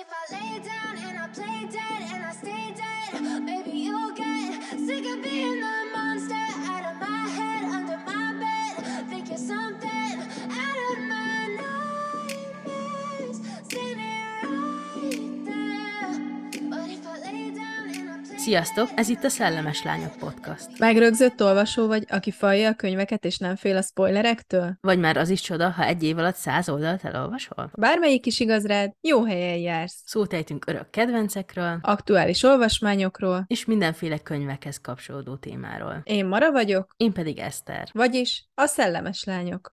if 0.00 0.06
I 0.12 0.32
lay 0.32 0.58
down 0.60 0.96
and 0.96 1.18
I 1.18 1.26
play 1.28 1.66
dead 1.72 2.02
and 2.14 2.24
I 2.24 2.32
stay 2.32 2.72
dead, 2.76 3.42
maybe 3.42 3.70
you'll 3.72 4.12
get 4.12 4.62
sick 4.78 5.04
of 5.06 5.22
being 5.24 5.60
the 5.60 5.77
Sziasztok, 18.48 18.88
ez 18.94 19.08
itt 19.08 19.24
a 19.24 19.28
Szellemes 19.28 19.82
Lányok 19.82 20.16
Podcast. 20.16 20.78
Megrögzött 20.78 21.42
olvasó 21.42 21.86
vagy, 21.86 22.04
aki 22.08 22.30
falja 22.30 22.68
a 22.68 22.74
könyveket 22.74 23.24
és 23.24 23.38
nem 23.38 23.56
fél 23.56 23.76
a 23.76 23.82
spoilerektől? 23.82 24.76
Vagy 24.80 24.98
már 24.98 25.16
az 25.16 25.28
is 25.28 25.40
csoda, 25.40 25.70
ha 25.70 25.84
egy 25.84 26.02
év 26.02 26.18
alatt 26.18 26.34
száz 26.34 26.68
oldalt 26.68 27.04
elolvasol? 27.04 27.70
Bármelyik 27.78 28.26
is 28.26 28.40
igaz 28.40 28.66
rád, 28.66 28.92
jó 29.00 29.24
helyen 29.24 29.56
jársz. 29.56 30.02
Szót 30.04 30.32
ejtünk 30.32 30.66
örök 30.66 30.90
kedvencekről, 30.90 31.78
Aktuális 31.82 32.42
olvasmányokról. 32.42 33.44
és 33.46 33.64
mindenféle 33.64 34.18
könyvekhez 34.18 34.80
kapcsolódó 34.80 35.36
témáról. 35.36 36.00
Én 36.04 36.26
Mara 36.26 36.52
vagyok, 36.52 36.94
Én 36.96 37.12
pedig 37.12 37.38
Eszter. 37.38 37.88
vagyis 37.92 38.48
a 38.54 38.66
szellemes 38.66 39.24
lányok. 39.24 39.72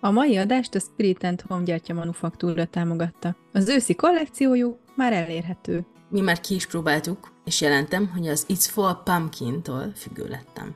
A 0.00 0.10
mai 0.10 0.36
adást 0.36 0.74
a 0.74 0.78
Spirit 0.80 1.24
and 1.24 1.40
Home 1.40 1.64
gyártya 1.64 1.94
manufaktúra 1.94 2.64
támogatta. 2.64 3.36
Az 3.52 3.68
őszi 3.68 3.94
kollekciójuk 3.94 4.78
már 4.96 5.12
elérhető. 5.12 5.86
Mi 6.10 6.20
már 6.20 6.40
ki 6.40 6.54
is 6.54 6.66
próbáltuk, 6.66 7.32
és 7.44 7.60
jelentem, 7.60 8.08
hogy 8.08 8.28
az 8.28 8.46
It's 8.48 8.66
for 8.70 9.02
Pumpkin-tól 9.02 9.92
függő 9.94 10.28
lettem. 10.28 10.74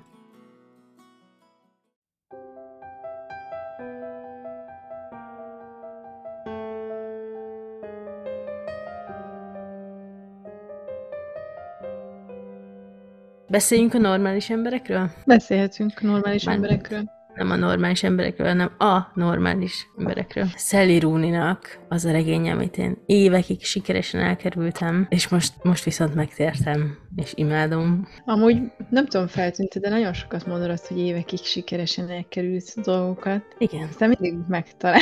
Beszéljünk 13.49 13.95
a 13.95 13.99
normális 13.99 14.51
emberekről? 14.51 15.11
Beszélhetünk 15.27 16.01
normális 16.01 16.45
Már- 16.45 16.55
emberekről. 16.55 17.22
Nem 17.35 17.51
a 17.51 17.57
normális 17.57 18.03
emberekről, 18.03 18.47
hanem 18.47 18.71
a 18.79 19.11
normális 19.15 19.89
emberekről. 19.99 20.47
Sally 20.57 20.99
Rooney-nak 20.99 21.79
az 21.89 22.05
a 22.05 22.11
regény, 22.11 22.51
amit 22.51 22.79
én 22.79 23.03
évekig 23.07 23.65
sikeresen 23.65 24.21
elkerültem, 24.21 25.07
és 25.09 25.29
most, 25.29 25.53
most 25.63 25.85
viszont 25.85 26.15
megtértem, 26.15 26.99
és 27.17 27.33
imádom. 27.35 28.09
Amúgy 28.25 28.59
nem 28.91 29.07
tudom 29.07 29.27
feltűnt, 29.27 29.81
de 29.81 29.89
nagyon 29.89 30.13
sokat 30.13 30.47
mondod 30.47 30.71
azt, 30.71 30.87
hogy 30.87 30.99
évekig 30.99 31.39
sikeresen 31.39 32.11
elkerült 32.11 32.81
dolgokat. 32.85 33.43
Igen. 33.59 33.89
Aztán 33.89 34.09
mindig 34.19 34.39
megtalál. 34.49 35.01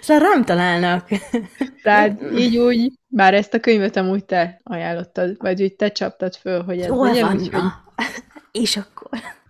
Szóval 0.00 0.22
rám 0.28 0.44
találnak. 0.44 1.08
Tehát 1.82 2.20
így 2.38 2.56
úgy, 2.56 2.92
bár 3.08 3.34
ezt 3.34 3.54
a 3.54 3.60
könyvet 3.60 3.96
amúgy 3.96 4.24
te 4.24 4.60
ajánlottad, 4.62 5.36
vagy 5.38 5.62
úgy 5.62 5.74
te 5.74 5.88
csaptad 5.88 6.34
föl, 6.34 6.62
hogy 6.62 6.80
ez 6.80 6.86
Jól 6.86 7.06
legyen, 7.06 7.26
van. 7.26 7.36
úgyhogy 7.36 7.62
na. 7.62 7.82
És 8.52 8.76
akkor... 8.76 9.01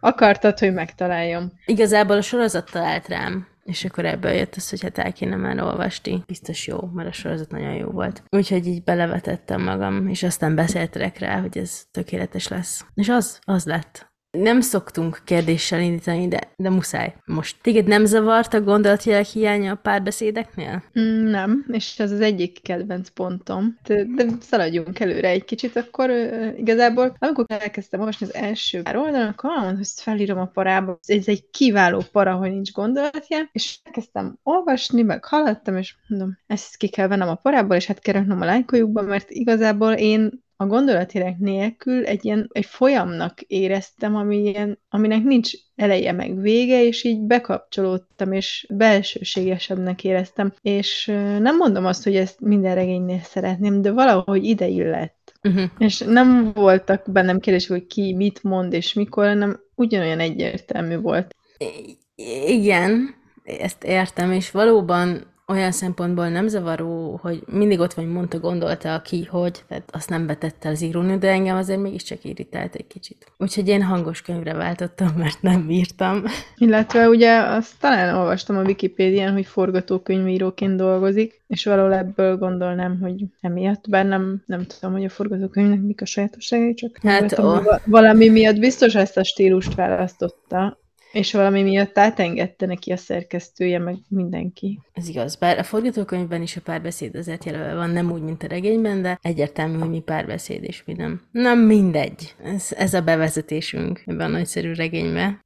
akartad, 0.03 0.59
hogy 0.59 0.73
megtaláljam. 0.73 1.53
Igazából 1.65 2.17
a 2.17 2.23
sorozat 2.23 2.71
talált 2.71 3.09
rám, 3.09 3.47
és 3.65 3.85
akkor 3.85 4.05
ebből 4.05 4.31
jött 4.31 4.55
az, 4.55 4.71
hogy 4.71 4.83
hát 4.83 4.99
el 4.99 5.13
kéne 5.13 5.37
már 5.37 5.63
olvasni. 5.63 6.23
Biztos 6.27 6.67
jó, 6.67 6.79
mert 6.93 7.09
a 7.09 7.13
sorozat 7.13 7.51
nagyon 7.51 7.75
jó 7.75 7.91
volt. 7.91 8.23
Úgyhogy 8.31 8.67
így 8.67 8.83
belevetettem 8.83 9.63
magam, 9.63 10.09
és 10.09 10.23
aztán 10.23 10.55
beszéltek 10.55 11.19
rá, 11.19 11.41
hogy 11.41 11.59
ez 11.59 11.83
tökéletes 11.91 12.49
lesz. 12.49 12.85
És 12.95 13.09
az, 13.09 13.39
az 13.45 13.65
lett. 13.65 14.12
Nem 14.39 14.61
szoktunk 14.61 15.21
kérdéssel 15.25 15.81
indítani, 15.81 16.29
de, 16.29 16.53
de 16.57 16.71
muszáj. 16.71 17.15
Most 17.25 17.57
téged 17.63 17.87
nem 17.87 18.05
zavart 18.05 18.55
a 18.55 18.61
gondolatjelek 18.61 19.27
hiánya 19.27 19.73
a 19.73 19.79
párbeszédeknél? 19.83 20.83
Mm, 21.01 21.27
Nem, 21.27 21.65
és 21.69 21.99
ez 21.99 22.13
az 22.13 22.21
egyik 22.21 22.63
kedvenc 22.63 23.09
pontom. 23.09 23.79
De, 23.87 24.05
de 24.05 24.27
szaladjunk 24.41 25.01
előre 25.01 25.29
egy 25.29 25.45
kicsit, 25.45 25.77
akkor 25.77 26.11
ö, 26.11 26.49
igazából, 26.57 27.17
amikor 27.19 27.45
elkezdtem 27.49 28.01
olvasni 28.01 28.27
az 28.27 28.35
első 28.35 28.83
pár 28.83 28.97
oldalon, 28.97 29.27
akkor 29.27 29.51
hogy 29.51 29.81
ezt 29.81 30.01
felírom 30.01 30.39
a 30.39 30.47
parába. 30.47 30.99
Ez 31.07 31.29
egy 31.29 31.51
kiváló 31.51 32.03
para, 32.13 32.35
hogy 32.35 32.51
nincs 32.51 32.73
gondolatjel, 32.73 33.49
és 33.53 33.79
elkezdtem 33.83 34.39
olvasni, 34.43 35.03
meg 35.03 35.25
haladtam, 35.25 35.77
és 35.77 35.95
mondom, 36.09 36.39
ezt 36.47 36.77
ki 36.77 36.89
kell 36.89 37.07
vennem 37.07 37.29
a 37.29 37.35
parából, 37.35 37.77
és 37.77 37.87
hát 37.87 38.01
kell 38.01 38.25
a 38.29 38.45
lánykójukba, 38.45 39.03
mert 39.03 39.31
igazából 39.31 39.93
én 39.93 40.43
a 40.63 40.67
gondolatjelek 40.67 41.39
nélkül 41.39 42.05
egy 42.05 42.25
ilyen 42.25 42.49
egy 42.53 42.65
folyamnak 42.65 43.41
éreztem, 43.41 44.17
ami 44.17 44.37
ilyen, 44.37 44.79
aminek 44.89 45.23
nincs 45.23 45.53
eleje 45.77 46.13
meg 46.13 46.41
vége, 46.41 46.85
és 46.85 47.05
így 47.05 47.21
bekapcsolódtam, 47.21 48.33
és 48.33 48.67
belsőségesebbnek 48.71 50.05
éreztem. 50.05 50.53
És 50.61 51.07
nem 51.39 51.57
mondom 51.57 51.87
azt, 51.87 52.05
hogy 52.05 52.17
ezt 52.17 52.41
minden 52.41 52.75
regénynél 52.75 53.21
szeretném, 53.23 53.83
de 53.83 53.91
valahogy 53.91 54.45
ide 54.45 54.67
illett. 54.67 55.33
Uh-huh. 55.43 55.65
És 55.79 55.99
nem 55.99 56.53
voltak 56.53 57.03
bennem 57.13 57.41
kérdések, 57.41 57.71
hogy 57.71 57.87
ki 57.87 58.15
mit 58.15 58.43
mond 58.43 58.73
és 58.73 58.93
mikor, 58.93 59.27
hanem 59.27 59.61
ugyanolyan 59.75 60.21
egyértelmű 60.21 60.97
volt. 60.97 61.35
I- 61.59 61.99
igen, 62.47 63.15
ezt 63.45 63.85
értem, 63.85 64.33
és 64.33 64.51
valóban 64.51 65.31
olyan 65.53 65.73
szempontból 65.73 66.29
nem 66.29 66.49
zavaró, 66.49 67.19
hogy 67.23 67.43
mindig 67.47 67.81
ott 67.81 67.93
vagy, 67.93 68.07
mondta, 68.07 68.39
gondolta 68.39 69.03
ki, 69.05 69.25
hogy, 69.25 69.65
tehát 69.69 69.89
azt 69.93 70.09
nem 70.09 70.27
betette 70.27 70.69
az 70.69 70.83
írónő, 70.83 71.17
de 71.17 71.29
engem 71.29 71.57
azért 71.57 71.81
mégiscsak 71.81 72.25
irritált 72.25 72.75
egy 72.75 72.87
kicsit. 72.87 73.27
Úgyhogy 73.39 73.69
én 73.69 73.83
hangos 73.83 74.23
könyvre 74.23 74.55
váltottam, 74.55 75.13
mert 75.17 75.43
nem 75.43 75.67
bírtam. 75.67 76.23
Illetve 76.57 77.09
ugye 77.09 77.39
azt 77.39 77.73
talán 77.81 78.15
olvastam 78.15 78.57
a 78.57 78.63
Wikipédián, 78.63 79.33
hogy 79.33 79.47
forgatókönyvíróként 79.47 80.77
dolgozik, 80.77 81.41
és 81.47 81.65
valahol 81.65 81.95
ebből 81.95 82.37
gondolnám, 82.37 82.99
hogy 83.01 83.25
emiatt, 83.41 83.89
bár 83.89 84.07
nem, 84.07 84.43
nem 84.47 84.67
tudom, 84.67 84.95
hogy 84.95 85.05
a 85.05 85.09
forgatókönyvnek 85.09 85.81
mik 85.81 86.01
a 86.01 86.05
sajátosságai, 86.05 86.75
csak 86.75 86.99
Hát, 87.03 87.39
ó. 87.39 87.55
valami 87.85 88.29
miatt 88.29 88.59
biztos 88.59 88.95
ezt 88.95 89.17
a 89.17 89.25
stílust 89.25 89.75
választotta, 89.75 90.81
és 91.13 91.33
valami 91.33 91.63
miatt 91.63 91.99
átengedte 91.99 92.67
neki 92.67 92.93
a 92.93 92.97
szerkesztője, 92.97 93.79
meg 93.79 93.97
mindenki. 94.09 94.81
Ez 94.93 95.09
igaz, 95.09 95.37
bár 95.37 95.59
a 95.59 95.63
forgatókönyvben 95.63 96.43
is 96.43 96.57
a 96.57 96.61
párbeszéd 96.61 97.17
azért 97.17 97.45
jelölve 97.45 97.75
van, 97.75 97.91
nem 97.91 98.13
úgy, 98.13 98.23
mint 98.23 98.43
a 98.43 98.47
regényben, 98.47 99.03
de 99.03 99.19
egyértelmű, 99.23 99.79
hogy 99.79 99.91
mi 99.91 100.01
párbeszéd 100.01 100.65
és 100.65 100.85
mi 100.85 100.93
nem. 100.93 101.23
Na 101.31 101.55
mindegy, 101.55 102.35
ez, 102.45 102.69
ez 102.77 102.95
a 102.95 103.01
bevezetésünk 103.01 104.03
ebben 104.07 104.27
a 104.27 104.37
nagyszerű 104.37 104.73
regénybe. 104.73 105.43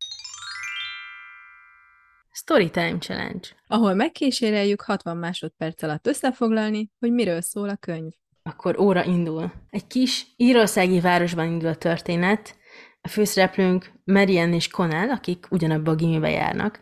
Storytime 2.32 2.98
Challenge. 2.98 3.48
Ahol 3.66 3.94
megkíséreljük 3.94 4.80
60 4.80 5.16
másodperc 5.16 5.82
alatt 5.82 6.06
összefoglalni, 6.06 6.90
hogy 6.98 7.12
miről 7.12 7.40
szól 7.40 7.68
a 7.68 7.76
könyv. 7.76 8.12
Akkor 8.42 8.80
óra 8.80 9.04
indul. 9.04 9.52
Egy 9.70 9.86
kis 9.86 10.26
írországi 10.36 11.00
városban 11.00 11.46
indul 11.46 11.68
a 11.68 11.74
történet. 11.74 12.56
A 13.06 13.08
főszereplőnk 13.08 13.92
Marian 14.04 14.52
és 14.52 14.68
Conal, 14.68 15.10
akik 15.10 15.46
ugyanabba 15.50 15.90
a 15.90 15.94
gimibe 15.94 16.30
járnak. 16.30 16.78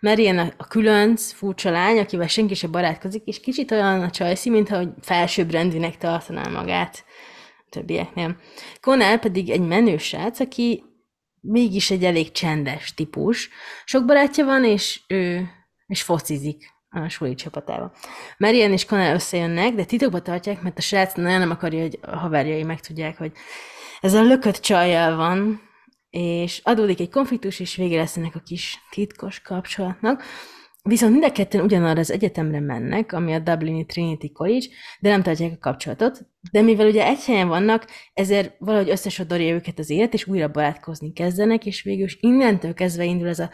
Marian 0.00 0.38
a, 0.38 0.64
különc, 0.64 1.32
furcsa 1.32 1.70
lány, 1.70 1.98
akivel 1.98 2.28
senki 2.28 2.54
sem 2.54 2.70
barátkozik, 2.70 3.24
és 3.24 3.40
kicsit 3.40 3.70
olyan 3.70 4.02
a 4.02 4.10
csajszi, 4.10 4.50
mintha 4.50 4.94
felsőbbrendűnek 5.00 5.96
tartaná 5.96 6.48
magát 6.48 7.04
a 7.58 7.66
többieknél. 7.70 8.36
Conal 8.80 9.18
pedig 9.18 9.50
egy 9.50 9.60
menő 9.60 9.96
srác, 9.96 10.40
aki 10.40 10.84
mégis 11.40 11.90
egy 11.90 12.04
elég 12.04 12.32
csendes 12.32 12.94
típus. 12.94 13.48
Sok 13.84 14.04
barátja 14.04 14.44
van, 14.44 14.64
és 14.64 15.00
ő 15.08 15.48
és 15.86 16.02
focizik 16.02 16.74
a 16.88 17.08
suli 17.08 17.34
csapatával. 17.34 17.92
Marian 18.38 18.72
és 18.72 18.84
Conal 18.84 19.14
összejönnek, 19.14 19.74
de 19.74 19.84
titokba 19.84 20.22
tartják, 20.22 20.62
mert 20.62 20.78
a 20.78 20.82
srác 20.82 21.14
nagyon 21.14 21.38
nem 21.38 21.50
akarja, 21.50 21.80
hogy 21.80 21.98
a 22.02 22.16
haverjai 22.16 22.62
megtudják, 22.62 23.18
hogy 23.18 23.32
ez 24.00 24.14
a 24.14 24.22
lökött 24.22 24.56
csajjal 24.56 25.16
van, 25.16 25.60
és 26.10 26.60
adódik 26.64 27.00
egy 27.00 27.10
konfliktus, 27.10 27.60
és 27.60 27.76
vége 27.76 27.96
lesz 27.96 28.16
ennek 28.16 28.34
a 28.34 28.42
kis 28.44 28.78
titkos 28.90 29.40
kapcsolatnak. 29.40 30.22
Viszont 30.82 31.12
mind 31.12 31.24
a 31.24 31.32
ketten 31.32 31.60
ugyanarra 31.60 32.00
az 32.00 32.10
egyetemre 32.10 32.60
mennek, 32.60 33.12
ami 33.12 33.34
a 33.34 33.38
Dublini 33.38 33.86
Trinity 33.86 34.32
College, 34.32 34.66
de 35.00 35.08
nem 35.08 35.22
tartják 35.22 35.52
a 35.52 35.58
kapcsolatot. 35.60 36.20
De 36.52 36.62
mivel 36.62 36.86
ugye 36.86 37.06
egy 37.06 37.24
helyen 37.24 37.48
vannak, 37.48 37.86
ezért 38.14 38.54
valahogy 38.58 38.90
összesodorja 38.90 39.54
őket 39.54 39.78
az 39.78 39.90
élet, 39.90 40.14
és 40.14 40.26
újra 40.26 40.48
barátkozni 40.48 41.12
kezdenek, 41.12 41.66
és 41.66 41.82
végül 41.82 42.04
is 42.04 42.18
innentől 42.20 42.74
kezdve 42.74 43.04
indul 43.04 43.28
ez 43.28 43.38
a 43.38 43.50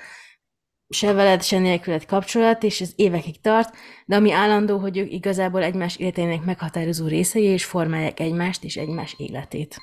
se 0.88 1.12
veled, 1.12 1.42
se 1.42 1.58
nélküled 1.58 2.06
kapcsolat, 2.06 2.62
és 2.62 2.80
ez 2.80 2.92
évekig 2.96 3.40
tart, 3.40 3.74
de 4.06 4.16
ami 4.16 4.32
állandó, 4.32 4.78
hogy 4.78 4.98
ők 4.98 5.12
igazából 5.12 5.62
egymás 5.62 5.96
életének 5.96 6.44
meghatározó 6.44 7.06
részei, 7.06 7.44
és 7.44 7.64
formálják 7.64 8.20
egymást 8.20 8.64
és 8.64 8.76
egymás 8.76 9.14
életét. 9.18 9.76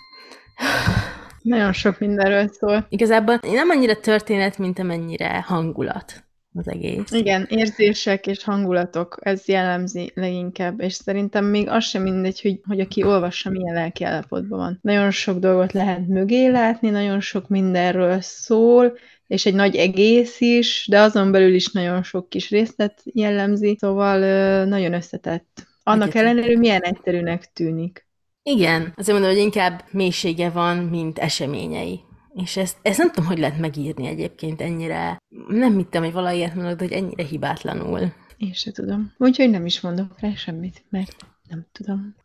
Nagyon 1.41 1.73
sok 1.73 1.99
mindenről 1.99 2.47
szól. 2.47 2.85
Igazából 2.89 3.39
nem 3.41 3.69
annyira 3.69 3.99
történet, 3.99 4.57
mint 4.57 4.79
amennyire 4.79 5.43
hangulat 5.47 6.23
az 6.53 6.67
egész. 6.67 7.11
Igen, 7.11 7.45
érzések 7.49 8.27
és 8.27 8.43
hangulatok, 8.43 9.17
ez 9.21 9.47
jellemzi 9.47 10.11
leginkább, 10.15 10.81
és 10.81 10.93
szerintem 10.93 11.45
még 11.45 11.67
az 11.67 11.83
sem 11.83 12.01
mindegy, 12.01 12.41
hogy, 12.41 12.59
hogy 12.67 12.79
aki 12.79 13.03
olvassa, 13.03 13.49
milyen 13.49 13.75
lelki 13.75 14.03
állapotban 14.03 14.59
van. 14.59 14.79
Nagyon 14.81 15.11
sok 15.11 15.39
dolgot 15.39 15.71
lehet 15.71 16.07
mögé 16.07 16.47
látni, 16.47 16.89
nagyon 16.89 17.19
sok 17.19 17.47
mindenről 17.47 18.21
szól, 18.21 18.97
és 19.27 19.45
egy 19.45 19.53
nagy 19.53 19.75
egész 19.75 20.41
is, 20.41 20.87
de 20.89 20.99
azon 20.99 21.31
belül 21.31 21.53
is 21.53 21.71
nagyon 21.71 22.03
sok 22.03 22.29
kis 22.29 22.49
részlet 22.49 23.01
jellemzi, 23.03 23.77
szóval 23.79 24.19
nagyon 24.65 24.93
összetett. 24.93 25.67
Annak 25.83 26.15
ellenére, 26.15 26.57
milyen 26.57 26.81
egyszerűnek 26.81 27.51
tűnik. 27.53 28.07
Igen, 28.49 28.93
azért 28.95 29.17
mondom, 29.17 29.35
hogy 29.35 29.43
inkább 29.43 29.83
mélysége 29.91 30.49
van, 30.49 30.77
mint 30.77 31.19
eseményei. 31.19 31.99
És 32.33 32.57
ezt, 32.57 32.77
ezt 32.81 32.97
nem 32.97 33.11
tudom, 33.11 33.29
hogy 33.29 33.39
lehet 33.39 33.59
megírni 33.59 34.07
egyébként 34.07 34.61
ennyire. 34.61 35.17
Nem 35.47 35.77
hittem, 35.77 36.11
hogy 36.11 36.35
ilyet 36.35 36.55
mondod, 36.55 36.79
hogy 36.79 36.91
ennyire 36.91 37.23
hibátlanul. 37.23 38.13
Én 38.37 38.53
se 38.53 38.71
tudom. 38.71 39.13
Úgyhogy 39.17 39.49
nem 39.49 39.65
is 39.65 39.81
mondok 39.81 40.19
rá 40.19 40.33
semmit, 40.35 40.83
mert 40.89 41.15
nem 41.49 41.65
tudom. 41.71 42.15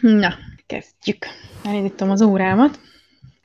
Na, 0.00 0.34
kezdjük. 0.66 1.26
Elindítom 1.64 2.10
az 2.10 2.22
órámat. 2.22 2.80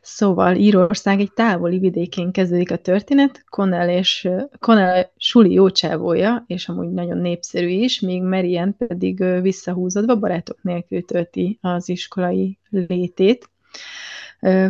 Szóval 0.01 0.55
Írország 0.55 1.19
egy 1.19 1.31
távoli 1.33 1.79
vidékén 1.79 2.31
kezdődik 2.31 2.71
a 2.71 2.77
történet, 2.77 3.43
Connell 3.49 3.89
és 3.89 4.29
Connell 4.59 5.09
suli 5.17 5.51
jócsávója, 5.51 6.43
és 6.47 6.67
amúgy 6.67 6.89
nagyon 6.89 7.17
népszerű 7.17 7.67
is, 7.67 7.99
míg 7.99 8.21
Marian 8.21 8.75
pedig 8.77 9.23
visszahúzódva 9.41 10.15
barátok 10.15 10.57
nélkül 10.61 11.05
tölti 11.05 11.57
az 11.61 11.89
iskolai 11.89 12.57
létét. 12.69 13.49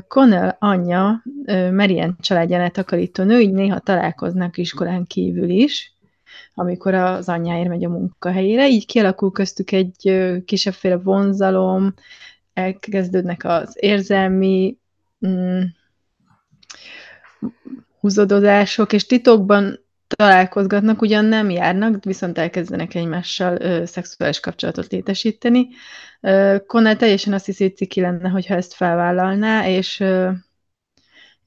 Connell 0.07 0.55
anyja, 0.59 1.23
Marian 1.71 2.15
családjánál 2.19 2.71
takarító 2.71 3.23
nő, 3.23 3.39
így 3.39 3.51
néha 3.51 3.79
találkoznak 3.79 4.57
iskolán 4.57 5.05
kívül 5.07 5.49
is, 5.49 5.93
amikor 6.53 6.93
az 6.93 7.29
anyjáért 7.29 7.69
megy 7.69 7.85
a 7.85 7.89
munkahelyére, 7.89 8.69
így 8.69 8.85
kialakul 8.85 9.31
köztük 9.31 9.71
egy 9.71 10.31
kisebbféle 10.45 10.97
vonzalom, 10.97 11.93
elkezdődnek 12.53 13.43
az 13.43 13.77
érzelmi 13.79 14.77
mm, 15.27 15.62
húzódozások, 18.00 18.94
és 18.94 19.06
titokban 19.06 19.80
találkozgatnak, 20.07 21.01
ugyan 21.01 21.25
nem 21.25 21.50
járnak, 21.50 22.04
viszont 22.04 22.38
elkezdenek 22.38 22.95
egymással 22.95 23.62
ö, 23.62 23.86
szexuális 23.86 24.39
kapcsolatot 24.39 24.92
létesíteni. 24.92 25.68
Ö, 26.21 26.57
teljesen 26.98 27.33
azt 27.33 27.45
hiszi, 27.45 27.63
hogy 27.63 27.75
ciki 27.75 28.01
lenne, 28.01 28.30
hogyha 28.30 28.56
ezt 28.56 28.74
felvállalná, 28.74 29.68
és, 29.68 30.00
ö, 30.00 30.30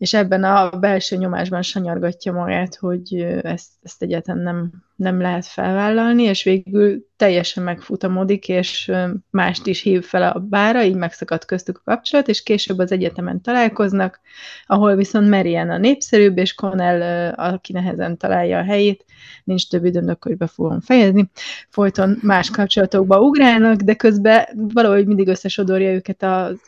és 0.03 0.15
ebben 0.15 0.45
a 0.45 0.71
belső 0.71 1.17
nyomásban 1.17 1.63
sanyargatja 1.63 2.33
magát, 2.33 2.75
hogy 2.75 3.15
ezt, 3.43 3.69
ezt 3.83 4.03
egyáltalán 4.03 4.43
nem, 4.43 4.71
nem 4.97 5.21
lehet 5.21 5.47
felvállalni, 5.47 6.23
és 6.23 6.43
végül 6.43 7.07
teljesen 7.17 7.63
megfutamodik, 7.63 8.49
és 8.49 8.93
mást 9.31 9.67
is 9.67 9.81
hív 9.81 10.05
fel 10.05 10.23
a 10.23 10.39
bára, 10.39 10.83
így 10.83 10.95
megszakadt 10.95 11.45
köztük 11.45 11.77
a 11.85 11.91
kapcsolat, 11.91 12.29
és 12.29 12.43
később 12.43 12.79
az 12.79 12.93
egyetemen 12.93 13.41
találkoznak, 13.41 14.21
ahol 14.67 14.97
viszont 14.97 15.29
Marian 15.29 15.71
a 15.71 15.79
népszerűbb, 15.79 16.39
és 16.39 16.55
Connell, 16.55 17.33
aki 17.33 17.73
nehezen 17.73 18.17
találja 18.17 18.59
a 18.59 18.65
helyét, 18.65 19.05
nincs 19.45 19.69
több 19.69 19.85
időm, 19.85 20.17
hogy 20.21 20.37
be 20.37 20.47
fogom 20.47 20.81
fejezni, 20.81 21.31
folyton 21.69 22.19
más 22.23 22.51
kapcsolatokba 22.51 23.21
ugrálnak, 23.21 23.81
de 23.81 23.95
közben 23.95 24.45
valahogy 24.55 25.07
mindig 25.07 25.29
összesodorja 25.29 25.93
őket 25.93 26.23
az 26.23 26.61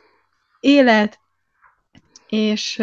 élet, 0.61 1.23
és, 2.29 2.83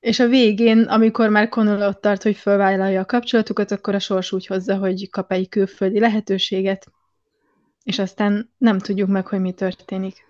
és 0.00 0.18
a 0.18 0.26
végén, 0.26 0.78
amikor 0.78 1.28
már 1.28 1.48
Connell 1.48 1.88
ott 1.88 2.00
tart, 2.00 2.22
hogy 2.22 2.36
felvállalja 2.36 3.00
a 3.00 3.04
kapcsolatukat, 3.04 3.70
akkor 3.70 3.94
a 3.94 3.98
sors 3.98 4.32
úgy 4.32 4.46
hozza, 4.46 4.76
hogy 4.76 5.10
kap 5.10 5.32
egy 5.32 5.48
külföldi 5.48 5.98
lehetőséget, 6.00 6.86
és 7.82 7.98
aztán 7.98 8.54
nem 8.58 8.78
tudjuk 8.78 9.08
meg, 9.08 9.26
hogy 9.26 9.40
mi 9.40 9.52
történik. 9.52 10.26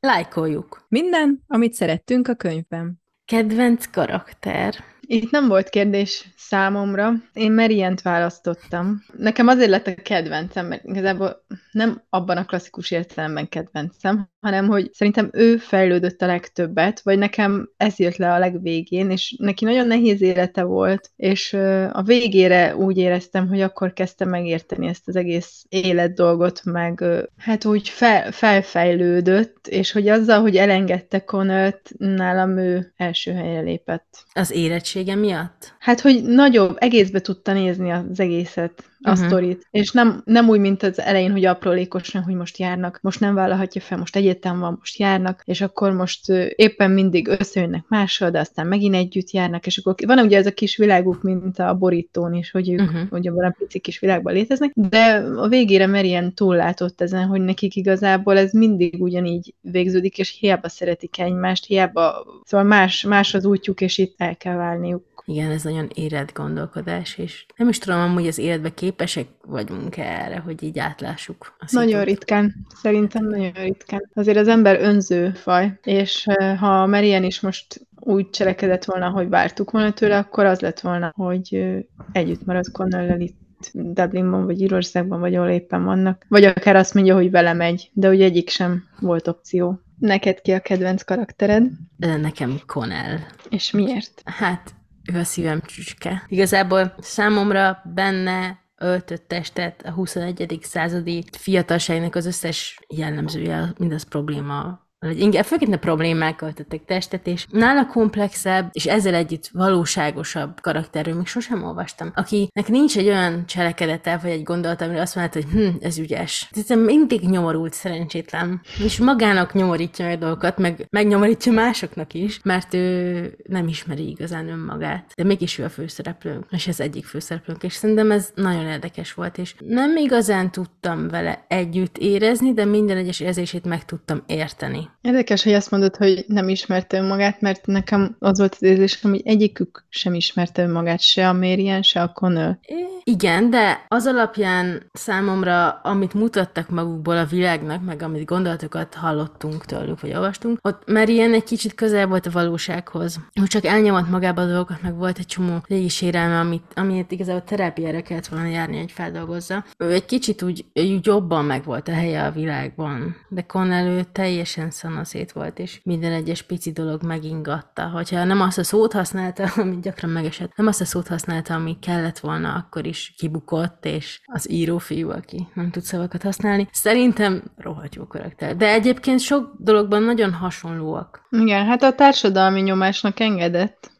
Lájkoljuk. 0.00 0.86
Minden, 0.88 1.42
amit 1.46 1.72
szerettünk 1.72 2.28
a 2.28 2.34
könyvben. 2.34 3.02
Kedvenc 3.24 3.86
karakter. 3.86 4.74
Itt 5.00 5.30
nem 5.30 5.48
volt 5.48 5.68
kérdés 5.68 6.28
számomra. 6.36 7.12
Én 7.32 7.52
Merient 7.52 8.02
választottam. 8.02 9.04
Nekem 9.16 9.46
azért 9.46 9.70
lett 9.70 9.86
a 9.86 9.94
kedvencem, 9.94 10.66
mert 10.66 10.84
igazából 10.84 11.44
nem 11.72 12.02
abban 12.08 12.36
a 12.36 12.44
klasszikus 12.44 12.90
értelemben 12.90 13.48
kedvencem, 13.48 14.28
hanem 14.44 14.66
hogy 14.66 14.90
szerintem 14.92 15.30
ő 15.32 15.56
fejlődött 15.56 16.22
a 16.22 16.26
legtöbbet, 16.26 17.00
vagy 17.00 17.18
nekem 17.18 17.70
ez 17.76 17.98
jött 17.98 18.16
le 18.16 18.32
a 18.32 18.38
legvégén, 18.38 19.10
és 19.10 19.36
neki 19.38 19.64
nagyon 19.64 19.86
nehéz 19.86 20.22
élete 20.22 20.62
volt, 20.62 21.10
és 21.16 21.52
a 21.92 22.02
végére 22.02 22.76
úgy 22.76 22.96
éreztem, 22.96 23.48
hogy 23.48 23.60
akkor 23.60 23.92
kezdtem 23.92 24.28
megérteni 24.28 24.86
ezt 24.86 25.08
az 25.08 25.16
egész 25.16 25.64
élet 25.68 26.14
dolgot, 26.14 26.60
meg 26.64 27.04
hát 27.36 27.64
úgy 27.64 27.88
fel, 27.88 28.32
felfejlődött, 28.32 29.66
és 29.66 29.92
hogy 29.92 30.08
azzal, 30.08 30.40
hogy 30.40 30.56
elengedte 30.56 31.24
Connellt, 31.24 31.90
nálam 31.98 32.58
ő 32.58 32.92
első 32.96 33.32
helyre 33.32 33.60
lépett. 33.60 34.24
Az 34.32 34.50
érettsége 34.50 35.14
miatt? 35.14 35.74
Hát, 35.78 36.00
hogy 36.00 36.22
nagyobb, 36.24 36.76
egészbe 36.78 37.20
tudta 37.20 37.52
nézni 37.52 37.90
az 37.90 38.20
egészet, 38.20 38.84
a 39.04 39.10
uh-huh. 39.10 39.26
sztorit. 39.26 39.66
És 39.70 39.90
nem, 39.90 40.22
nem 40.24 40.48
úgy, 40.48 40.60
mint 40.60 40.82
az 40.82 41.00
elején, 41.00 41.32
hogy 41.32 41.44
aprólékosan, 41.44 42.22
hogy 42.22 42.34
most 42.34 42.58
járnak, 42.58 42.98
most 43.02 43.20
nem 43.20 43.34
vállalhatja 43.34 43.80
fel, 43.80 43.98
most 43.98 44.16
egyetem 44.16 44.58
van, 44.58 44.76
most 44.78 44.98
járnak, 44.98 45.42
és 45.44 45.60
akkor 45.60 45.92
most 45.92 46.28
éppen 46.56 46.90
mindig 46.90 47.28
összejönnek 47.28 47.84
mással, 47.88 48.30
de 48.30 48.38
aztán 48.38 48.66
megint 48.66 48.94
együtt 48.94 49.30
járnak, 49.30 49.66
és 49.66 49.78
akkor 49.78 49.94
van 50.06 50.18
ugye 50.18 50.36
ez 50.36 50.46
a 50.46 50.52
kis 50.52 50.76
világuk, 50.76 51.22
mint 51.22 51.58
a 51.58 51.74
borítón 51.74 52.34
is, 52.34 52.50
hogy 52.50 52.70
ők 52.70 52.80
uh-huh. 52.80 53.02
ugye 53.10 53.30
a 53.30 53.54
pici 53.58 53.78
kis 53.78 53.98
világban 53.98 54.32
léteznek, 54.32 54.70
de 54.74 55.24
a 55.36 55.48
végére 55.48 55.86
Marian 55.86 56.34
túllátott 56.34 57.00
ezen, 57.00 57.26
hogy 57.26 57.40
nekik 57.40 57.76
igazából 57.76 58.38
ez 58.38 58.52
mindig 58.52 59.02
ugyanígy 59.02 59.54
végződik, 59.60 60.18
és 60.18 60.36
hiába 60.40 60.68
szeretik 60.68 61.20
egymást, 61.20 61.66
hiába, 61.66 62.26
szóval 62.44 62.66
más, 62.66 63.02
más 63.02 63.34
az 63.34 63.44
útjuk, 63.44 63.80
és 63.80 63.98
itt 63.98 64.14
el 64.16 64.36
kell 64.36 64.56
válniuk. 64.56 65.13
Igen, 65.26 65.50
ez 65.50 65.62
nagyon 65.62 65.90
érett 65.94 66.32
gondolkodás, 66.32 67.18
és 67.18 67.46
nem 67.56 67.68
is 67.68 67.78
tudom, 67.78 68.00
amúgy 68.00 68.26
az 68.26 68.38
életben 68.38 68.74
képesek 68.74 69.26
vagyunk 69.46 69.96
erre, 69.96 70.38
hogy 70.38 70.62
így 70.62 70.78
átlássuk. 70.78 71.56
A 71.58 71.64
Nagyon 71.70 71.88
szitut. 72.00 72.04
ritkán, 72.04 72.54
szerintem 72.82 73.26
nagyon 73.28 73.52
ritkán. 73.52 74.10
Azért 74.14 74.38
az 74.38 74.48
ember 74.48 74.80
önző 74.80 75.30
faj, 75.30 75.78
és 75.82 76.26
eh, 76.26 76.58
ha 76.58 76.86
Marian 76.86 77.24
is 77.24 77.40
most 77.40 77.86
úgy 78.00 78.30
cselekedett 78.30 78.84
volna, 78.84 79.08
hogy 79.10 79.28
vártuk 79.28 79.70
volna 79.70 79.92
tőle, 79.92 80.18
akkor 80.18 80.44
az 80.44 80.60
lett 80.60 80.80
volna, 80.80 81.12
hogy 81.16 81.48
eh, 81.54 81.78
együtt 82.12 82.44
marad 82.44 82.70
Connell 82.72 83.20
itt 83.20 83.42
Dublinban, 83.72 84.44
vagy 84.44 84.60
Írországban, 84.60 85.20
vagy 85.20 85.34
ahol 85.34 85.48
éppen 85.50 85.84
vannak. 85.84 86.24
Vagy 86.28 86.44
akár 86.44 86.76
azt 86.76 86.94
mondja, 86.94 87.14
hogy 87.14 87.30
vele 87.30 87.52
megy, 87.52 87.90
de 87.92 88.08
ugye 88.08 88.24
egyik 88.24 88.48
sem 88.48 88.84
volt 89.00 89.28
opció. 89.28 89.80
Neked 89.98 90.40
ki 90.40 90.52
a 90.52 90.60
kedvenc 90.60 91.02
karaktered, 91.02 91.70
Nekem 91.96 92.60
Connell. 92.66 93.16
és 93.48 93.70
miért? 93.70 94.22
Hát, 94.24 94.74
ő 95.12 95.18
a 95.18 95.24
szívem 95.24 95.60
csücske. 95.60 96.24
Igazából 96.28 96.94
számomra 96.98 97.82
benne 97.94 98.62
öltött 98.78 99.28
testet 99.28 99.82
a 99.84 99.90
21. 99.90 100.58
századi 100.62 101.24
fiatalságnak 101.38 102.14
az 102.14 102.26
összes 102.26 102.80
jellemzője, 102.88 103.72
mindaz 103.78 104.02
probléma, 104.02 104.83
vagy 105.04 105.20
inkább 105.20 105.44
főként 105.44 105.74
a 105.74 105.78
problémák 105.78 106.42
öltöttek 106.42 106.84
testet, 106.84 107.26
és 107.26 107.46
nála 107.50 107.86
komplexebb, 107.86 108.68
és 108.72 108.86
ezzel 108.86 109.14
együtt 109.14 109.48
valóságosabb 109.52 110.60
karakterről 110.60 111.14
még 111.14 111.26
sosem 111.26 111.64
olvastam, 111.64 112.12
akinek 112.14 112.68
nincs 112.68 112.96
egy 112.96 113.06
olyan 113.06 113.46
cselekedete, 113.46 114.18
vagy 114.22 114.30
egy 114.30 114.42
gondolata, 114.42 114.84
amire 114.84 115.00
azt 115.00 115.14
mondhat, 115.14 115.42
hogy 115.42 115.52
hm, 115.52 115.68
ez 115.80 115.98
ügyes. 115.98 116.50
Tehát 116.50 116.84
mindig 116.84 117.20
nyomorult, 117.20 117.72
szerencsétlen. 117.72 118.60
És 118.84 118.98
magának 118.98 119.52
nyomorítja 119.52 120.04
meg 120.04 120.18
dolgokat, 120.18 120.58
meg 120.58 120.86
megnyomorítja 120.90 121.52
másoknak 121.52 122.14
is, 122.14 122.40
mert 122.42 122.74
ő 122.74 123.36
nem 123.48 123.68
ismeri 123.68 124.08
igazán 124.08 124.48
önmagát. 124.48 125.12
De 125.16 125.24
mégis 125.24 125.58
ő 125.58 125.64
a 125.64 125.68
főszereplőnk, 125.68 126.44
és 126.50 126.66
ez 126.66 126.80
egyik 126.80 127.04
főszereplőnk, 127.04 127.62
és 127.62 127.72
szerintem 127.72 128.10
ez 128.10 128.30
nagyon 128.34 128.66
érdekes 128.66 129.12
volt, 129.12 129.38
és 129.38 129.54
nem 129.58 129.96
igazán 129.96 130.50
tudtam 130.50 131.08
vele 131.08 131.44
együtt 131.48 131.98
érezni, 131.98 132.52
de 132.52 132.64
minden 132.64 132.96
egyes 132.96 133.20
érzését 133.20 133.64
meg 133.64 133.84
tudtam 133.84 134.22
érteni. 134.26 134.88
Érdekes, 135.00 135.42
hogy 135.42 135.52
azt 135.52 135.70
mondod, 135.70 135.96
hogy 135.96 136.24
nem 136.28 136.48
ismerte 136.48 136.98
önmagát, 136.98 137.40
mert 137.40 137.66
nekem 137.66 138.16
az 138.18 138.38
volt 138.38 138.54
az 138.54 138.62
érzésem, 138.62 139.10
hogy 139.10 139.22
egyikük 139.24 139.84
sem 139.88 140.14
ismerte 140.14 140.62
önmagát, 140.62 141.00
se 141.00 141.28
a 141.28 141.32
Marian, 141.32 141.82
se 141.82 142.02
a 142.02 142.12
Connell. 142.12 142.58
Igen, 143.04 143.50
de 143.50 143.84
az 143.88 144.06
alapján 144.06 144.90
számomra, 144.92 145.70
amit 145.70 146.14
mutattak 146.14 146.68
magukból 146.68 147.16
a 147.16 147.24
világnak, 147.24 147.84
meg 147.84 148.02
amit 148.02 148.24
gondolatokat 148.24 148.94
hallottunk 148.94 149.64
tőlük, 149.64 150.00
vagy 150.00 150.14
olvastunk, 150.14 150.58
ott 150.62 150.82
már 150.86 151.08
ilyen 151.08 151.34
egy 151.34 151.44
kicsit 151.44 151.74
közel 151.74 152.06
volt 152.06 152.26
a 152.26 152.30
valósághoz. 152.30 153.20
Hogy 153.40 153.48
csak 153.48 153.64
elnyomott 153.64 154.08
magába 154.08 154.42
a 154.42 154.46
dolgokat, 154.46 154.82
meg 154.82 154.96
volt 154.96 155.18
egy 155.18 155.26
csomó 155.26 155.56
régi 155.66 155.88
sérelme, 155.88 156.38
amit, 156.38 156.72
amit 156.74 157.12
igazából 157.12 157.44
terápiára 157.44 158.02
kellett 158.02 158.26
volna 158.26 158.48
járni, 158.48 158.78
hogy 158.78 158.92
feldolgozza. 158.92 159.64
Ő 159.78 159.92
egy 159.92 160.04
kicsit 160.04 160.42
úgy, 160.42 160.64
úgy 160.74 161.06
jobban 161.06 161.44
meg 161.44 161.64
volt 161.64 161.88
a 161.88 161.92
helye 161.92 162.24
a 162.24 162.30
világban, 162.30 163.16
de 163.28 163.42
Connell 163.42 163.86
ő 163.86 164.02
teljesen 164.12 164.70
szanaszét 164.84 165.32
volt, 165.32 165.58
és 165.58 165.80
minden 165.82 166.12
egyes 166.12 166.42
pici 166.42 166.72
dolog 166.72 167.02
megingatta. 167.02 167.88
Hogyha 167.88 168.24
nem 168.24 168.40
azt 168.40 168.58
a 168.58 168.64
szót 168.64 168.92
használta, 168.92 169.50
amit 169.62 169.80
gyakran 169.80 170.10
megesett, 170.10 170.56
nem 170.56 170.66
azt 170.66 170.80
a 170.80 170.84
szót 170.84 171.08
használta, 171.08 171.54
ami 171.54 171.78
kellett 171.80 172.18
volna, 172.18 172.52
akkor 172.52 172.86
is 172.86 173.14
kibukott, 173.18 173.84
és 173.84 174.20
az 174.24 174.50
írófiú, 174.50 175.10
aki 175.10 175.48
nem 175.54 175.70
tud 175.70 175.82
szavakat 175.82 176.22
használni. 176.22 176.68
Szerintem 176.72 177.42
rohadt 177.56 177.94
jó 177.94 178.06
karakter. 178.06 178.56
De 178.56 178.68
egyébként 178.72 179.20
sok 179.20 179.54
dologban 179.58 180.02
nagyon 180.02 180.32
hasonlóak. 180.32 181.26
Igen, 181.30 181.66
hát 181.66 181.82
a 181.82 181.94
társadalmi 181.94 182.60
nyomásnak 182.60 183.20
engedett. 183.20 183.90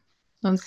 Az, 0.40 0.62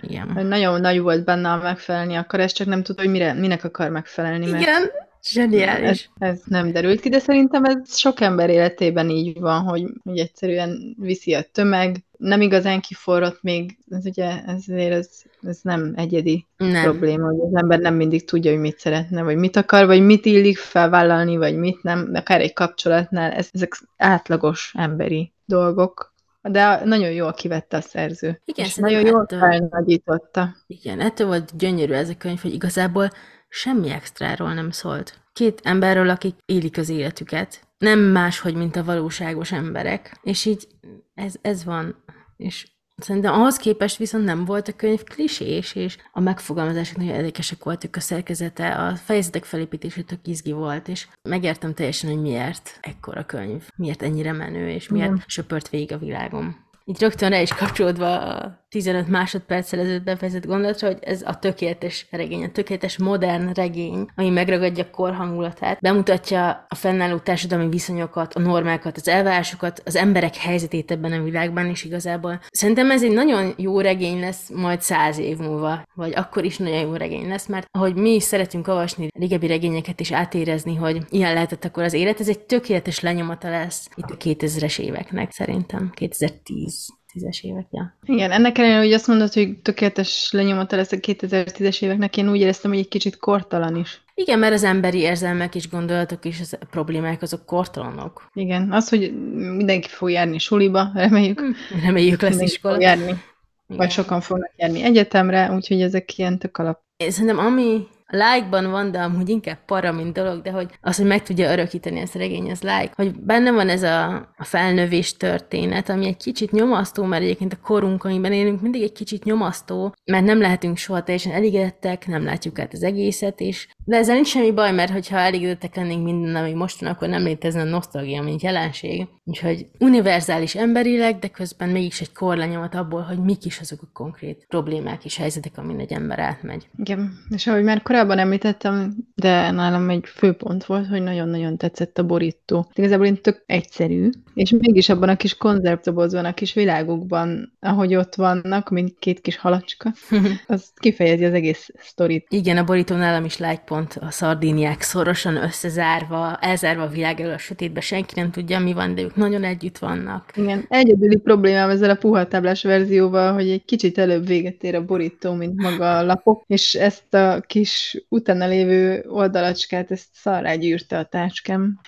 Igen. 0.00 0.46
Nagyon 0.46 0.80
nagy 0.80 1.00
volt 1.00 1.24
benne 1.24 1.50
a 1.50 1.56
megfelelni 1.56 2.14
akarás, 2.14 2.52
csak 2.52 2.66
nem 2.66 2.82
tudta, 2.82 3.02
hogy 3.02 3.10
mire, 3.10 3.32
minek 3.32 3.64
akar 3.64 3.90
megfelelni. 3.90 4.50
Mert 4.50 4.62
Igen, 4.62 4.90
zseniális. 5.28 6.10
Ez, 6.18 6.30
ez 6.30 6.40
nem 6.44 6.72
derült 6.72 7.00
ki, 7.00 7.08
de 7.08 7.18
szerintem 7.18 7.64
ez 7.64 7.96
sok 7.98 8.20
ember 8.20 8.50
életében 8.50 9.08
így 9.10 9.40
van, 9.40 9.62
hogy, 9.62 9.84
hogy 10.02 10.18
egyszerűen 10.18 10.96
viszi 10.98 11.34
a 11.34 11.42
tömeg, 11.52 12.04
nem 12.18 12.40
igazán 12.40 12.80
kiforrott 12.80 13.42
még, 13.42 13.78
ez 13.90 14.06
ugye 14.06 14.42
ezért 14.46 14.92
ez, 14.92 15.08
ez 15.42 15.58
nem 15.62 15.92
egyedi 15.96 16.46
Nem. 16.56 16.82
probléma, 16.82 17.26
hogy 17.26 17.40
az 17.40 17.54
ember 17.54 17.78
nem 17.78 17.94
mindig 17.94 18.24
tudja, 18.24 18.50
hogy 18.50 18.60
mit 18.60 18.78
szeretne, 18.78 19.22
vagy 19.22 19.36
mit 19.36 19.56
akar, 19.56 19.86
vagy 19.86 20.02
mit 20.02 20.26
illik 20.26 20.58
felvállalni, 20.58 21.36
vagy 21.36 21.56
mit 21.56 21.82
nem, 21.82 22.10
akár 22.14 22.40
egy 22.40 22.52
kapcsolatnál, 22.52 23.30
ez, 23.32 23.48
ezek 23.52 23.80
átlagos 23.96 24.74
emberi 24.76 25.32
dolgok, 25.44 26.14
de 26.42 26.84
nagyon 26.84 27.10
jól 27.10 27.32
kivette 27.32 27.76
a 27.76 27.80
szerző. 27.80 28.40
Igen, 28.44 28.66
és 28.66 28.74
nagyon 28.74 29.06
jól 29.06 29.22
ettől- 29.22 29.40
felnagyította. 29.40 30.56
Igen, 30.66 31.00
ettől 31.00 31.26
volt 31.26 31.56
gyönyörű 31.56 31.92
ez 31.92 32.08
a 32.08 32.16
könyv, 32.18 32.40
hogy 32.40 32.54
igazából 32.54 33.10
semmi 33.52 33.90
extráról 33.90 34.54
nem 34.54 34.70
szólt. 34.70 35.20
Két 35.32 35.60
emberről, 35.64 36.08
akik 36.08 36.34
élik 36.44 36.78
az 36.78 36.88
életüket, 36.88 37.66
nem 37.78 37.98
máshogy, 37.98 38.54
mint 38.54 38.76
a 38.76 38.84
valóságos 38.84 39.52
emberek, 39.52 40.18
és 40.22 40.44
így 40.44 40.68
ez, 41.14 41.34
ez 41.40 41.64
van. 41.64 42.04
És 42.36 42.66
szerintem 42.96 43.32
ahhoz 43.32 43.56
képest 43.56 43.96
viszont 43.96 44.24
nem 44.24 44.44
volt 44.44 44.68
a 44.68 44.76
könyv 44.76 45.02
klisés, 45.02 45.74
és 45.74 45.98
a 46.12 46.20
megfogalmazások 46.20 46.96
nagyon 46.96 47.14
érdekesek 47.14 47.64
voltak, 47.64 47.96
a 47.96 48.00
szerkezete, 48.00 48.74
a 48.74 48.96
fejezetek 48.96 49.44
felépítése 49.44 50.02
tök 50.02 50.26
izgi 50.26 50.52
volt, 50.52 50.88
és 50.88 51.08
megértem 51.28 51.74
teljesen, 51.74 52.10
hogy 52.10 52.20
miért 52.20 52.78
ekkora 52.80 53.26
könyv, 53.26 53.68
miért 53.76 54.02
ennyire 54.02 54.32
menő, 54.32 54.68
és 54.68 54.88
miért 54.88 55.10
Igen. 55.10 55.24
söpört 55.26 55.68
végig 55.68 55.92
a 55.92 55.98
világom. 55.98 56.70
Így 56.84 57.00
rögtön 57.00 57.30
rá 57.30 57.40
is 57.40 57.54
kapcsolódva 57.54 58.18
a 58.18 58.60
15 58.68 59.08
másodperccel 59.08 59.80
ezelőtt 59.80 60.02
befejezett 60.02 60.46
gondolatra, 60.46 60.86
hogy 60.88 60.98
ez 61.00 61.22
a 61.24 61.38
tökéletes 61.38 62.06
regény, 62.10 62.44
a 62.44 62.50
tökéletes 62.50 62.98
modern 62.98 63.52
regény, 63.52 64.06
ami 64.14 64.28
megragadja 64.30 64.84
a 64.84 64.90
kor 64.90 65.14
hangulatát, 65.14 65.80
bemutatja 65.80 66.66
a 66.68 66.74
fennálló 66.74 67.16
társadalmi 67.18 67.68
viszonyokat, 67.68 68.34
a 68.34 68.40
normákat, 68.40 68.96
az 68.96 69.08
elvárásokat, 69.08 69.82
az 69.84 69.96
emberek 69.96 70.36
helyzetét 70.36 70.90
ebben 70.90 71.12
a 71.12 71.22
világban, 71.22 71.66
és 71.66 71.84
igazából. 71.84 72.40
Szerintem 72.50 72.90
ez 72.90 73.02
egy 73.02 73.12
nagyon 73.12 73.54
jó 73.56 73.80
regény 73.80 74.20
lesz 74.20 74.50
majd 74.54 74.80
száz 74.80 75.18
év 75.18 75.36
múlva, 75.36 75.82
vagy 75.94 76.12
akkor 76.14 76.44
is 76.44 76.56
nagyon 76.56 76.80
jó 76.80 76.94
regény 76.94 77.28
lesz, 77.28 77.46
mert 77.46 77.66
ahogy 77.70 77.94
mi 77.94 78.14
is 78.14 78.22
szeretünk 78.22 78.68
olvasni 78.68 79.08
régebbi 79.18 79.46
regényeket 79.46 80.00
és 80.00 80.12
átérezni, 80.12 80.74
hogy 80.74 80.98
ilyen 81.10 81.32
lehetett 81.32 81.64
akkor 81.64 81.82
az 81.82 81.92
élet, 81.92 82.20
ez 82.20 82.28
egy 82.28 82.40
tökéletes 82.40 83.00
lenyomata 83.00 83.50
lesz 83.50 83.88
itt 83.94 84.10
a 84.10 84.16
2000-es 84.16 84.78
éveknek 84.78 85.32
szerintem, 85.32 85.90
2010 85.94 86.71
10-es 87.14 87.40
évek, 87.40 87.66
ja. 87.70 87.96
Igen, 88.04 88.30
ennek 88.30 88.58
ellenére, 88.58 88.78
hogy 88.78 88.92
azt 88.92 89.06
mondod, 89.06 89.32
hogy 89.32 89.58
tökéletes 89.58 90.28
lenyomata 90.32 90.76
lesz 90.76 90.92
a 90.92 90.96
2010-es 90.96 91.82
éveknek, 91.82 92.16
én 92.16 92.30
úgy 92.30 92.40
éreztem, 92.40 92.70
hogy 92.70 92.80
egy 92.80 92.88
kicsit 92.88 93.16
kortalan 93.16 93.76
is. 93.76 94.02
Igen, 94.14 94.38
mert 94.38 94.52
az 94.52 94.64
emberi 94.64 94.98
érzelmek 94.98 95.54
és 95.54 95.68
gondolatok 95.68 96.24
és 96.24 96.40
az 96.40 96.58
problémák 96.70 97.22
azok 97.22 97.46
kortalanok. 97.46 98.28
Igen, 98.32 98.72
az, 98.72 98.88
hogy 98.88 99.12
mindenki 99.56 99.88
fog 99.88 100.10
járni 100.10 100.38
suliba, 100.38 100.90
reméljük. 100.94 101.42
Reméljük 101.84 102.22
lesz 102.22 102.40
iskola. 102.40 102.74
fog 102.74 102.82
járni, 102.82 103.02
Igen. 103.02 103.20
vagy 103.66 103.90
sokan 103.90 104.20
fognak 104.20 104.52
járni 104.56 104.82
egyetemre, 104.82 105.52
úgyhogy 105.52 105.82
ezek 105.82 106.18
ilyen 106.18 106.38
tök 106.38 106.58
alap. 106.58 106.80
Én 106.96 107.10
Szerintem 107.10 107.38
ami 107.38 107.86
like-ban 108.12 108.70
van, 108.70 108.90
de 108.90 108.98
amúgy 108.98 109.28
inkább 109.28 109.64
para, 109.66 109.92
mint 109.92 110.12
dolog, 110.12 110.42
de 110.42 110.50
hogy 110.50 110.70
az, 110.80 110.96
hogy 110.96 111.06
meg 111.06 111.22
tudja 111.22 111.52
örökíteni 111.52 112.00
ezt 112.00 112.14
a 112.14 112.18
regény, 112.18 112.50
az 112.50 112.62
like. 112.62 112.92
Hogy 112.94 113.20
benne 113.20 113.50
van 113.50 113.68
ez 113.68 113.82
a, 113.82 114.14
a 114.36 114.44
felnövés 114.44 115.16
történet, 115.16 115.88
ami 115.88 116.06
egy 116.06 116.16
kicsit 116.16 116.50
nyomasztó, 116.50 117.04
mert 117.04 117.22
egyébként 117.22 117.52
a 117.52 117.60
korunk, 117.62 118.04
amiben 118.04 118.32
élünk, 118.32 118.60
mindig 118.60 118.82
egy 118.82 118.92
kicsit 118.92 119.24
nyomasztó, 119.24 119.94
mert 120.04 120.24
nem 120.24 120.40
lehetünk 120.40 120.76
soha 120.76 121.02
teljesen 121.02 121.32
elégedettek, 121.32 122.06
nem 122.06 122.24
látjuk 122.24 122.58
át 122.58 122.72
az 122.72 122.82
egészet, 122.82 123.40
és 123.40 123.68
de 123.84 123.96
ezzel 123.96 124.14
nincs 124.14 124.28
semmi 124.28 124.52
baj, 124.52 124.72
mert 124.72 124.92
hogyha 124.92 125.16
elégedettek 125.16 125.76
lennénk 125.76 126.04
minden, 126.04 126.36
ami 126.36 126.52
most 126.52 126.82
akkor 126.82 127.08
nem 127.08 127.22
létezne 127.22 127.60
a 127.60 127.64
nosztalgia, 127.64 128.22
mint 128.22 128.42
jelenség. 128.42 129.06
Úgyhogy 129.24 129.66
univerzális 129.78 130.54
emberileg, 130.54 131.18
de 131.18 131.28
közben 131.28 131.68
mégis 131.68 132.00
egy 132.00 132.12
korlenyomat 132.12 132.74
abból, 132.74 133.00
hogy 133.00 133.18
mik 133.18 133.44
is 133.44 133.60
azok 133.60 133.82
a 133.82 133.90
konkrét 133.92 134.44
problémák 134.48 135.04
és 135.04 135.16
helyzetek, 135.16 135.58
amin 135.58 135.78
egy 135.78 135.92
ember 135.92 136.18
átmegy. 136.18 136.68
Igen, 136.78 137.12
és 137.30 137.46
ahogy 137.46 137.62
már 137.62 137.82
korábban 137.82 138.18
említettem, 138.18 138.94
de 139.14 139.50
nálam 139.50 139.90
egy 139.90 140.04
főpont 140.06 140.64
volt, 140.64 140.86
hogy 140.86 141.02
nagyon-nagyon 141.02 141.56
tetszett 141.56 141.98
a 141.98 142.06
borító. 142.06 142.70
Igazából 142.74 143.06
én 143.06 143.20
tök 143.20 143.42
egyszerű, 143.46 144.10
és 144.34 144.50
mégis 144.50 144.88
abban 144.88 145.08
a 145.08 145.16
kis 145.16 145.36
konzervdobozban, 145.36 146.24
a 146.24 146.34
kis 146.34 146.54
világukban, 146.54 147.56
ahogy 147.60 147.94
ott 147.94 148.14
vannak, 148.14 148.70
mint 148.70 148.98
két 148.98 149.20
kis 149.20 149.36
halacska, 149.36 149.92
az 150.46 150.72
kifejezi 150.74 151.24
az 151.24 151.32
egész 151.32 151.70
sztorit. 151.78 152.26
Igen, 152.28 152.56
a 152.56 152.64
borító 152.64 152.96
nálam 152.96 153.24
is 153.24 153.38
like 153.38 153.62
pont 153.64 153.98
a 154.00 154.10
szardíniák 154.10 154.80
szorosan 154.80 155.36
összezárva, 155.36 156.36
elzárva 156.36 156.82
a 156.82 156.88
világ 156.88 157.20
elől 157.20 157.32
a 157.32 157.38
sötétbe, 157.38 157.80
senki 157.80 158.20
nem 158.20 158.30
tudja, 158.30 158.58
mi 158.58 158.72
van, 158.72 158.94
de 158.94 159.02
ők 159.02 159.11
nagyon 159.14 159.44
együtt 159.44 159.78
vannak. 159.78 160.30
Igen, 160.34 160.64
egyedüli 160.68 161.16
problémám 161.16 161.70
ezzel 161.70 161.90
a 161.90 161.94
puha 161.94 162.26
táblás 162.28 162.62
verzióval, 162.62 163.32
hogy 163.32 163.50
egy 163.50 163.64
kicsit 163.64 163.98
előbb 163.98 164.26
véget 164.26 164.62
ér 164.62 164.74
a 164.74 164.84
borító, 164.84 165.32
mint 165.32 165.62
maga 165.62 165.96
a 165.98 166.04
lapok, 166.04 166.44
és 166.46 166.74
ezt 166.74 167.14
a 167.14 167.40
kis 167.46 168.04
utána 168.08 168.46
lévő 168.46 169.04
oldalacskát, 169.08 169.90
ezt 169.90 170.06
szarrá 170.12 170.54
gyűrte 170.54 170.98
a 170.98 171.04
táskám. 171.04 171.80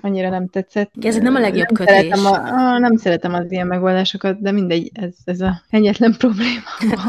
Annyira 0.00 0.28
nem 0.28 0.48
tetszett. 0.48 0.90
Ez 1.00 1.16
nem 1.16 1.34
a 1.34 1.38
legjobb 1.40 1.70
nem 1.70 1.74
kötés. 1.86 1.94
Szeretem 1.94 2.24
a, 2.26 2.32
ah, 2.34 2.80
nem 2.80 2.96
szeretem 2.96 3.34
az 3.34 3.52
ilyen 3.52 3.66
megoldásokat, 3.66 4.40
de 4.40 4.52
mindegy, 4.52 4.90
ez, 4.94 5.14
ez 5.24 5.40
a 5.40 5.62
egyetlen 5.70 6.14
probléma. 6.18 6.60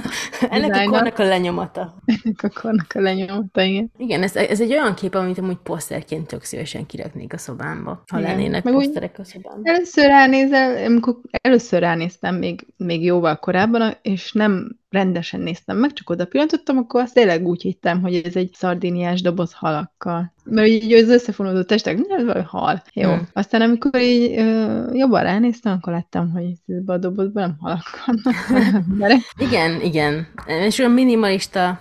Ennek 0.50 0.76
a 0.76 0.90
kornak 0.90 1.20
a 1.20 1.24
lenyomata. 1.24 1.96
Ennek 2.06 2.44
a 2.44 2.50
kornak 2.62 2.92
a 2.96 3.00
lenyomata, 3.00 3.62
igen. 3.62 3.92
Igen, 3.98 4.24
ez, 4.24 4.36
ez 4.36 4.62
egy 4.62 4.72
olyan 4.72 4.94
kép, 4.94 5.16
amit 5.16 5.38
amúgy 5.38 5.58
poszterként 5.64 6.28
tök 6.28 6.44
szívesen 6.44 6.86
kiraknék 6.86 7.34
a 7.34 7.38
szobámba, 7.38 8.04
ha 8.08 8.20
Igen. 8.20 8.30
lennének 8.32 8.64
Meg 8.64 8.74
úgy- 8.74 8.84
poszterek 8.84 9.20
a 9.20 9.24
szobámban. 9.24 9.59
Először 9.64 10.06
ránézel, 10.06 10.86
amikor 10.86 11.16
először 11.42 11.80
ránéztem 11.80 12.36
még, 12.36 12.66
még 12.78 13.04
jóval 13.04 13.36
korábban, 13.36 13.98
és 14.02 14.32
nem 14.32 14.78
rendesen 14.90 15.40
néztem 15.40 15.78
meg, 15.78 15.94
csak 15.94 16.10
oda 16.10 16.26
pillantottam, 16.26 16.78
akkor 16.78 17.02
azt 17.02 17.14
tényleg 17.14 17.48
úgy 17.48 17.62
hittem, 17.62 18.02
hogy 18.02 18.22
ez 18.26 18.36
egy 18.36 18.50
szardiniás 18.54 19.22
doboz 19.22 19.54
halakkal. 19.54 20.34
Mert 20.44 20.68
így 20.68 20.94
az 20.94 21.10
összefonódó 21.10 21.62
testek, 21.62 22.08
nem, 22.08 22.26
vagy 22.26 22.44
hal. 22.48 22.84
Jó. 22.94 23.10
Hmm. 23.10 23.28
Aztán 23.34 23.62
amikor 23.62 24.02
így 24.02 24.38
ö, 24.38 24.84
jobban 24.94 25.24
ránéztem, 25.24 25.74
akkor 25.74 25.94
láttam, 25.94 26.32
hogy 26.32 26.46
ebben 26.68 26.96
a 26.96 27.00
dobozban 27.00 27.44
nem 27.44 27.56
halak 27.60 27.84
vannak. 28.06 29.14
Igen, 29.38 29.82
igen. 29.82 30.28
És 30.48 30.80
olyan 30.80 30.92
minimalista, 30.92 31.80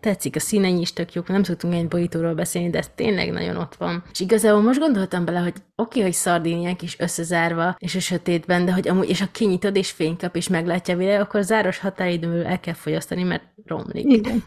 tetszik, 0.00 0.36
a 0.36 0.40
színei 0.40 0.80
is 0.80 0.92
tök 0.92 1.12
jók, 1.12 1.28
nem 1.28 1.42
szoktunk 1.42 1.74
egy 1.74 1.88
borítóról 1.88 2.34
beszélni, 2.34 2.70
de 2.70 2.78
ez 2.78 2.90
tényleg 2.94 3.32
nagyon 3.32 3.56
ott 3.56 3.74
van. 3.74 4.04
És 4.12 4.20
igazából 4.20 4.62
most 4.62 4.78
gondoltam 4.78 5.24
bele, 5.24 5.38
hogy 5.38 5.54
oké, 5.54 5.62
okay, 5.74 6.02
hogy 6.02 6.12
szardíniák 6.12 6.82
is 6.82 6.98
összezárva, 6.98 7.76
és 7.78 7.94
a 7.94 8.00
sötétben, 8.00 8.64
de 8.64 8.72
hogy 8.72 8.88
amúgy, 8.88 9.08
és 9.08 9.20
ha 9.20 9.26
kinyitod, 9.32 9.76
és 9.76 9.90
fénykap, 9.90 10.36
és 10.36 10.48
meglátja 10.48 10.94
a 10.94 10.96
világ, 10.96 11.20
akkor 11.20 11.42
záros 11.42 11.78
határidőből 11.78 12.44
el 12.44 12.60
kell 12.60 12.74
fogyasztani, 12.74 13.22
mert 13.22 13.44
romlik. 13.64 14.04
Igen. 14.12 14.44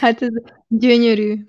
Hát 0.00 0.22
ez 0.22 0.32
gyönyörű, 0.68 1.46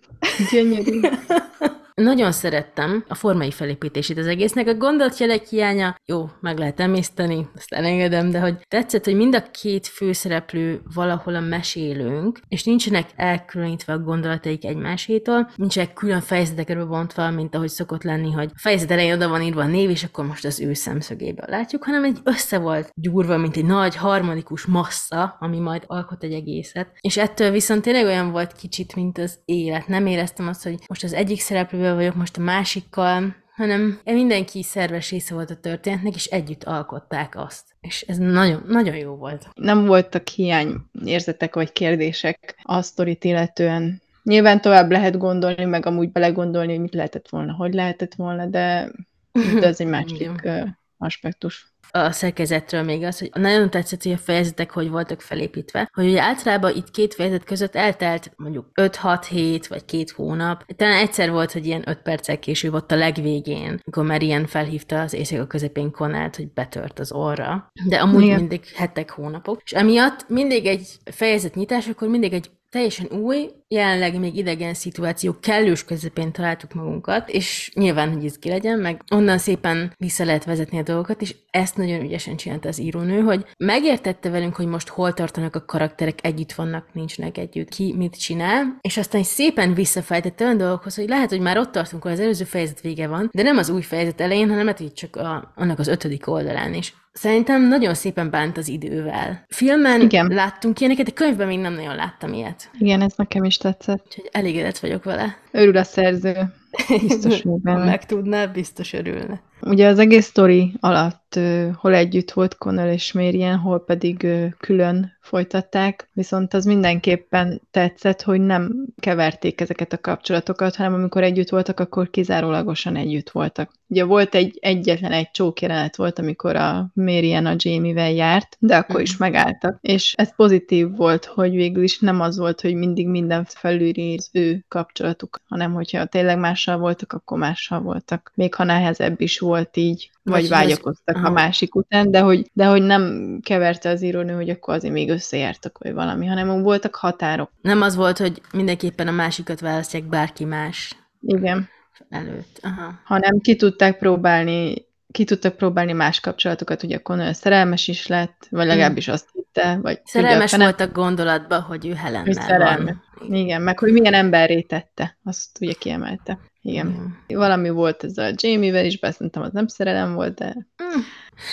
gyönyörű. 0.51 0.99
Nagyon 1.99 2.31
szerettem 2.31 3.05
a 3.07 3.15
formai 3.15 3.51
felépítését 3.51 4.17
az 4.17 4.27
egésznek. 4.27 4.67
A 4.67 4.75
gondolatjelek 4.75 5.45
hiánya, 5.45 5.95
jó, 6.05 6.29
meg 6.41 6.57
lehet 6.57 6.79
emészteni, 6.79 7.47
azt 7.55 7.73
elengedem, 7.73 8.29
de 8.29 8.39
hogy 8.39 8.57
tetszett, 8.67 9.05
hogy 9.05 9.15
mind 9.15 9.35
a 9.35 9.51
két 9.51 9.87
főszereplő 9.87 10.81
valahol 10.93 11.35
a 11.35 11.39
mesélőnk, 11.39 12.39
és 12.47 12.63
nincsenek 12.63 13.09
elkülönítve 13.15 13.93
a 13.93 13.99
gondolataik 13.99 14.65
egymásétól, 14.65 15.49
nincsenek 15.55 15.93
külön 15.93 16.21
fejezetekre 16.21 16.85
bontva, 16.85 17.29
mint 17.29 17.55
ahogy 17.55 17.69
szokott 17.69 18.03
lenni, 18.03 18.31
hogy 18.31 18.49
a 18.53 18.59
fejezet 18.59 18.91
elején 18.91 19.13
oda 19.13 19.27
van 19.27 19.41
írva 19.41 19.61
a 19.61 19.67
név, 19.67 19.89
és 19.89 20.03
akkor 20.03 20.25
most 20.25 20.45
az 20.45 20.59
ő 20.59 20.73
szemszögéből 20.73 21.45
látjuk, 21.47 21.83
hanem 21.83 22.03
egy 22.03 22.17
össze 22.23 22.57
volt 22.57 22.91
gyúrva, 22.95 23.37
mint 23.37 23.57
egy 23.57 23.65
nagy 23.65 23.95
harmonikus 23.95 24.65
massza, 24.65 25.37
ami 25.39 25.59
majd 25.59 25.83
alkot 25.87 26.23
egy 26.23 26.33
egészet. 26.33 26.97
És 26.99 27.17
ettől 27.17 27.51
viszont 27.51 27.81
tényleg 27.81 28.05
olyan 28.05 28.31
volt 28.31 28.53
kicsit, 28.53 28.95
mint 28.95 29.17
az 29.17 29.39
élet. 29.45 29.87
Nem 29.87 30.05
éreztem 30.05 30.47
azt, 30.47 30.63
hogy 30.63 30.75
most 30.87 31.03
az 31.03 31.13
egyik 31.13 31.39
szereplővel 31.39 31.87
vagyok, 31.95 32.15
most 32.15 32.37
a 32.37 32.41
másikkal, 32.41 33.35
hanem 33.55 33.99
mindenki 34.03 34.63
szerves 34.63 35.09
része 35.09 35.33
volt 35.33 35.49
a 35.49 35.55
történetnek, 35.55 36.15
és 36.15 36.25
együtt 36.25 36.63
alkották 36.63 37.35
azt. 37.35 37.63
És 37.81 38.01
ez 38.01 38.17
nagyon, 38.17 38.63
nagyon 38.67 38.95
jó 38.95 39.15
volt. 39.15 39.49
nem 39.55 39.85
voltak 39.85 40.27
hiány 40.27 40.75
érzetek 41.05 41.55
vagy 41.55 41.71
kérdések 41.71 42.59
a 42.63 42.81
sztorit 42.81 43.23
illetően. 43.23 44.01
Nyilván 44.23 44.61
tovább 44.61 44.91
lehet 44.91 45.17
gondolni, 45.17 45.65
meg 45.65 45.85
amúgy 45.85 46.11
belegondolni, 46.11 46.71
hogy 46.71 46.81
mit 46.81 46.93
lehetett 46.93 47.29
volna, 47.29 47.53
hogy 47.53 47.73
lehetett 47.73 48.15
volna, 48.15 48.45
de, 48.45 48.91
de 49.59 49.67
ez 49.67 49.79
egy 49.79 49.87
másik, 49.87 50.49
aspektus. 50.97 51.73
A 51.91 52.11
szerkezetről 52.11 52.83
még 52.83 53.03
az, 53.03 53.19
hogy 53.19 53.29
nagyon 53.33 53.69
tetszett, 53.69 54.03
hogy 54.03 54.11
a 54.11 54.17
fejezetek 54.17 54.71
hogy 54.71 54.89
voltak 54.89 55.21
felépítve, 55.21 55.89
hogy 55.93 56.05
ugye 56.05 56.21
általában 56.21 56.75
itt 56.75 56.91
két 56.91 57.13
fejezet 57.13 57.43
között 57.43 57.75
eltelt 57.75 58.31
mondjuk 58.35 58.65
5-6 58.81 59.25
hét, 59.29 59.67
vagy 59.67 59.85
két 59.85 60.11
hónap. 60.11 60.63
Talán 60.75 60.99
egyszer 60.99 61.31
volt, 61.31 61.51
hogy 61.51 61.65
ilyen 61.65 61.83
5 61.89 61.97
perccel 61.97 62.39
később 62.39 62.73
ott 62.73 62.91
a 62.91 62.95
legvégén, 62.95 63.67
amikor 63.69 64.03
már 64.05 64.21
ilyen 64.21 64.45
felhívta 64.45 65.01
az 65.01 65.13
éjszaka 65.13 65.47
közepén 65.47 65.91
Konát, 65.91 66.35
hogy 66.35 66.51
betört 66.53 66.99
az 66.99 67.11
orra. 67.11 67.71
De 67.87 67.97
amúgy 67.97 68.23
Igen. 68.23 68.39
mindig 68.39 68.65
hetek, 68.75 69.09
hónapok. 69.09 69.61
És 69.63 69.71
emiatt 69.71 70.29
mindig 70.29 70.65
egy 70.65 70.87
fejezet 71.11 71.55
nyitás, 71.55 71.87
akkor 71.87 72.07
mindig 72.07 72.33
egy 72.33 72.49
teljesen 72.69 73.07
új, 73.11 73.49
jelenleg 73.67 74.19
még 74.19 74.35
idegen 74.35 74.73
szituáció 74.73 75.35
kellős 75.39 75.85
közepén 75.85 76.31
találtuk 76.31 76.73
magunkat, 76.73 77.29
és 77.29 77.71
nyilván, 77.73 78.11
hogy 78.13 78.23
izgi 78.23 78.49
legyen, 78.49 78.79
meg 78.79 79.01
onnan 79.11 79.37
szépen 79.37 79.93
vissza 79.97 80.25
lehet 80.25 80.45
vezetni 80.45 80.77
a 80.77 80.83
dolgokat, 80.83 81.21
és 81.21 81.35
ezt 81.51 81.77
nagyon 81.77 82.01
ügyesen 82.01 82.35
csinálta 82.35 82.67
az 82.67 82.79
írónő, 82.79 83.19
hogy 83.19 83.45
megértette 83.57 84.29
velünk, 84.29 84.55
hogy 84.55 84.67
most 84.67 84.87
hol 84.87 85.13
tartanak 85.13 85.55
a 85.55 85.65
karakterek, 85.65 86.25
együtt 86.25 86.51
vannak, 86.51 86.93
nincsnek 86.93 87.37
együtt, 87.37 87.69
ki 87.69 87.93
mit 87.97 88.19
csinál, 88.19 88.77
és 88.81 88.97
aztán 88.97 89.23
szépen 89.23 89.73
visszafejtette 89.73 90.43
olyan 90.43 90.57
dolgokhoz, 90.57 90.95
hogy 90.95 91.07
lehet, 91.07 91.29
hogy 91.29 91.39
már 91.39 91.57
ott 91.57 91.71
tartunk, 91.71 92.03
hogy 92.03 92.11
az 92.11 92.19
előző 92.19 92.43
fejezet 92.43 92.81
vége 92.81 93.07
van, 93.07 93.29
de 93.33 93.43
nem 93.43 93.57
az 93.57 93.69
új 93.69 93.81
fejezet 93.81 94.21
elején, 94.21 94.49
hanem 94.49 94.63
lehet, 94.63 94.79
hogy 94.79 94.93
csak 94.93 95.15
a, 95.15 95.53
annak 95.55 95.79
az 95.79 95.87
ötödik 95.87 96.27
oldalán 96.27 96.73
is. 96.73 96.93
Szerintem 97.11 97.67
nagyon 97.67 97.93
szépen 97.93 98.29
bánt 98.29 98.57
az 98.57 98.67
idővel. 98.67 99.45
Filmen 99.47 100.01
Igen. 100.01 100.27
láttunk 100.27 100.79
ilyeneket, 100.79 101.05
de 101.05 101.11
könyvben 101.11 101.47
még 101.47 101.59
nem 101.59 101.73
nagyon 101.73 101.95
láttam 101.95 102.33
ilyet. 102.33 102.69
Igen, 102.79 103.01
ez 103.01 103.13
nekem 103.15 103.43
is 103.43 103.57
tetszett. 103.57 104.03
Úgyhogy 104.07 104.29
elégedett 104.31 104.77
vagyok 104.77 105.03
vele. 105.03 105.37
Örül 105.51 105.77
a 105.77 105.83
szerző. 105.83 106.53
Biztos 107.07 107.41
Ha 107.41 107.55
benne. 107.61 107.85
megtudná, 107.85 108.45
biztos 108.45 108.93
örülne. 108.93 109.41
Ugye 109.61 109.87
az 109.87 109.99
egész 109.99 110.25
sztori 110.25 110.73
alatt 110.79 111.28
ö, 111.35 111.69
hol 111.75 111.93
együtt 111.93 112.31
volt 112.31 112.57
Connell 112.57 112.91
és 112.91 113.13
Marian, 113.13 113.57
hol 113.57 113.83
pedig 113.83 114.27
külön 114.57 115.17
folytatták, 115.29 116.09
viszont 116.13 116.53
az 116.53 116.65
mindenképpen 116.65 117.61
tetszett, 117.71 118.21
hogy 118.21 118.41
nem 118.41 118.85
keverték 118.99 119.61
ezeket 119.61 119.93
a 119.93 119.97
kapcsolatokat, 119.97 120.75
hanem 120.75 120.93
amikor 120.93 121.23
együtt 121.23 121.49
voltak, 121.49 121.79
akkor 121.79 122.09
kizárólagosan 122.09 122.95
együtt 122.95 123.29
voltak. 123.29 123.71
Ugye 123.87 124.03
volt 124.03 124.35
egy 124.35 124.57
egyetlen 124.61 125.11
egy 125.11 125.31
csók 125.31 125.61
jelenet 125.61 125.95
volt, 125.95 126.19
amikor 126.19 126.55
a 126.55 126.89
Marian 126.93 127.45
a 127.45 127.55
Jamie-vel 127.57 128.11
járt, 128.11 128.57
de 128.59 128.75
akkor 128.75 129.01
is 129.01 129.17
megálltak. 129.17 129.77
És 129.81 130.13
ez 130.17 130.35
pozitív 130.35 130.95
volt, 130.95 131.25
hogy 131.25 131.51
végül 131.51 131.83
is 131.83 131.99
nem 131.99 132.21
az 132.21 132.37
volt, 132.37 132.61
hogy 132.61 132.75
mindig 132.75 133.07
minden 133.07 133.43
felülíri 133.43 134.15
az 134.17 134.29
ő 134.31 134.65
kapcsolatuk, 134.67 135.41
hanem 135.47 135.73
hogyha 135.73 136.05
tényleg 136.05 136.39
mással 136.39 136.77
voltak, 136.77 137.13
akkor 137.13 137.37
mással 137.37 137.79
voltak. 137.79 138.31
Még 138.35 138.53
ha 138.53 138.63
nehezebb 138.63 139.21
is 139.21 139.39
volt 139.39 139.77
így, 139.77 140.11
Vagy 140.23 140.39
hogy 140.39 140.49
vágyakoztak 140.49 141.15
az- 141.17 141.23
a 141.23 141.29
másik 141.29 141.75
után, 141.75 142.11
de 142.11 142.19
hogy, 142.19 142.49
de 142.53 142.65
hogy 142.65 142.81
nem 142.81 143.37
keverte 143.43 143.89
az 143.89 144.01
írónő, 144.01 144.33
hogy 144.33 144.49
akkor 144.49 144.73
azért 144.73 144.93
még 144.93 145.09
összejártak, 145.09 145.77
vagy 145.77 145.93
valami, 145.93 146.25
hanem 146.25 146.61
voltak 146.61 146.95
határok. 146.95 147.51
Nem 147.61 147.81
az 147.81 147.95
volt, 147.95 148.17
hogy 148.17 148.41
mindenképpen 148.53 149.07
a 149.07 149.11
másikat 149.11 149.59
választják 149.59 150.03
bárki 150.03 150.45
más 150.45 150.95
Igen. 151.21 151.69
előtt. 152.09 152.59
Aha. 152.61 152.99
Hanem 153.03 153.39
ki 153.39 153.55
tudták 153.55 153.97
próbálni 153.97 154.87
ki 155.11 155.23
tudtak 155.23 155.55
próbálni 155.55 155.91
más 155.93 156.19
kapcsolatokat, 156.19 156.83
ugye 156.83 156.97
Connell 156.97 157.33
szerelmes 157.33 157.87
is 157.87 158.07
lett, 158.07 158.47
vagy 158.49 158.65
legalábbis 158.67 159.07
azt 159.07 159.27
hitte, 159.33 159.79
vagy 159.81 159.99
Szerelmes 160.05 160.51
tudja, 160.51 160.65
volt 160.65 160.79
a 160.79 160.87
gondolatba, 160.87 161.61
hogy 161.61 161.85
ő 161.85 161.89
hogy 161.89 161.97
Helennel 161.97 162.33
szerelme. 162.33 163.01
van. 163.19 163.33
Igen, 163.35 163.61
meg 163.61 163.79
hogy 163.79 163.91
milyen 163.91 164.13
emberré 164.13 164.61
tette, 164.61 165.17
azt 165.23 165.57
ugye 165.61 165.73
kiemelte. 165.73 166.39
Igen. 166.61 166.87
Igen. 166.87 167.39
Valami 167.39 167.69
volt 167.69 168.03
ez 168.03 168.17
a 168.17 168.31
Jamie-vel 168.35 168.85
is, 168.85 168.99
bár 168.99 169.13
szerintem 169.13 169.41
az 169.41 169.51
nem 169.51 169.67
szerelem 169.67 170.13
volt, 170.13 170.35
de 170.35 170.55
Mm. 170.83 170.99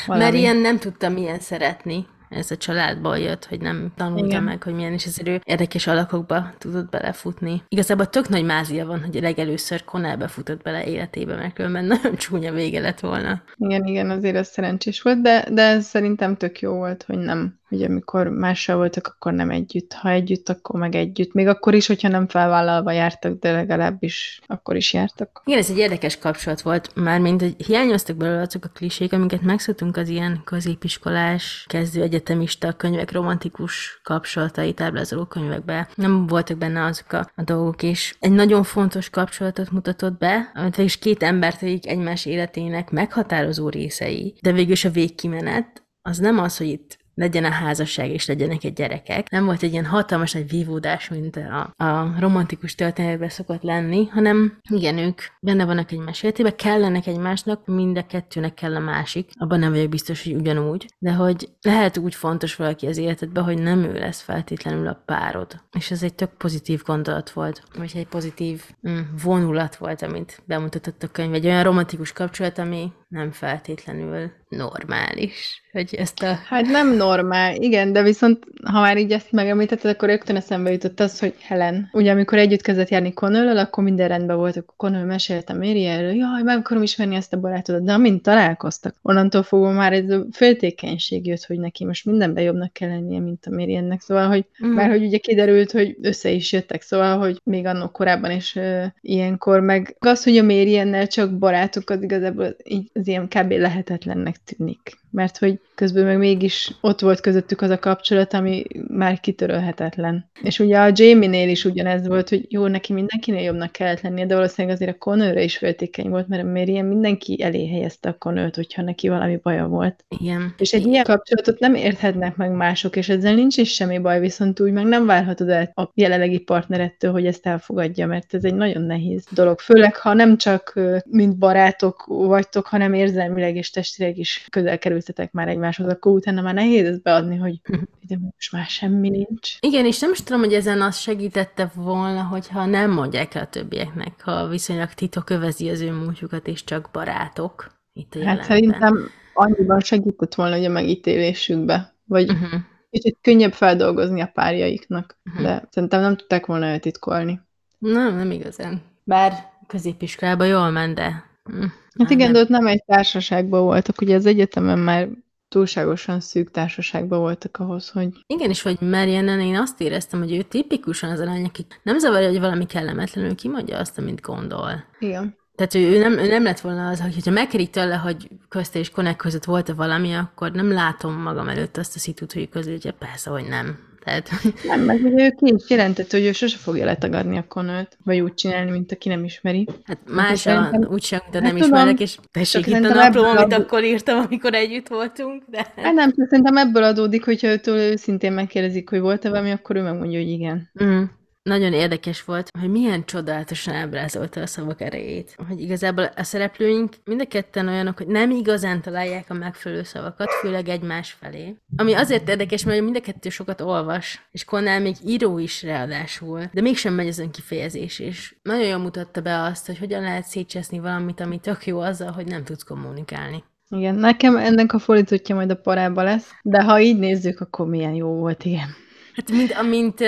valami. 0.06 0.24
Mert 0.24 0.36
ilyen 0.36 0.56
nem 0.56 0.78
tudta 0.78 1.08
milyen 1.08 1.38
szeretni. 1.40 2.06
Ez 2.28 2.50
a 2.50 2.56
családból 2.56 3.18
jött, 3.18 3.44
hogy 3.44 3.60
nem 3.60 3.92
tanulta 3.96 4.24
Igen. 4.26 4.42
meg, 4.42 4.62
hogy 4.62 4.74
milyen, 4.74 4.92
és 4.92 5.04
ezért 5.04 5.28
ő 5.28 5.40
érdekes 5.44 5.86
alakokba 5.86 6.54
tudott 6.58 6.90
belefutni. 6.90 7.62
Igazából 7.68 8.06
tök 8.06 8.28
nagy 8.28 8.44
mázia 8.44 8.86
van, 8.86 9.04
hogy 9.04 9.20
legelőször 9.20 9.84
Connellbe 9.84 10.28
futott 10.28 10.62
bele 10.62 10.84
életébe, 10.84 11.34
mert 11.34 11.54
különben 11.54 11.84
nagyon 12.02 12.16
csúnya 12.16 12.52
vége 12.52 12.80
lett 12.80 13.00
volna. 13.00 13.42
Igen, 13.56 13.84
igen, 13.84 14.10
azért 14.10 14.36
ez 14.36 14.48
szerencsés 14.48 15.02
volt, 15.02 15.22
de, 15.22 15.46
de 15.52 15.80
szerintem 15.80 16.36
tök 16.36 16.60
jó 16.60 16.72
volt, 16.72 17.02
hogy 17.02 17.18
nem, 17.18 17.58
hogy 17.68 17.82
amikor 17.82 18.28
mással 18.28 18.76
voltak, 18.76 19.06
akkor 19.06 19.32
nem 19.32 19.50
együtt. 19.50 19.92
Ha 19.92 20.10
együtt, 20.10 20.48
akkor 20.48 20.80
meg 20.80 20.94
együtt. 20.94 21.32
Még 21.32 21.46
akkor 21.46 21.74
is, 21.74 21.86
hogyha 21.86 22.08
nem 22.08 22.28
felvállalva 22.28 22.92
jártak, 22.92 23.38
de 23.38 23.52
legalábbis 23.52 24.40
akkor 24.46 24.76
is 24.76 24.92
jártak. 24.92 25.42
Igen, 25.44 25.58
ez 25.58 25.70
egy 25.70 25.78
érdekes 25.78 26.18
kapcsolat 26.18 26.60
volt, 26.60 26.94
mármint, 26.94 27.40
hogy 27.40 27.54
hiányoztak 27.66 28.16
belőle 28.16 28.40
azok 28.40 28.64
a 28.64 28.68
klisék, 28.68 29.12
amiket 29.12 29.42
megszoktunk 29.42 29.96
az 29.96 30.08
ilyen 30.08 30.40
középiskolás, 30.44 31.64
kezdő 31.68 32.02
egyetemista 32.02 32.72
könyvek, 32.72 33.12
romantikus 33.12 34.00
kapcsolatai 34.02 34.72
táblázoló 34.72 35.24
könyvekben. 35.24 35.86
Nem 35.94 36.26
voltak 36.26 36.58
benne 36.58 36.84
azok 36.84 37.12
a, 37.12 37.30
a 37.34 37.42
dolgok, 37.42 37.82
és 37.82 38.16
egy 38.20 38.32
nagyon 38.32 38.62
fontos 38.62 39.10
kapcsolatot 39.10 39.70
mutatott 39.70 40.18
be, 40.18 40.50
amit 40.54 40.78
is 40.78 40.98
két 40.98 41.22
embert, 41.22 41.62
egymás 41.62 42.26
életének 42.26 42.90
meghatározó 42.90 43.68
részei, 43.68 44.34
de 44.42 44.52
végül 44.52 44.72
is 44.72 44.84
a 44.84 44.90
végkimenet, 44.90 45.84
az 46.02 46.18
nem 46.18 46.38
az, 46.38 46.56
hogy 46.56 46.66
itt 46.66 46.95
legyen 47.16 47.44
a 47.44 47.50
házasság, 47.50 48.10
és 48.10 48.26
legyenek 48.26 48.64
egy 48.64 48.72
gyerekek. 48.72 49.30
Nem 49.30 49.44
volt 49.44 49.62
egy 49.62 49.72
ilyen 49.72 49.84
hatalmas 49.84 50.32
nagy 50.32 50.48
vívódás, 50.48 51.08
mint 51.08 51.36
a, 51.36 51.84
a 51.84 52.14
romantikus 52.18 52.74
történetben 52.74 53.28
szokott 53.28 53.62
lenni, 53.62 54.06
hanem 54.06 54.58
igen, 54.70 54.98
ők 54.98 55.20
benne 55.40 55.64
vannak 55.64 55.92
egymás 55.92 56.22
életében, 56.22 56.56
kellenek 56.56 57.06
egymásnak, 57.06 57.66
mind 57.66 57.98
a 57.98 58.06
kettőnek 58.06 58.54
kell 58.54 58.74
a 58.74 58.80
másik. 58.80 59.30
Abban 59.34 59.58
nem 59.58 59.70
vagyok 59.70 59.88
biztos, 59.88 60.24
hogy 60.24 60.34
ugyanúgy, 60.34 60.86
de 60.98 61.12
hogy 61.12 61.48
lehet 61.60 61.98
úgy 61.98 62.14
fontos 62.14 62.56
valaki 62.56 62.86
az 62.86 62.96
életedben, 62.96 63.44
hogy 63.44 63.58
nem 63.58 63.82
ő 63.82 63.92
lesz 63.98 64.20
feltétlenül 64.20 64.86
a 64.86 65.02
párod. 65.06 65.60
És 65.78 65.90
ez 65.90 66.02
egy 66.02 66.14
tök 66.14 66.30
pozitív 66.30 66.82
gondolat 66.82 67.30
volt, 67.30 67.62
vagy 67.78 67.92
egy 67.94 68.06
pozitív 68.06 68.62
mm, 68.88 69.00
vonulat 69.22 69.76
volt, 69.76 70.02
amit 70.02 70.42
bemutatott 70.44 71.02
a 71.02 71.08
könyv. 71.08 71.34
Egy 71.34 71.46
olyan 71.46 71.62
romantikus 71.62 72.12
kapcsolat, 72.12 72.58
ami 72.58 72.92
nem 73.08 73.30
feltétlenül 73.30 74.30
normális. 74.48 75.62
Hogy 75.72 75.94
ezt 75.94 76.22
a 76.22 76.38
Hát 76.48 76.66
nem 76.66 76.96
normál, 76.96 77.54
igen, 77.54 77.92
de 77.92 78.02
viszont 78.02 78.44
ha 78.64 78.80
már 78.80 78.98
így 78.98 79.12
ezt 79.12 79.32
megemlítetted, 79.32 79.90
akkor 79.90 80.08
rögtön 80.08 80.36
eszembe 80.36 80.72
jutott 80.72 81.00
az, 81.00 81.18
hogy 81.18 81.34
Helen. 81.40 81.88
Ugye 81.92 82.10
amikor 82.10 82.38
együtt 82.38 82.60
kezdett 82.60 82.88
járni 82.88 83.12
connell 83.12 83.58
akkor 83.58 83.84
minden 83.84 84.08
rendben 84.08 84.36
volt, 84.36 84.56
akkor 84.56 84.74
Connell 84.76 85.04
mesélte 85.04 85.52
Mary 85.52 85.84
erről, 85.84 86.14
jaj, 86.14 86.42
meg 86.42 86.58
akarom 86.58 86.82
ismerni 86.82 87.14
ezt 87.14 87.32
a 87.32 87.40
barátodat, 87.40 87.84
de 87.84 87.92
amint 87.92 88.22
találkoztak, 88.22 88.94
onnantól 89.02 89.42
fogva 89.42 89.70
már 89.70 89.92
ez 89.92 90.10
a 90.10 90.24
féltékenység 90.32 91.26
jött, 91.26 91.44
hogy 91.44 91.58
neki 91.58 91.84
most 91.84 92.04
mindenben 92.04 92.44
jobbnak 92.44 92.72
kell 92.72 92.88
lennie, 92.88 93.20
mint 93.20 93.46
a 93.46 93.54
Mariannek. 93.54 94.00
Szóval, 94.00 94.28
hogy 94.28 94.44
Mm. 94.64 94.68
Már 94.68 94.88
hogy 94.88 95.04
ugye 95.04 95.18
kiderült, 95.18 95.72
hogy 95.72 95.96
össze 96.02 96.30
is 96.30 96.52
jöttek, 96.52 96.82
szóval, 96.82 97.18
hogy 97.18 97.40
még 97.44 97.66
annak 97.66 97.92
korábban 97.92 98.30
is 98.30 98.54
uh, 98.54 98.84
ilyenkor, 99.00 99.60
meg 99.60 99.96
az, 99.98 100.24
hogy 100.24 100.38
a 100.38 100.42
Mariannel 100.42 101.06
csak 101.06 101.38
barátok, 101.38 101.90
az 101.90 102.02
igazából 102.02 102.56
így 102.64 102.90
az 102.94 103.06
ilyen 103.06 103.28
kb. 103.28 103.50
lehetetlennek 103.50 104.35
tűnik. 104.44 104.98
Mert 105.16 105.38
hogy 105.38 105.60
közben 105.74 106.04
meg 106.04 106.18
mégis 106.18 106.70
ott 106.80 107.00
volt 107.00 107.20
közöttük 107.20 107.60
az 107.60 107.70
a 107.70 107.78
kapcsolat, 107.78 108.32
ami 108.32 108.64
már 108.88 109.20
kitörölhetetlen. 109.20 110.30
És 110.42 110.58
ugye 110.58 110.78
a 110.78 110.90
Jamie-nél 110.94 111.48
is 111.48 111.64
ugyanez 111.64 112.06
volt, 112.06 112.28
hogy 112.28 112.46
jó, 112.48 112.66
neki 112.66 112.92
mindenkinél 112.92 113.42
jobbnak 113.42 113.72
kellett 113.72 114.00
lennie, 114.00 114.26
de 114.26 114.34
valószínűleg 114.34 114.76
azért 114.76 114.94
a 114.94 114.98
Connor 114.98 115.36
is 115.36 115.56
féltékeny 115.56 116.08
volt, 116.08 116.28
mert 116.28 116.42
a 116.42 116.46
Marian 116.46 116.84
mindenki 116.84 117.42
elé 117.42 117.68
helyezte 117.68 118.08
a 118.08 118.16
Connor-t, 118.18 118.54
hogyha 118.54 118.82
neki 118.82 119.08
valami 119.08 119.38
baja 119.42 119.66
volt. 119.66 120.04
Igen. 120.18 120.54
És 120.58 120.72
egy 120.72 120.86
ilyen 120.86 121.04
kapcsolatot 121.04 121.58
nem 121.58 121.74
érthetnek 121.74 122.36
meg 122.36 122.50
mások, 122.50 122.96
és 122.96 123.08
ezzel 123.08 123.34
nincs 123.34 123.56
is 123.56 123.74
semmi 123.74 123.98
baj, 123.98 124.20
viszont 124.20 124.60
úgy 124.60 124.72
meg 124.72 124.84
nem 124.84 125.06
várhatod 125.06 125.48
el 125.48 125.72
a 125.74 125.90
jelenlegi 125.94 126.38
partnerettől, 126.38 127.12
hogy 127.12 127.26
ezt 127.26 127.46
elfogadja, 127.46 128.06
mert 128.06 128.34
ez 128.34 128.44
egy 128.44 128.54
nagyon 128.54 128.82
nehéz 128.82 129.26
dolog. 129.30 129.58
Főleg, 129.58 129.96
ha 129.96 130.12
nem 130.12 130.36
csak 130.36 130.80
mint 131.10 131.38
barátok 131.38 132.04
vagytok, 132.06 132.66
hanem 132.66 132.94
érzelmileg 132.94 133.56
és 133.56 133.70
testileg 133.70 134.18
is 134.18 134.46
közel 134.50 134.78
kerültetek 135.06 135.32
már 135.32 135.48
egymáshoz, 135.48 135.86
akkor 135.88 136.12
utána 136.12 136.40
már 136.42 136.54
nehéz 136.54 136.86
ezt 136.88 137.02
beadni, 137.02 137.36
hogy 137.36 137.60
de 138.08 138.16
most 138.34 138.52
már 138.52 138.66
semmi 138.66 139.08
nincs. 139.08 139.56
Igen, 139.60 139.84
és 139.84 139.98
nem 140.00 140.10
is 140.12 140.22
tudom, 140.22 140.40
hogy 140.40 140.52
ezen 140.54 140.82
az 140.82 140.96
segítette 140.98 141.70
volna, 141.74 142.22
hogyha 142.22 142.66
nem 142.66 142.90
mondják 142.90 143.34
el 143.34 143.42
a 143.42 143.46
többieknek, 143.48 144.22
ha 144.22 144.46
viszonylag 144.48 144.88
titok 144.92 145.30
övezi 145.30 145.68
az 145.68 145.80
ő 145.80 145.92
múltjukat, 145.92 146.46
és 146.46 146.64
csak 146.64 146.88
barátok 146.92 147.74
itt 147.92 148.14
a 148.14 148.24
Hát 148.24 148.44
szerintem 148.44 149.08
annyiban 149.34 149.80
segített 149.80 150.34
volna 150.34 150.56
hogy 150.56 150.64
a 150.64 150.68
megítélésükbe, 150.70 151.94
vagy 152.04 152.30
Uh-huh. 152.30 152.60
kicsit 152.90 153.18
könnyebb 153.20 153.52
feldolgozni 153.52 154.20
a 154.20 154.30
párjaiknak, 154.34 155.18
Mhm. 155.22 155.42
de 155.42 155.68
szerintem 155.70 156.00
nem 156.00 156.16
tudták 156.16 156.46
volna 156.46 156.66
eltitkolni. 156.66 157.40
Nem, 157.78 158.16
nem 158.16 158.30
igazán. 158.30 158.82
Bár 159.04 159.32
középiskolában 159.66 160.46
jól 160.46 160.70
ment, 160.70 160.94
de... 160.94 161.24
hm, 161.44 161.64
Hát 161.98 162.10
igen, 162.10 162.32
de 162.32 162.40
ott 162.40 162.48
nem 162.48 162.66
egy 162.66 162.84
társaságban 162.84 163.62
voltak, 163.62 164.00
ugye 164.00 164.14
az 164.14 164.26
egyetemen 164.26 164.78
már 164.78 165.08
túlságosan 165.48 166.20
szűk 166.20 166.50
társaságban 166.50 167.18
voltak 167.18 167.56
ahhoz, 167.56 167.88
hogy 167.88 168.08
Igen, 168.26 168.50
és 168.50 168.62
vagy 168.62 168.80
Marianen 168.80 169.40
én 169.40 169.56
azt 169.56 169.80
éreztem, 169.80 170.20
hogy 170.20 170.32
ő 170.32 170.42
tipikusan 170.42 171.10
az 171.10 171.20
a 171.20 171.24
lány, 171.24 171.44
aki 171.44 171.66
nem 171.82 171.98
zavarja, 171.98 172.28
hogy 172.28 172.40
valami 172.40 172.66
kellemetlenül 172.66 173.34
kimondja 173.34 173.78
azt, 173.78 173.98
amit 173.98 174.20
gondol. 174.20 174.84
igen. 174.98 175.36
Tehát 175.54 175.74
ő, 175.74 175.80
ő, 175.80 175.98
nem, 175.98 176.18
ő 176.18 176.26
nem 176.26 176.42
lett 176.42 176.60
volna 176.60 176.88
az, 176.88 177.00
hogyha 177.00 177.30
megkérik 177.30 177.70
tőle, 177.70 177.94
hogy 177.94 178.28
közte 178.48 178.78
és 178.78 178.90
Konek 178.90 179.16
között 179.16 179.44
volt-e 179.44 179.72
valami, 179.72 180.14
akkor 180.14 180.52
nem 180.52 180.72
látom 180.72 181.12
magam 181.22 181.48
előtt 181.48 181.76
azt 181.76 181.96
a 181.96 181.98
szitut, 181.98 182.32
hogy 182.32 182.48
közül, 182.48 182.78
hogy 182.82 182.90
persze, 182.90 183.30
hogy 183.30 183.44
nem. 183.48 183.78
Tehát... 184.06 184.30
Nem, 184.64 184.88
ugye 185.04 185.24
ő 185.24 185.30
ki 185.30 185.54
is 185.56 185.70
jelentette, 185.70 186.16
hogy 186.16 186.26
ő 186.26 186.32
sose 186.32 186.56
fogja 186.56 186.84
letagadni 186.84 187.36
a 187.36 187.44
konölt, 187.48 187.96
vagy 188.04 188.20
úgy 188.20 188.34
csinálni, 188.34 188.70
mint 188.70 188.92
aki 188.92 189.08
nem 189.08 189.24
ismeri. 189.24 189.66
Hát 189.84 189.98
más 190.10 190.38
szerintem- 190.40 190.84
a, 190.84 190.92
úgy 190.92 191.02
sem, 191.02 191.18
de 191.30 191.40
Hát 191.40 191.52
nem 191.52 191.56
tudom, 191.60 191.78
ismerek, 191.78 192.00
és 192.00 192.18
tessék 192.30 192.64
csak 192.64 192.78
itt 192.78 192.84
a 192.90 192.94
napló, 192.94 193.22
amit 193.22 193.52
a- 193.52 193.56
akkor 193.56 193.84
írtam, 193.84 194.18
amikor 194.18 194.54
együtt 194.54 194.88
voltunk, 194.88 195.42
de... 195.50 195.66
Hát 195.76 195.94
nem, 195.94 196.12
szerintem 196.28 196.56
ebből 196.56 196.82
adódik, 196.82 197.24
hogyha 197.24 197.48
őtől 197.48 197.76
őszintén 197.78 198.32
megkérdezik, 198.32 198.88
hogy 198.88 199.00
volt-e 199.00 199.28
valami, 199.30 199.50
akkor 199.50 199.76
ő 199.76 199.82
megmondja, 199.82 200.18
hogy 200.18 200.28
igen. 200.28 200.70
Mm. 200.84 201.02
Nagyon 201.46 201.72
érdekes 201.72 202.24
volt, 202.24 202.50
hogy 202.60 202.70
milyen 202.70 203.04
csodálatosan 203.04 203.74
ábrázolta 203.74 204.40
a 204.40 204.46
szavak 204.46 204.80
erejét. 204.80 205.36
Hogy 205.48 205.60
igazából 205.60 206.04
a 206.16 206.22
szereplőink 206.22 206.94
mind 207.04 207.20
a 207.20 207.26
ketten 207.26 207.68
olyanok, 207.68 207.96
hogy 207.96 208.06
nem 208.06 208.30
igazán 208.30 208.82
találják 208.82 209.24
a 209.28 209.34
megfelelő 209.34 209.82
szavakat, 209.82 210.30
főleg 210.30 210.68
egymás 210.68 211.16
felé. 211.20 211.56
Ami 211.76 211.92
azért 211.92 212.28
érdekes, 212.28 212.64
mert 212.64 212.80
mind 212.80 212.96
a 212.96 213.00
kettő 213.00 213.28
sokat 213.28 213.60
olvas, 213.60 214.26
és 214.30 214.44
Connell 214.44 214.80
még 214.80 214.94
író 215.06 215.38
is 215.38 215.62
ráadásul, 215.62 216.50
de 216.52 216.60
mégsem 216.60 216.94
megy 216.94 217.08
az 217.08 217.18
önkifejezés, 217.18 217.98
és 217.98 218.34
nagyon 218.42 218.66
jól 218.66 218.78
mutatta 218.78 219.20
be 219.20 219.42
azt, 219.42 219.66
hogy 219.66 219.78
hogyan 219.78 220.02
lehet 220.02 220.24
szétcseszni 220.24 220.78
valamit, 220.78 221.20
ami 221.20 221.38
tök 221.38 221.66
jó 221.66 221.80
azzal, 221.80 222.10
hogy 222.10 222.26
nem 222.26 222.44
tudsz 222.44 222.62
kommunikálni. 222.62 223.44
Igen, 223.68 223.94
nekem 223.94 224.36
ennek 224.36 224.72
a 224.72 224.78
fordítottja 224.78 225.34
majd 225.34 225.50
a 225.50 225.56
parába 225.56 226.02
lesz, 226.02 226.30
de 226.42 226.62
ha 226.62 226.80
így 226.80 226.98
nézzük, 226.98 227.40
akkor 227.40 227.66
milyen 227.66 227.94
jó 227.94 228.08
volt, 228.08 228.44
igen. 228.44 228.68
Hát 229.14 229.30
mint, 229.30 229.52
amint 229.52 230.00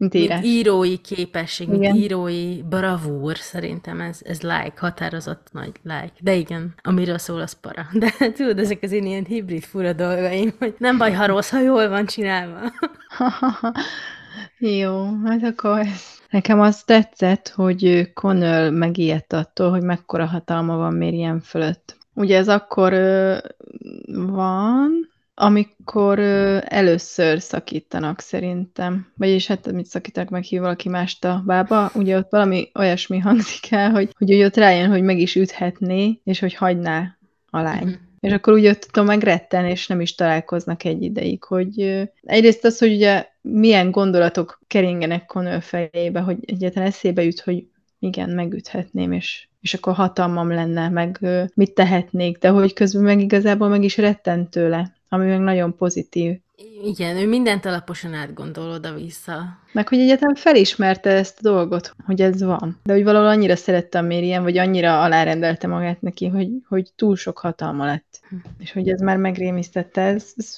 Mint 0.00 0.12
Mint 0.12 0.44
írói 0.44 0.96
képesség, 0.96 1.68
mint 1.68 1.82
Igen. 1.82 1.94
írói 1.94 2.62
bravúr, 2.62 3.36
szerintem 3.36 4.00
ez, 4.00 4.20
ez 4.24 4.40
like, 4.40 4.72
határozott 4.76 5.48
nagy 5.52 5.72
like. 5.82 6.12
De 6.20 6.34
igen, 6.34 6.74
amiről 6.82 7.18
szól, 7.18 7.40
az 7.40 7.52
para. 7.52 7.86
De 7.98 8.32
tudod, 8.32 8.58
ezek 8.58 8.82
az 8.82 8.92
én 8.92 9.06
ilyen 9.06 9.24
hibrid 9.24 9.62
fura 9.62 9.92
dolgaim, 9.92 10.52
hogy 10.58 10.74
nem 10.78 10.98
baj, 10.98 11.12
ha 11.12 11.26
rossz, 11.26 11.50
ha 11.50 11.60
jól 11.60 11.88
van 11.88 12.06
csinálva. 12.06 12.58
Jó, 14.58 15.06
hát 15.24 15.42
akkor. 15.42 15.86
Nekem 16.30 16.60
az 16.60 16.82
tetszett, 16.82 17.48
hogy 17.48 18.12
Connell 18.12 18.70
megijedt 18.70 19.32
attól, 19.32 19.70
hogy 19.70 19.82
mekkora 19.82 20.26
hatalma 20.26 20.76
van 20.76 20.94
Miriam 20.94 21.40
fölött. 21.40 21.96
Ugye 22.14 22.36
ez 22.36 22.48
akkor 22.48 22.92
ö, 22.92 23.36
van, 24.12 25.09
amikor 25.40 26.18
először 26.64 27.40
szakítanak 27.40 28.20
szerintem. 28.20 29.12
Vagyis 29.16 29.46
hát, 29.46 29.66
amit 29.66 29.86
szakítanak, 29.86 30.30
meg 30.30 30.42
hív 30.42 30.60
valaki 30.60 30.88
mást 30.88 31.24
a 31.24 31.42
bába, 31.46 31.90
ugye 31.94 32.16
ott 32.16 32.30
valami 32.30 32.70
olyasmi 32.74 33.18
hangzik 33.18 33.72
el, 33.72 33.90
hogy, 33.90 34.10
hogy 34.18 34.32
ugye 34.32 34.44
ott 34.44 34.56
rájön, 34.56 34.90
hogy 34.90 35.02
meg 35.02 35.18
is 35.18 35.36
üthetné, 35.36 36.20
és 36.24 36.38
hogy 36.38 36.54
hagyná 36.54 37.16
a 37.50 37.60
lány. 37.60 37.84
Mhm. 37.84 37.92
És 38.20 38.32
akkor 38.32 38.52
úgy 38.52 38.66
ott 38.66 38.80
tudom 38.80 39.06
megretten, 39.08 39.64
és 39.64 39.86
nem 39.86 40.00
is 40.00 40.14
találkoznak 40.14 40.84
egy 40.84 41.02
ideig, 41.02 41.44
hogy 41.44 42.06
egyrészt 42.22 42.64
az, 42.64 42.78
hogy 42.78 42.92
ugye 42.92 43.26
milyen 43.40 43.90
gondolatok 43.90 44.60
keringenek 44.66 45.26
Connell 45.26 45.60
fejébe, 45.60 46.20
hogy 46.20 46.36
egyáltalán 46.46 46.88
eszébe 46.88 47.22
jut, 47.22 47.40
hogy 47.40 47.66
igen, 47.98 48.30
megüthetném, 48.30 49.12
és, 49.12 49.48
és 49.60 49.74
akkor 49.74 49.94
hatalmam 49.94 50.50
lenne, 50.50 50.88
meg 50.88 51.26
mit 51.54 51.74
tehetnék, 51.74 52.38
de 52.38 52.48
hogy 52.48 52.72
közben 52.72 53.02
meg 53.02 53.20
igazából 53.20 53.68
meg 53.68 53.84
is 53.84 53.96
rettent 53.96 54.50
tőle, 54.50 54.98
ami 55.12 55.26
meg 55.26 55.40
nagyon 55.40 55.76
pozitív. 55.76 56.38
Igen, 56.82 57.16
ő 57.16 57.26
mindent 57.26 57.64
alaposan 57.64 58.14
átgondol 58.14 58.70
oda-vissza. 58.70 59.58
Meg 59.72 59.88
hogy 59.88 59.98
egyáltalán 59.98 60.34
felismerte 60.34 61.10
ezt 61.10 61.38
a 61.38 61.42
dolgot, 61.42 61.94
hogy 62.06 62.20
ez 62.20 62.42
van. 62.42 62.80
De 62.82 62.92
hogy 62.92 63.04
valahol 63.04 63.28
annyira 63.28 63.56
szerette 63.56 63.98
a 63.98 64.02
Mérien, 64.02 64.42
vagy 64.42 64.58
annyira 64.58 65.02
alárendelte 65.02 65.66
magát 65.66 66.00
neki, 66.00 66.26
hogy, 66.26 66.48
hogy 66.68 66.90
túl 66.96 67.16
sok 67.16 67.38
hatalma 67.38 67.84
lett. 67.84 68.20
És 68.58 68.72
hogy 68.72 68.88
ez 68.88 69.00
már 69.00 69.16
megrémisztette, 69.16 70.00
ez, 70.00 70.32
ez, 70.36 70.56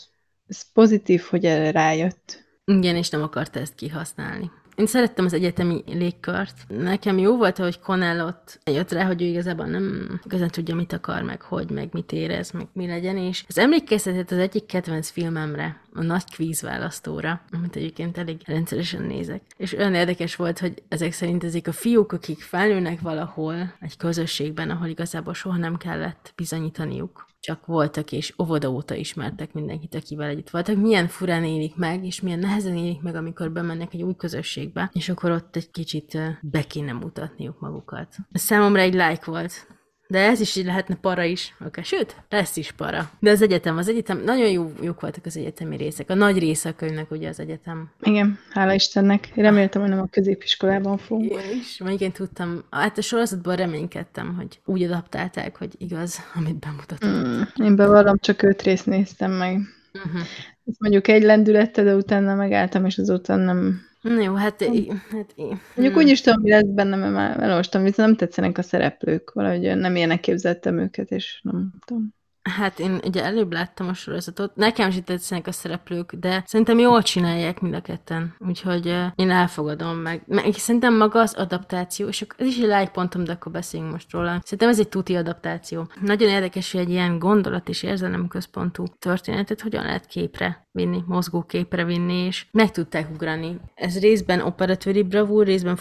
ez 0.49 0.73
pozitív, 0.73 1.23
hogy 1.31 1.45
erre 1.45 1.71
rájött. 1.71 2.45
Igen, 2.65 2.97
és 2.97 3.11
nem 3.11 3.23
akarta 3.23 3.61
ezt 3.61 3.75
kihasználni. 3.75 4.51
Én 4.77 4.87
szerettem 4.87 5.25
az 5.25 5.33
egyetemi 5.33 5.83
légkört. 5.87 6.55
Nekem 6.69 7.19
jó 7.19 7.37
volt, 7.37 7.59
hogy 7.59 7.81
Connell 7.81 8.21
ott 8.21 8.59
jött 8.65 8.93
rá, 8.93 9.07
hogy 9.07 9.23
ő 9.23 9.25
igazából 9.25 9.67
nem 9.67 10.19
igazán 10.25 10.49
tudja, 10.49 10.75
mit 10.75 10.93
akar, 10.93 11.23
meg 11.23 11.43
hogy, 11.43 11.71
meg 11.71 11.89
mit 11.93 12.13
érez, 12.13 12.51
meg 12.51 12.67
mi 12.73 12.87
legyen, 12.87 13.17
és 13.17 13.45
ez 13.49 13.59
emlékeztetett 13.59 14.31
az 14.31 14.39
egyik 14.39 14.67
kedvenc 14.67 15.11
filmemre, 15.11 15.81
a 15.95 16.03
nagy 16.03 16.25
kvíz 16.25 16.63
választóra, 16.63 17.41
amit 17.51 17.77
egyébként 17.77 18.19
elég 18.19 18.41
rendszeresen 18.45 19.03
nézek. 19.03 19.43
És 19.57 19.73
olyan 19.73 19.95
érdekes 19.95 20.37
volt, 20.37 20.59
hogy 20.59 20.83
ezek 20.89 21.13
szerint 21.13 21.45
ezek 21.45 21.67
a 21.67 21.73
fiúk, 21.73 22.13
akik 22.13 22.41
felnőnek 22.41 23.01
valahol 23.01 23.75
egy 23.81 23.97
közösségben, 23.97 24.71
ahol 24.71 24.89
igazából 24.89 25.35
soha 25.35 25.57
nem 25.57 25.77
kellett 25.77 26.33
bizonyítaniuk, 26.37 27.31
csak 27.43 27.67
voltak, 27.67 28.13
és 28.13 28.35
óvoda 28.43 28.71
óta 28.71 28.95
ismertek 28.95 29.53
mindenkit, 29.53 29.95
akivel 29.95 30.29
együtt 30.29 30.51
voltak. 30.51 30.77
Milyen 30.77 31.09
furán 31.09 31.45
élik 31.45 31.77
meg, 31.77 32.05
és 32.05 32.21
milyen 32.21 32.39
nehezen 32.39 32.77
élik 32.77 33.03
meg, 33.03 33.15
amikor 33.15 33.53
bemennek 33.53 33.95
egy 33.95 34.03
új 34.03 34.15
közösségbe, 34.17 34.91
és 34.93 35.09
akkor 35.09 35.31
ott 35.31 35.57
egy 35.57 35.71
kicsit 35.71 36.19
be 36.41 36.63
kéne 36.63 36.93
mutatniuk 36.93 37.61
magukat. 37.61 38.17
Számomra 38.33 38.81
egy 38.81 38.93
like 38.93 39.23
volt. 39.25 39.67
De 40.13 40.19
ez 40.19 40.41
is 40.41 40.57
lehetne 40.57 40.97
para 41.01 41.25
is. 41.25 41.55
Okay. 41.67 41.85
Sőt, 41.85 42.17
lesz 42.29 42.57
is 42.57 42.73
para. 42.73 43.11
De 43.19 43.31
az 43.31 43.43
egyetem, 43.43 43.77
az 43.77 43.89
egyetem, 43.89 44.23
nagyon 44.25 44.51
jó, 44.51 44.73
jók 44.83 45.01
voltak 45.01 45.27
az 45.27 45.37
egyetemi 45.37 45.77
részek. 45.77 46.11
A 46.11 46.15
nagy 46.15 46.39
része 46.39 46.69
a 46.69 46.75
könyvnek 46.77 47.11
ugye 47.11 47.29
az 47.29 47.41
egyetem. 47.41 47.91
Igen, 48.01 48.39
hála 48.51 48.73
Istennek. 48.73 49.33
Reméltem, 49.35 49.81
hogy 49.81 49.91
nem 49.91 50.01
a 50.01 50.07
középiskolában 50.11 50.99
fogunk. 50.99 51.31
Én 51.31 51.59
is, 51.61 51.79
mert 51.79 51.95
igen, 51.95 52.13
tudtam. 52.13 52.65
Hát 52.71 52.99
a 52.99 53.03
sorozatban 53.03 53.57
reménykedtem, 53.57 54.35
hogy 54.37 54.61
úgy 54.65 54.83
adaptálták, 54.83 55.57
hogy 55.57 55.75
igaz, 55.79 56.19
amit 56.35 56.59
bemutatott. 56.59 57.27
Mm, 57.27 57.67
én 57.67 57.77
bevallom, 57.77 58.17
csak 58.19 58.43
öt 58.43 58.63
részt 58.63 58.87
néztem 58.87 59.33
meg. 59.33 59.61
Uh-huh. 59.95 60.21
Ez 60.67 60.75
mondjuk 60.79 61.09
egy 61.09 61.23
lendülette, 61.23 61.83
de 61.83 61.95
utána 61.95 62.35
megálltam, 62.35 62.85
és 62.85 62.99
azóta 62.99 63.37
nem... 63.37 63.91
Na 64.03 64.23
jó, 64.23 64.35
hát, 64.35 64.63
hát 65.11 65.33
í- 65.37 65.57
Mondjuk 65.75 65.97
úgy 65.97 66.09
is 66.09 66.21
tudom, 66.21 66.41
mi 66.43 66.51
lesz 66.51 66.67
benne, 66.67 66.97
mert 66.97 67.13
már 67.13 67.43
elolvastam, 67.43 67.83
viszont 67.83 68.09
nem 68.09 68.17
tetszenek 68.17 68.59
a 68.59 68.63
szereplők. 68.63 69.33
Valahogy 69.33 69.77
nem 69.77 69.97
ilyenek 69.97 70.21
képzeltem 70.21 70.79
őket, 70.79 71.11
és 71.11 71.41
nem 71.43 71.73
tudom. 71.87 72.15
Hát 72.43 72.79
én 72.79 73.01
ugye 73.05 73.25
előbb 73.25 73.53
láttam 73.53 73.89
a 73.89 73.95
sorozatot, 73.95 74.57
nekem 74.57 74.89
is 74.89 75.01
tetszenek 75.05 75.47
a 75.47 75.53
szereplők, 75.53 76.13
de 76.13 76.43
szerintem 76.47 76.79
jól 76.79 77.03
csinálják 77.03 77.61
mind 77.61 77.75
a 77.75 77.81
ketten, 77.81 78.35
úgyhogy 78.39 78.87
én 79.15 79.31
elfogadom 79.31 79.97
meg. 79.97 80.23
meg. 80.27 80.55
Szerintem 80.55 80.97
maga 80.97 81.21
az 81.21 81.35
adaptáció, 81.35 82.09
és 82.09 82.27
ez 82.37 82.47
is 82.47 82.57
egy 82.57 82.63
like 82.63 82.91
pontom, 82.93 83.25
de 83.25 83.33
akkor 83.33 83.53
beszéljünk 83.53 83.93
most 83.93 84.13
róla. 84.13 84.41
Szerintem 84.43 84.69
ez 84.69 84.79
egy 84.79 84.89
tuti 84.89 85.15
adaptáció. 85.15 85.89
Nagyon 86.01 86.29
érdekes, 86.29 86.73
hogy 86.73 86.81
egy 86.81 86.91
ilyen 86.91 87.19
gondolat 87.19 87.69
és 87.69 87.83
érzelem 87.83 88.29
központú 88.29 88.85
történetet 88.99 89.61
hogyan 89.61 89.85
lehet 89.85 90.07
képre 90.07 90.67
vinni, 90.73 91.03
mozgó 91.07 91.43
képre 91.43 91.85
vinni, 91.85 92.15
és 92.15 92.47
meg 92.51 92.71
tudták 92.71 93.11
ugrani. 93.15 93.61
Ez 93.75 93.99
részben 93.99 94.41
operatőri 94.41 95.03
bravúr, 95.03 95.47
részben 95.47 95.77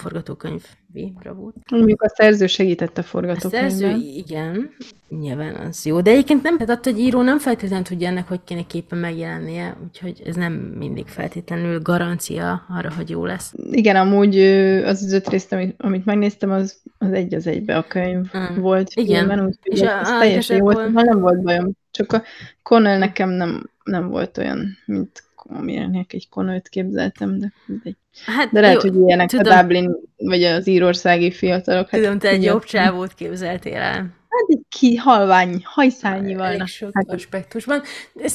forgatókönyvi 0.93 1.13
bravúr. 1.19 1.53
Mondjuk 1.71 2.01
a 2.01 2.09
szerző 2.09 2.47
segített 2.47 2.97
a 2.97 3.01
A 3.01 3.03
forgatókönyvben. 3.03 3.69
szerző, 3.69 3.95
igen, 4.15 4.69
nyilván 5.09 5.55
az 5.55 5.85
jó, 5.85 6.01
de 6.01 6.11
egyébként 6.11 6.43
nem, 6.43 6.57
tehát 6.57 6.77
attól, 6.77 6.93
hogy 6.93 7.01
író 7.01 7.21
nem 7.21 7.39
feltétlenül 7.39 7.85
tudja 7.85 8.07
ennek, 8.07 8.27
hogy 8.27 8.39
kéne 8.43 8.61
képen 8.67 8.99
megjelennie, 8.99 9.77
úgyhogy 9.83 10.21
ez 10.25 10.35
nem 10.35 10.53
mindig 10.53 11.07
feltétlenül 11.07 11.79
garancia 11.81 12.65
arra, 12.69 12.93
hogy 12.93 13.09
jó 13.09 13.25
lesz. 13.25 13.53
Igen, 13.71 13.95
amúgy 13.95 14.39
az 14.83 15.03
az 15.03 15.13
öt 15.13 15.29
részt, 15.29 15.51
amit, 15.53 15.75
amit 15.77 16.05
megnéztem, 16.05 16.51
az, 16.51 16.81
az 16.97 17.11
egy 17.11 17.33
az 17.33 17.47
egybe 17.47 17.77
a 17.77 17.83
könyv 17.87 18.25
Mm. 18.37 18.59
volt 18.61 18.89
Igen. 18.93 19.15
filmben, 19.15 19.39
úgyhogy 19.45 19.73
És 19.77 19.79
ez, 19.79 19.87
a- 19.93 19.99
ez 19.99 20.09
a- 20.09 20.19
teljesen 20.19 20.57
jó 20.57 20.63
volt, 20.63 20.93
nem 20.93 21.19
volt 21.19 21.41
bajom. 21.41 21.71
Csak 21.91 22.13
a 22.13 22.21
Connell 22.63 22.97
nekem 22.97 23.29
nem, 23.29 23.69
nem 23.83 24.09
volt 24.09 24.37
olyan, 24.37 24.77
mint 24.85 25.23
amilyenek 25.53 26.13
egy 26.13 26.29
Connellt 26.29 26.69
képzeltem, 26.69 27.39
de 27.39 27.51
mindegy. 27.65 27.97
Hát 28.25 28.51
De 28.51 28.59
lehet, 28.59 28.83
jó, 28.83 28.89
hogy 28.89 28.99
ilyenek 28.99 29.29
tudom. 29.29 29.57
a 29.57 29.61
Dublin, 29.61 29.95
vagy 30.17 30.43
az 30.43 30.67
írországi 30.67 31.31
fiatalok. 31.31 31.89
Hát 31.89 32.01
tudom, 32.01 32.19
te 32.19 32.29
egy 32.29 32.43
jobb 32.43 32.63
csávót 32.63 33.13
képzeltél 33.13 33.75
el. 33.75 34.19
Hát 34.31 34.45
egy 34.47 34.61
ki 34.69 34.95
halvány, 34.95 35.61
hajszálnyival. 35.63 36.45
Elég 36.45 36.59
na, 36.59 36.65
sok 36.65 36.89
hát, 36.93 37.09
aspektusban. 37.09 37.81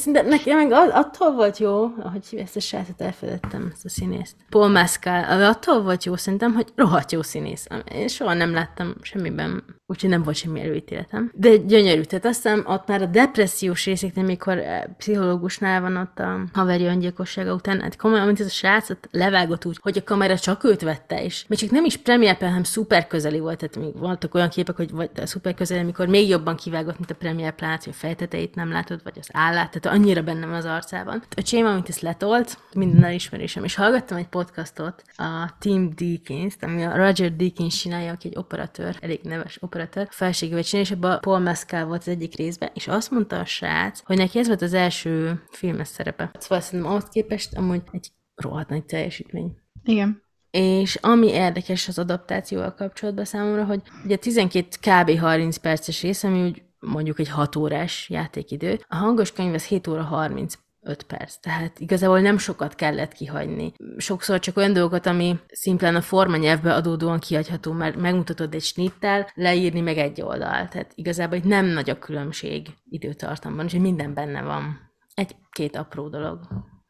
De 0.05 0.21
nekem 0.21 0.57
meg 0.57 0.71
attól 0.71 1.31
volt 1.31 1.57
jó, 1.57 1.83
ahogy 1.83 2.25
hívja 2.25 2.45
ezt 2.45 2.55
a 2.55 2.59
srácot, 2.59 3.01
elfeledtem 3.01 3.69
ezt 3.73 3.85
a 3.85 3.89
színészt. 3.89 4.35
Paul 4.49 4.67
Mescal, 4.67 5.43
attól 5.43 5.81
volt 5.81 6.03
jó 6.03 6.15
szerintem, 6.15 6.53
hogy 6.53 6.67
rohadt 6.75 7.11
jó 7.11 7.21
színész. 7.21 7.67
Én 7.93 8.07
soha 8.07 8.33
nem 8.33 8.53
láttam 8.53 8.95
semmiben, 9.01 9.63
úgyhogy 9.87 10.09
nem 10.09 10.23
volt 10.23 10.35
semmi 10.35 10.61
előítéletem. 10.61 11.31
De 11.33 11.57
gyönyörű. 11.57 12.01
Tehát 12.01 12.25
aztán 12.25 12.63
ott 12.65 12.87
már 12.87 13.01
a 13.01 13.05
depressziós 13.05 13.85
részeknél, 13.85 14.23
mikor 14.23 14.57
eh, 14.57 14.83
pszichológusnál 14.97 15.81
van 15.81 15.97
ott 15.97 16.19
a 16.19 16.39
haveri 16.53 16.83
öngyilkossága 16.83 17.53
után, 17.53 17.81
hát 17.81 17.95
komolyan, 17.95 18.23
amit 18.23 18.39
ez 18.39 18.45
a 18.45 18.49
srác 18.49 18.89
ott 18.89 19.07
levágott 19.11 19.65
úgy, 19.65 19.77
hogy 19.81 19.97
a 19.97 20.03
kamera 20.03 20.37
csak 20.37 20.63
őt 20.63 20.81
vette, 20.81 21.23
és 21.23 21.45
még 21.47 21.59
csak 21.59 21.69
nem 21.71 21.85
is 21.85 21.97
premier 21.97 22.35
hanem 22.39 22.63
szuper 22.63 23.07
közeli 23.07 23.39
volt, 23.39 23.57
tehát 23.57 23.77
még 23.77 23.99
voltak 23.99 24.35
olyan 24.35 24.49
képek, 24.49 24.75
hogy 24.75 24.91
vagy 24.91 25.09
szuper 25.23 25.53
közeli, 25.53 25.79
amikor 25.79 26.07
még 26.07 26.27
jobban 26.27 26.55
kivágott, 26.55 26.97
mint 26.97 27.11
a 27.11 27.15
premier 27.15 27.55
plát, 27.55 27.83
hogy 27.83 27.93
a 27.93 27.99
fejteteit 27.99 28.55
nem 28.55 28.71
látod, 28.71 28.99
vagy 29.03 29.17
az 29.19 29.29
állát, 29.31 29.71
tehát 29.71 29.97
annyira 29.97 30.21
bennem 30.21 30.53
az 30.53 30.65
arcában. 30.65 31.23
A 31.35 31.41
csém, 31.41 31.65
amit 31.65 31.89
ezt 31.89 32.01
letolt, 32.01 32.57
minden 32.73 33.03
elismerésem, 33.03 33.63
és 33.63 33.75
hallgattam 33.75 34.17
egy 34.17 34.27
podcastot, 34.27 35.03
a 35.17 35.49
Tim 35.59 35.91
Deakins, 35.95 36.55
ami 36.61 36.83
a 36.83 36.95
Roger 36.95 37.35
Deakins 37.35 37.75
csinálja, 37.75 38.11
aki 38.11 38.27
egy 38.27 38.37
operatőr, 38.37 38.97
elég 39.01 39.19
neves 39.23 39.57
operatőr, 39.61 39.75
Operator 39.77 40.07
felségével 40.09 40.63
csinálni, 40.63 40.89
és 40.89 40.95
abban 40.95 41.19
Paul 41.19 41.39
Mescal 41.39 41.85
volt 41.85 42.01
az 42.01 42.07
egyik 42.07 42.35
részben, 42.35 42.69
és 42.73 42.87
azt 42.87 43.11
mondta 43.11 43.39
a 43.39 43.45
srác, 43.45 44.01
hogy 44.05 44.17
neki 44.17 44.39
ez 44.39 44.47
volt 44.47 44.61
az 44.61 44.73
első 44.73 45.43
filmes 45.51 45.87
szerepe. 45.87 46.31
Szóval 46.39 46.59
szerintem 46.59 46.89
ahhoz 46.89 47.09
képest 47.09 47.57
amúgy 47.57 47.81
egy 47.91 48.11
rohadt 48.35 48.69
nagy 48.69 48.85
teljesítmény. 48.85 49.57
Igen. 49.83 50.21
És 50.51 50.95
ami 50.95 51.27
érdekes 51.27 51.87
az 51.87 51.99
adaptációval 51.99 52.73
kapcsolatban 52.73 53.25
számomra, 53.25 53.65
hogy 53.65 53.81
ugye 54.05 54.15
12 54.15 54.67
kb. 54.81 55.19
30 55.19 55.57
perces 55.57 56.01
rész, 56.01 56.23
ami 56.23 56.43
úgy 56.43 56.61
mondjuk 56.79 57.19
egy 57.19 57.29
6 57.29 57.55
órás 57.55 58.09
játékidő, 58.09 58.79
a 58.87 58.95
hangos 58.95 59.31
könyv 59.31 59.53
az 59.53 59.63
7 59.63 59.87
óra 59.87 60.03
30 60.03 60.53
5 60.87 61.03
perc. 61.03 61.39
Tehát 61.39 61.79
igazából 61.79 62.19
nem 62.19 62.37
sokat 62.37 62.75
kellett 62.75 63.13
kihagyni. 63.13 63.73
Sokszor 63.97 64.39
csak 64.39 64.57
olyan 64.57 64.73
dolgokat, 64.73 65.05
ami 65.05 65.39
szimplán 65.47 65.95
a 65.95 66.01
formanyelvbe 66.01 66.73
adódóan 66.73 67.19
kihagyható, 67.19 67.71
mert 67.71 67.95
megmutatod 67.95 68.53
egy 68.53 68.63
snittel, 68.63 69.31
leírni 69.33 69.81
meg 69.81 69.97
egy 69.97 70.21
oldal. 70.21 70.67
Tehát 70.67 70.91
igazából 70.95 71.37
itt 71.37 71.43
nem 71.43 71.65
nagy 71.65 71.89
a 71.89 71.99
különbség 71.99 72.67
időtartamban, 72.89 73.65
úgyhogy 73.65 73.81
minden 73.81 74.13
benne 74.13 74.41
van. 74.41 74.79
Egy-két 75.13 75.75
apró 75.75 76.09
dolog. 76.09 76.39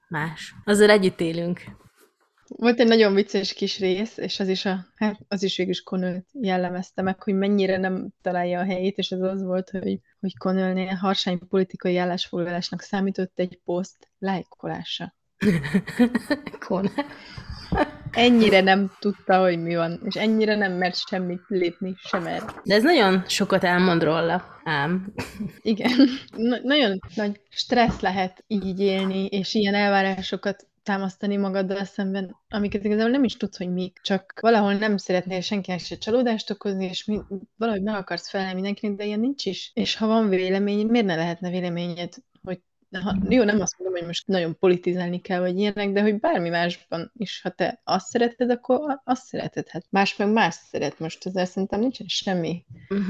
Más. 0.07 0.55
Azzal 0.65 0.89
együtt 0.89 1.21
élünk. 1.21 1.61
Volt 2.47 2.79
egy 2.79 2.87
nagyon 2.87 3.13
vicces 3.13 3.53
kis 3.53 3.79
rész, 3.79 4.17
és 4.17 4.39
az 4.39 4.47
is, 4.47 4.65
a, 4.65 4.85
hát 4.95 5.19
az 5.27 5.43
is 5.43 5.57
végül 5.57 5.71
is 5.71 5.81
Conölt 5.81 6.25
jellemezte 6.31 7.01
meg, 7.01 7.23
hogy 7.23 7.33
mennyire 7.33 7.77
nem 7.77 8.09
találja 8.21 8.59
a 8.59 8.65
helyét, 8.65 8.97
és 8.97 9.09
ez 9.09 9.21
az 9.21 9.43
volt, 9.43 9.69
hogy, 9.69 9.99
hogy 10.19 10.37
Conölnél 10.37 10.93
harsány 10.93 11.39
politikai 11.49 11.97
állásfoglalásnak 11.97 12.81
számított 12.81 13.39
egy 13.39 13.59
poszt 13.65 14.09
lájkolása. 14.19 15.15
Conel. 16.67 17.05
Ennyire 18.11 18.61
nem 18.61 18.91
tudta, 18.99 19.39
hogy 19.39 19.61
mi 19.61 19.75
van, 19.75 20.01
és 20.05 20.15
ennyire 20.15 20.55
nem 20.55 20.71
mert 20.73 21.07
semmit 21.07 21.41
lépni 21.47 21.93
sem 21.97 22.27
erre. 22.27 22.45
De 22.63 22.75
ez 22.75 22.83
nagyon 22.83 23.23
sokat 23.27 23.63
elmond 23.63 24.03
róla, 24.03 24.59
ám. 24.63 25.13
Igen, 25.61 25.91
Na- 26.35 26.59
nagyon 26.63 26.99
nagy 27.15 27.41
stressz 27.49 27.99
lehet 27.99 28.43
így 28.47 28.79
élni, 28.79 29.25
és 29.25 29.53
ilyen 29.53 29.73
elvárásokat 29.73 30.66
támasztani 30.87 31.37
magaddal 31.37 31.83
szemben, 31.83 32.35
amiket 32.49 32.83
igazából 32.83 33.11
nem 33.11 33.23
is 33.23 33.37
tudsz, 33.37 33.57
hogy 33.57 33.73
mik, 33.73 33.99
csak 34.01 34.33
valahol 34.41 34.73
nem 34.73 34.97
szeretnél 34.97 35.41
senkinek 35.41 35.79
se 35.79 35.97
csalódást 35.97 36.49
okozni, 36.49 36.85
és 36.85 37.05
mi, 37.05 37.19
valahogy 37.57 37.81
meg 37.81 37.95
akarsz 37.95 38.29
felelni 38.29 38.53
mindenkinek, 38.53 38.97
de 38.97 39.05
ilyen 39.05 39.19
nincs 39.19 39.45
is. 39.45 39.71
És 39.73 39.95
ha 39.95 40.07
van 40.07 40.29
vélemény, 40.29 40.87
miért 40.87 41.05
ne 41.05 41.15
lehetne 41.15 41.49
véleményed, 41.49 42.13
ha, 42.91 43.15
jó, 43.29 43.43
nem 43.43 43.61
azt 43.61 43.75
mondom, 43.77 43.97
hogy 43.99 44.07
most 44.07 44.27
nagyon 44.27 44.57
politizálni 44.59 45.21
kell, 45.21 45.39
vagy 45.39 45.59
ilyenek, 45.59 45.91
de 45.91 46.01
hogy 46.01 46.19
bármi 46.19 46.49
másban 46.49 47.11
is, 47.17 47.41
ha 47.43 47.49
te 47.49 47.81
azt 47.83 48.07
szereted, 48.07 48.49
akkor 48.49 49.01
azt 49.03 49.25
szereted. 49.25 49.69
Hát 49.69 49.85
más 49.89 50.15
meg 50.15 50.31
más 50.31 50.55
szeret 50.69 50.99
most, 50.99 51.25
ezzel 51.25 51.45
szerintem 51.45 51.79
nincsen 51.79 52.07
semmi. 52.07 52.65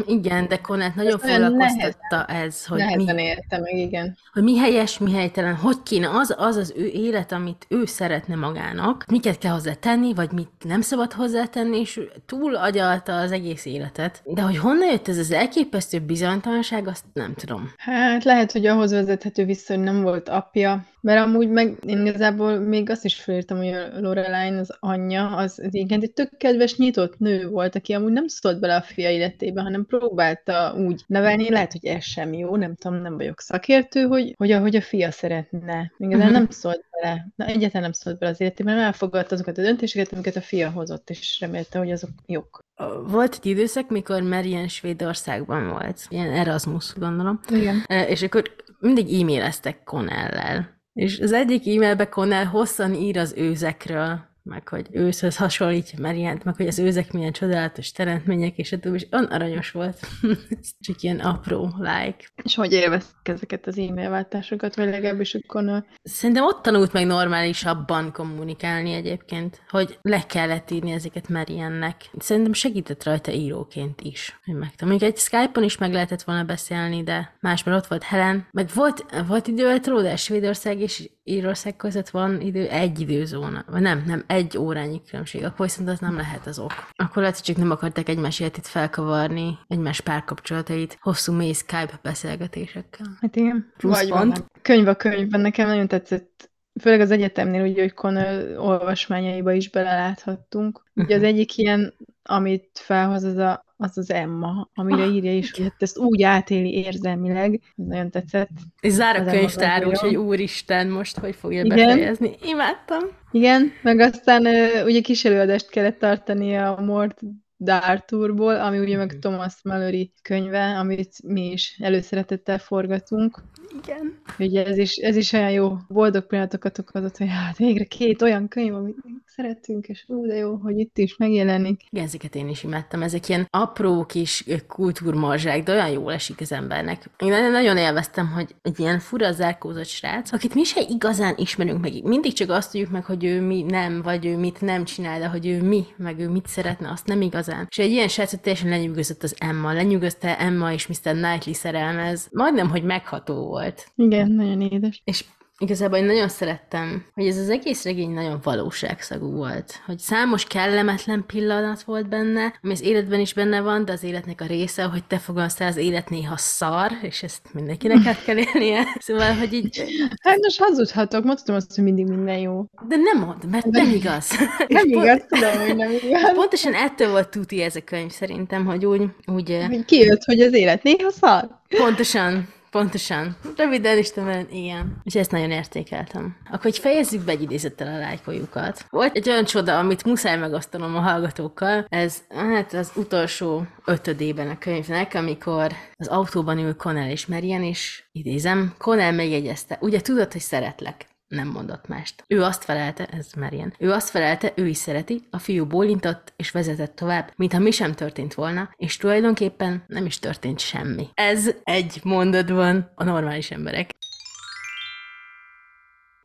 Igen, 0.05 0.47
de 0.47 0.57
Konát 0.57 0.95
nagyon 0.95 1.19
Ez 1.23 1.31
foglalkoztatta 1.31 2.25
ez, 2.25 2.65
hogy 2.65 2.83
mi, 2.95 3.23
érte 3.23 3.59
meg, 3.59 3.77
igen. 3.77 4.17
hogy 4.33 4.43
mi 4.43 4.57
helyes, 4.57 4.97
mi 4.97 5.13
helytelen, 5.13 5.55
hogy 5.55 5.83
kéne 5.83 6.09
az, 6.09 6.35
az 6.37 6.55
az 6.55 6.73
ő 6.77 6.85
élet, 6.85 7.31
amit 7.31 7.65
ő 7.69 7.85
szeretne 7.85 8.35
magának, 8.35 9.05
miket 9.07 9.37
kell 9.37 9.51
hozzá 9.51 9.73
tenni, 9.73 10.13
vagy 10.13 10.31
mit 10.31 10.49
nem 10.63 10.81
szabad 10.81 11.13
hozzátenni, 11.13 11.79
és 11.79 11.99
túl 12.25 12.55
agyalta 12.55 13.19
az 13.19 13.31
egész 13.31 13.65
életet. 13.65 14.21
De 14.25 14.41
hogy 14.41 14.57
honnan 14.57 14.91
jött 14.91 15.07
ez 15.07 15.17
az 15.17 15.31
elképesztő 15.31 15.99
bizonytalanság, 15.99 16.87
azt 16.87 17.05
nem 17.13 17.33
tudom. 17.33 17.71
Hát 17.77 18.23
lehet, 18.23 18.51
hogy 18.51 18.65
ahhoz 18.65 18.91
vezethető 18.91 19.45
vissza, 19.45 19.66
hogy 19.67 19.79
nem 19.79 20.01
volt 20.01 20.29
apja, 20.29 20.85
mert 21.01 21.25
amúgy 21.25 21.49
meg 21.49 21.77
én 21.85 22.05
igazából 22.05 22.59
még 22.59 22.89
azt 22.89 23.05
is 23.05 23.15
felírtam, 23.15 23.57
hogy 23.57 23.67
a 23.67 23.99
Lorelaine, 23.99 24.59
az 24.59 24.75
anyja, 24.79 25.35
az 25.35 25.67
igen, 25.71 26.01
egy 26.01 26.13
tök 26.13 26.37
kedves, 26.37 26.77
nyitott 26.77 27.17
nő 27.19 27.49
volt, 27.49 27.75
aki 27.75 27.93
amúgy 27.93 28.11
nem 28.11 28.27
szólt 28.27 28.59
bele 28.59 28.75
a 28.75 28.81
fia 28.81 29.09
életébe, 29.09 29.61
hanem 29.61 29.85
próbálta 29.85 30.73
úgy 30.77 31.03
nevelni, 31.07 31.49
lehet, 31.49 31.71
hogy 31.71 31.85
ez 31.85 32.03
sem 32.03 32.33
jó, 32.33 32.55
nem 32.55 32.75
tudom, 32.75 33.01
nem 33.01 33.15
vagyok 33.17 33.41
szakértő, 33.41 34.01
hogy, 34.03 34.33
hogy 34.37 34.51
ahogy 34.51 34.75
a 34.75 34.81
fia 34.81 35.11
szeretne. 35.11 35.91
Igazán 35.97 36.25
Mhm. 36.25 36.33
nem 36.35 36.47
szólt 36.49 36.85
bele, 36.91 37.27
na, 37.35 37.45
egyáltalán 37.45 37.81
nem 37.81 37.91
szólt 37.91 38.17
bele 38.19 38.31
az 38.31 38.41
életében, 38.41 38.73
hanem 38.73 38.87
elfogadta 38.87 39.35
azokat 39.35 39.57
a 39.57 39.61
döntéseket, 39.61 40.13
amiket 40.13 40.35
a 40.35 40.41
fia 40.41 40.69
hozott, 40.69 41.09
és 41.09 41.37
remélte, 41.39 41.79
hogy 41.79 41.91
azok 41.91 42.09
jók. 42.25 42.59
Volt 43.07 43.33
egy 43.41 43.45
időszak, 43.45 43.89
mikor 43.89 44.21
Marian 44.21 44.67
Svédországban 44.67 45.69
volt, 45.69 46.05
ilyen 46.09 46.31
Erasmus, 46.33 46.93
gondolom, 46.95 47.39
Igen. 47.49 47.85
És 48.07 48.21
akkor 48.21 48.55
mindig 48.79 49.21
e-maileztek 49.21 49.83
Connell-lel. 49.83 50.81
És 50.93 51.19
az 51.19 51.31
egyik 51.31 51.67
e-mailbe 51.67 52.09
Connell 52.09 52.45
hosszan 52.45 52.93
ír 52.93 53.17
az 53.17 53.33
őzekről, 53.37 54.26
meg 54.47 54.67
hogy 54.67 54.87
őszhöz 54.91 55.37
hasonlítja 55.37 55.99
Mariant, 56.01 56.43
meg 56.43 56.55
hogy 56.55 56.67
az 56.67 56.79
őzek 56.79 57.11
milyen 57.11 57.31
csodálatos 57.31 57.91
teremtmények, 57.91 58.57
és 58.57 58.69
többi, 58.69 58.95
és 58.95 59.07
olyan 59.11 59.25
aranyos 59.25 59.71
volt. 59.71 59.99
Ez 60.59 60.69
Csak 60.79 61.01
ilyen 61.01 61.19
apró 61.19 61.73
like. 61.77 62.27
És 62.43 62.55
hogy 62.55 62.71
élveztek 62.71 63.27
ezeket 63.27 63.67
az 63.67 63.77
e-mail 63.77 64.09
váltásokat, 64.09 64.75
vagy 64.75 64.89
legalábbis 64.89 65.35
akkor 65.35 65.85
Szerintem 66.03 66.43
ott 66.43 66.61
tanult 66.61 66.93
meg 66.93 67.05
normálisabban 67.05 68.11
kommunikálni 68.11 68.93
egyébként, 68.93 69.61
hogy 69.69 69.99
le 70.01 70.25
kellett 70.25 70.71
írni 70.71 70.91
ezeket 70.91 71.29
Mariannek. 71.29 71.95
Szerintem 72.17 72.53
segített 72.53 73.03
rajta 73.03 73.31
íróként 73.31 74.01
is, 74.01 74.39
hogy 74.45 74.55
megtanul. 74.55 74.93
Még 74.93 75.03
egy 75.03 75.17
Skype-on 75.17 75.63
is 75.63 75.77
meg 75.77 75.93
lehetett 75.93 76.21
volna 76.21 76.43
beszélni, 76.43 77.03
de 77.03 77.37
másban 77.39 77.73
ott 77.73 77.87
volt 77.87 78.03
Helen. 78.03 78.47
Meg 78.51 78.69
volt, 78.73 79.05
volt 79.27 79.47
idő 79.47 79.67
eltolódás 79.67 80.21
Svédország 80.21 80.79
és 80.79 81.09
Írország 81.23 81.75
között 81.75 82.09
van 82.09 82.41
idő, 82.41 82.67
egy 82.67 82.99
időzóna. 82.99 83.65
Vagy 83.67 83.81
nem, 83.81 84.03
nem, 84.05 84.23
egy 84.27 84.36
órányi 84.57 85.01
különbség. 85.09 85.43
Akkor 85.43 85.65
viszont 85.65 85.89
az 85.89 85.99
nem 85.99 86.15
lehet 86.15 86.47
az 86.47 86.59
ok. 86.59 86.89
Akkor 86.95 87.17
lehet, 87.21 87.35
hogy 87.35 87.45
csak 87.45 87.57
nem 87.57 87.71
akarták 87.71 88.09
egymás 88.09 88.39
életét 88.39 88.67
felkavarni, 88.67 89.57
egymás 89.67 90.01
párkapcsolatait 90.01 90.97
hosszú 91.01 91.33
mély 91.33 91.53
Skype 91.53 91.99
beszélgetésekkel. 92.01 93.05
Hát 93.21 93.35
igen. 93.35 93.73
Plusz 93.77 93.99
Vagy 93.99 94.09
pont. 94.09 94.37
van. 94.37 94.45
Könyv 94.61 94.87
a 94.87 94.95
könyvben 94.95 95.41
nekem 95.41 95.67
nagyon 95.67 95.87
tetszett, 95.87 96.49
főleg 96.81 96.99
az 96.99 97.11
egyetemnél, 97.11 97.61
ugye, 97.65 97.81
hogy 97.81 97.93
Connell 97.93 98.55
olvasmányaiba 98.57 99.51
is 99.51 99.69
beleláthattunk. 99.69 100.83
Ugye 100.95 101.15
az 101.15 101.21
Mhm. 101.21 101.29
egyik 101.29 101.57
ilyen, 101.57 101.93
amit 102.23 102.69
felhoz, 102.73 103.23
az 103.23 103.37
a, 103.37 103.65
az, 103.77 103.97
az 103.97 104.11
Emma, 104.11 104.69
amire 104.73 105.03
Ah, 105.03 105.13
írja 105.13 105.33
is, 105.33 105.51
hogy 105.51 105.63
hát 105.63 105.81
ezt 105.81 105.97
úgy 105.97 106.21
átéli 106.21 106.73
érzelmileg. 106.73 107.53
Ez 107.53 107.85
nagyon 107.85 108.09
tetszett. 108.11 108.49
És 108.81 108.91
zár 108.91 109.15
a 109.15 109.23
könyvtár 109.23 109.81
Emma 109.81 109.91
úgy, 109.91 109.97
hogy 109.97 110.11
nagyon. 110.11 110.27
úristen, 110.27 110.89
most 110.89 111.17
hogy 111.17 111.35
fogja 111.35 111.63
Igen. 111.63 111.87
befejezni. 111.87 112.35
Imádtam. 112.45 113.03
Igen, 113.31 113.71
meg 113.81 113.99
aztán 113.99 114.45
ugye 114.85 115.01
kis 115.01 115.25
előadást 115.25 115.69
kellett 115.69 115.99
tartani 115.99 116.57
a 116.57 116.79
Mort 116.85 117.19
Darturból, 117.59 118.55
ami 118.59 118.79
ugye 118.79 118.97
meg 118.97 119.19
Thomas 119.19 119.53
Mallory 119.63 120.13
könyve, 120.21 120.77
amit 120.77 121.23
mi 121.23 121.51
is 121.51 121.77
előszeretettel 121.81 122.57
forgatunk. 122.57 123.41
Igen. 123.83 124.19
Ugye 124.39 124.65
ez 124.65 124.77
is, 124.77 124.95
ez 124.95 125.15
is 125.15 125.31
olyan 125.31 125.51
jó 125.51 125.77
boldog 125.87 126.27
pillanatokat 126.27 126.79
okozott, 126.79 127.17
hogy 127.17 127.27
hát 127.29 127.57
végre 127.57 127.83
két 127.83 128.21
olyan 128.21 128.47
könyv, 128.47 128.73
amit 128.75 128.95
szeretünk, 129.25 129.87
és 129.87 130.03
ú, 130.07 130.27
de 130.27 130.35
jó, 130.35 130.55
hogy 130.55 130.77
itt 130.77 130.97
is 130.97 131.17
megjelenik. 131.17 131.81
Igen, 131.89 132.05
ezeket 132.05 132.35
én 132.35 132.49
is 132.49 132.63
imádtam. 132.63 133.01
Ezek 133.01 133.29
ilyen 133.29 133.47
apró 133.49 134.05
kis 134.05 134.43
ö, 134.47 134.55
kultúrmorzsák, 134.67 135.63
de 135.63 135.71
olyan 135.71 135.89
jól 135.89 136.13
esik 136.13 136.41
az 136.41 136.51
embernek. 136.51 137.09
Én 137.19 137.51
nagyon- 137.51 137.75
élveztem, 137.77 138.27
hogy 138.31 138.55
egy 138.61 138.79
ilyen 138.79 138.99
fura 138.99 139.31
zárkózott 139.31 139.85
srác, 139.85 140.31
akit 140.31 140.53
mi 140.53 140.63
se 140.63 140.81
igazán 140.89 141.33
ismerünk 141.37 141.81
meg. 141.81 142.03
Mindig 142.03 142.33
csak 142.33 142.49
azt 142.49 142.71
tudjuk 142.71 142.89
meg, 142.89 143.05
hogy 143.05 143.23
ő 143.25 143.41
mi 143.41 143.61
nem, 143.63 144.01
vagy 144.01 144.25
ő 144.25 144.37
mit 144.37 144.61
nem 144.61 144.83
csinál, 144.83 145.19
de 145.19 145.27
hogy 145.27 145.47
ő 145.47 145.61
mi, 145.61 145.85
meg 145.97 146.19
ő 146.19 146.29
mit 146.29 146.47
szeretne, 146.47 146.89
azt 146.89 147.05
nem 147.07 147.21
igazán. 147.21 147.67
És 147.69 147.77
egy 147.77 147.91
ilyen 147.91 148.07
srácot 148.07 148.41
teljesen 148.41 148.69
lenyűgözött 148.69 149.23
az 149.23 149.35
Emma. 149.37 149.73
Lenyűgözte 149.73 150.39
Emma 150.39 150.73
és 150.73 150.87
Mr. 150.87 151.11
Knightley 151.11 151.53
szerelmez. 151.53 152.27
Majdnem, 152.31 152.69
hogy 152.69 152.83
megható 152.83 153.35
volt. 153.35 153.56
Igen, 153.95 154.31
nagyon 154.31 154.61
édes. 154.61 155.01
És 155.03 155.23
igazából 155.59 155.97
én 155.97 156.05
nagyon 156.05 156.29
szerettem, 156.29 157.05
hogy 157.13 157.27
ez 157.27 157.37
az 157.37 157.49
egész 157.49 157.83
regény 157.83 158.11
nagyon 158.11 158.39
valóságszagú 158.43 159.31
volt. 159.31 159.81
Hogy 159.85 159.99
számos 159.99 160.43
kellemetlen 160.45 161.23
pillanat 161.27 161.81
volt 161.83 162.09
benne, 162.09 162.53
ami 162.61 162.73
az 162.73 162.81
életben 162.81 163.19
is 163.19 163.33
benne 163.33 163.61
van, 163.61 163.85
de 163.85 163.91
az 163.91 164.03
életnek 164.03 164.41
a 164.41 164.45
része, 164.45 164.83
hogy 164.83 165.03
te 165.03 165.17
fogalmaztál, 165.17 165.67
az 165.67 165.77
élet 165.77 166.09
néha 166.09 166.37
szar, 166.37 166.91
és 167.01 167.23
ezt 167.23 167.53
mindenkinek 167.53 168.05
át 168.05 168.23
kell 168.23 168.37
élnie. 168.37 168.83
Szóval, 168.99 169.33
hogy 169.33 169.53
így, 169.53 169.83
Hát 170.21 170.37
most 170.41 170.59
hazudhatok, 170.59 171.23
mondhatom 171.23 171.55
azt, 171.55 171.75
hogy 171.75 171.83
mindig 171.83 172.05
minden 172.05 172.37
jó. 172.37 172.65
de 172.87 172.95
nem 172.95 173.25
mond, 173.25 173.49
mert 173.49 173.65
nem 173.65 173.89
igaz. 173.93 174.29
Nem 174.67 174.85
És 174.85 174.91
pont- 174.91 175.05
igaz, 175.05 175.21
tudom, 175.27 175.65
hogy 175.65 175.75
nem 175.75 175.91
igaz. 176.03 176.33
Pontosan 176.33 176.73
ettől 176.73 177.09
volt 177.11 177.29
tuti 177.29 177.61
ez 177.61 177.75
a 177.75 177.81
könyv 177.81 178.11
szerintem, 178.11 178.65
hogy 178.65 178.85
úgy, 178.85 179.01
úgy 179.25 179.57
Hogy 179.69 179.85
kijött, 179.85 180.23
hogy 180.23 180.41
az 180.41 180.53
élet 180.53 180.83
néha 180.83 181.09
szar. 181.11 181.47
Pontosan, 181.77 182.55
pontosan. 182.71 183.37
Röviden 183.55 183.97
is 183.97 184.11
tudom, 184.11 184.47
igen. 184.51 185.01
És 185.03 185.15
ezt 185.15 185.31
nagyon 185.31 185.51
értékeltem. 185.51 186.35
Akkor 186.45 186.61
hogy 186.61 186.77
fejezzük 186.77 187.21
be 187.21 187.31
egy 187.31 187.41
idézettel 187.41 187.95
a 187.95 187.99
lájkoljukat. 187.99 188.85
Volt 188.89 189.15
egy 189.15 189.29
olyan 189.29 189.45
csoda, 189.45 189.79
amit 189.79 190.03
muszáj 190.03 190.37
megosztanom 190.37 190.95
a 190.95 190.99
hallgatókkal. 190.99 191.85
Ez 191.89 192.17
hát 192.29 192.73
az 192.73 192.91
utolsó 192.95 193.65
ötödében 193.85 194.49
a 194.49 194.57
könyvnek, 194.57 195.13
amikor 195.13 195.71
az 195.95 196.07
autóban 196.07 196.57
ül 196.57 196.75
Connell 196.75 197.09
és 197.09 197.25
Marian, 197.25 197.63
és 197.63 198.03
idézem, 198.11 198.73
Connell 198.77 199.11
megjegyezte, 199.11 199.77
ugye 199.81 200.01
tudod, 200.01 200.31
hogy 200.31 200.41
szeretlek. 200.41 201.05
Nem 201.27 201.47
mondott 201.47 201.87
mást. 201.87 202.23
Ő 202.27 202.43
azt 202.43 202.63
felelte, 202.63 203.05
ez 203.05 203.31
Marian, 203.37 203.73
ő 203.79 203.91
azt 203.91 204.09
felelte, 204.09 204.51
ő 204.55 204.67
is 204.67 204.77
szereti, 204.77 205.27
a 205.29 205.39
fiú 205.39 205.65
bólintott 205.65 206.33
és 206.35 206.51
vezetett 206.51 206.95
tovább, 206.95 207.31
mintha 207.35 207.59
mi 207.59 207.71
sem 207.71 207.93
történt 207.93 208.33
volna, 208.33 208.69
és 208.75 208.97
tulajdonképpen 208.97 209.83
nem 209.87 210.05
is 210.05 210.19
történt 210.19 210.59
semmi. 210.59 211.07
Ez 211.13 211.49
egy 211.63 211.99
mondatban 212.03 212.91
a 212.95 213.03
normális 213.03 213.51
emberek. 213.51 213.89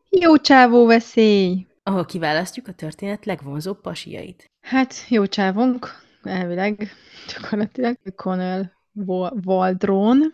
Jó 0.09 0.37
csávó 0.37 0.85
veszély! 0.85 1.67
ahol 1.85 2.05
kiválasztjuk 2.05 2.67
a 2.67 2.73
történet 2.73 3.25
legvonzóbb 3.25 3.81
pasiait. 3.81 4.51
Hát, 4.61 4.93
jó 5.09 5.25
csávunk, 5.25 5.87
elvileg, 6.21 6.91
gyakorlatilag 7.33 7.97
Connell 8.15 8.71
Waldron, 9.45 10.33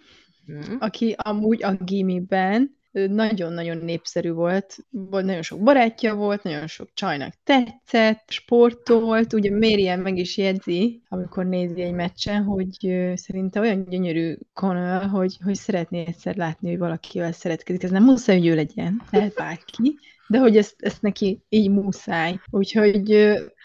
Hmm. 0.49 0.77
aki 0.79 1.15
amúgy 1.17 1.63
a 1.63 1.73
gimiben 1.73 2.77
nagyon-nagyon 3.07 3.77
népszerű 3.77 4.31
volt, 4.31 4.77
volt, 4.89 5.25
nagyon 5.25 5.41
sok 5.41 5.59
barátja 5.59 6.15
volt, 6.15 6.43
nagyon 6.43 6.67
sok 6.67 6.89
csajnak 6.93 7.33
tetszett, 7.43 8.23
sportolt, 8.27 9.33
ugye 9.33 9.51
Mérien 9.51 9.99
meg 9.99 10.17
is 10.17 10.37
jegyzi, 10.37 11.01
amikor 11.07 11.45
nézi 11.45 11.81
egy 11.81 11.93
meccsen, 11.93 12.43
hogy 12.43 12.77
szerinte 13.15 13.59
olyan 13.59 13.85
gyönyörű 13.89 14.35
Connell, 14.53 15.07
hogy, 15.07 15.37
hogy 15.43 15.55
szeretné 15.55 16.03
egyszer 16.07 16.35
látni, 16.35 16.69
hogy 16.69 16.79
valakivel 16.79 17.31
szeretkezik. 17.31 17.83
Ez 17.83 17.91
nem 17.91 18.03
muszáj, 18.03 18.37
hogy 18.37 18.47
ő 18.47 18.55
legyen, 18.55 19.01
lehet 19.11 19.33
bárki, 19.33 19.97
de 20.29 20.37
hogy 20.37 20.57
ezt, 20.57 20.75
ezt 20.77 21.01
neki 21.01 21.39
így 21.49 21.69
muszáj. 21.69 22.39
Úgyhogy 22.51 23.13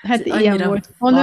hát 0.02 0.26
Ez 0.26 0.40
ilyen 0.40 0.62
volt 0.66 0.88
vad. 0.98 1.14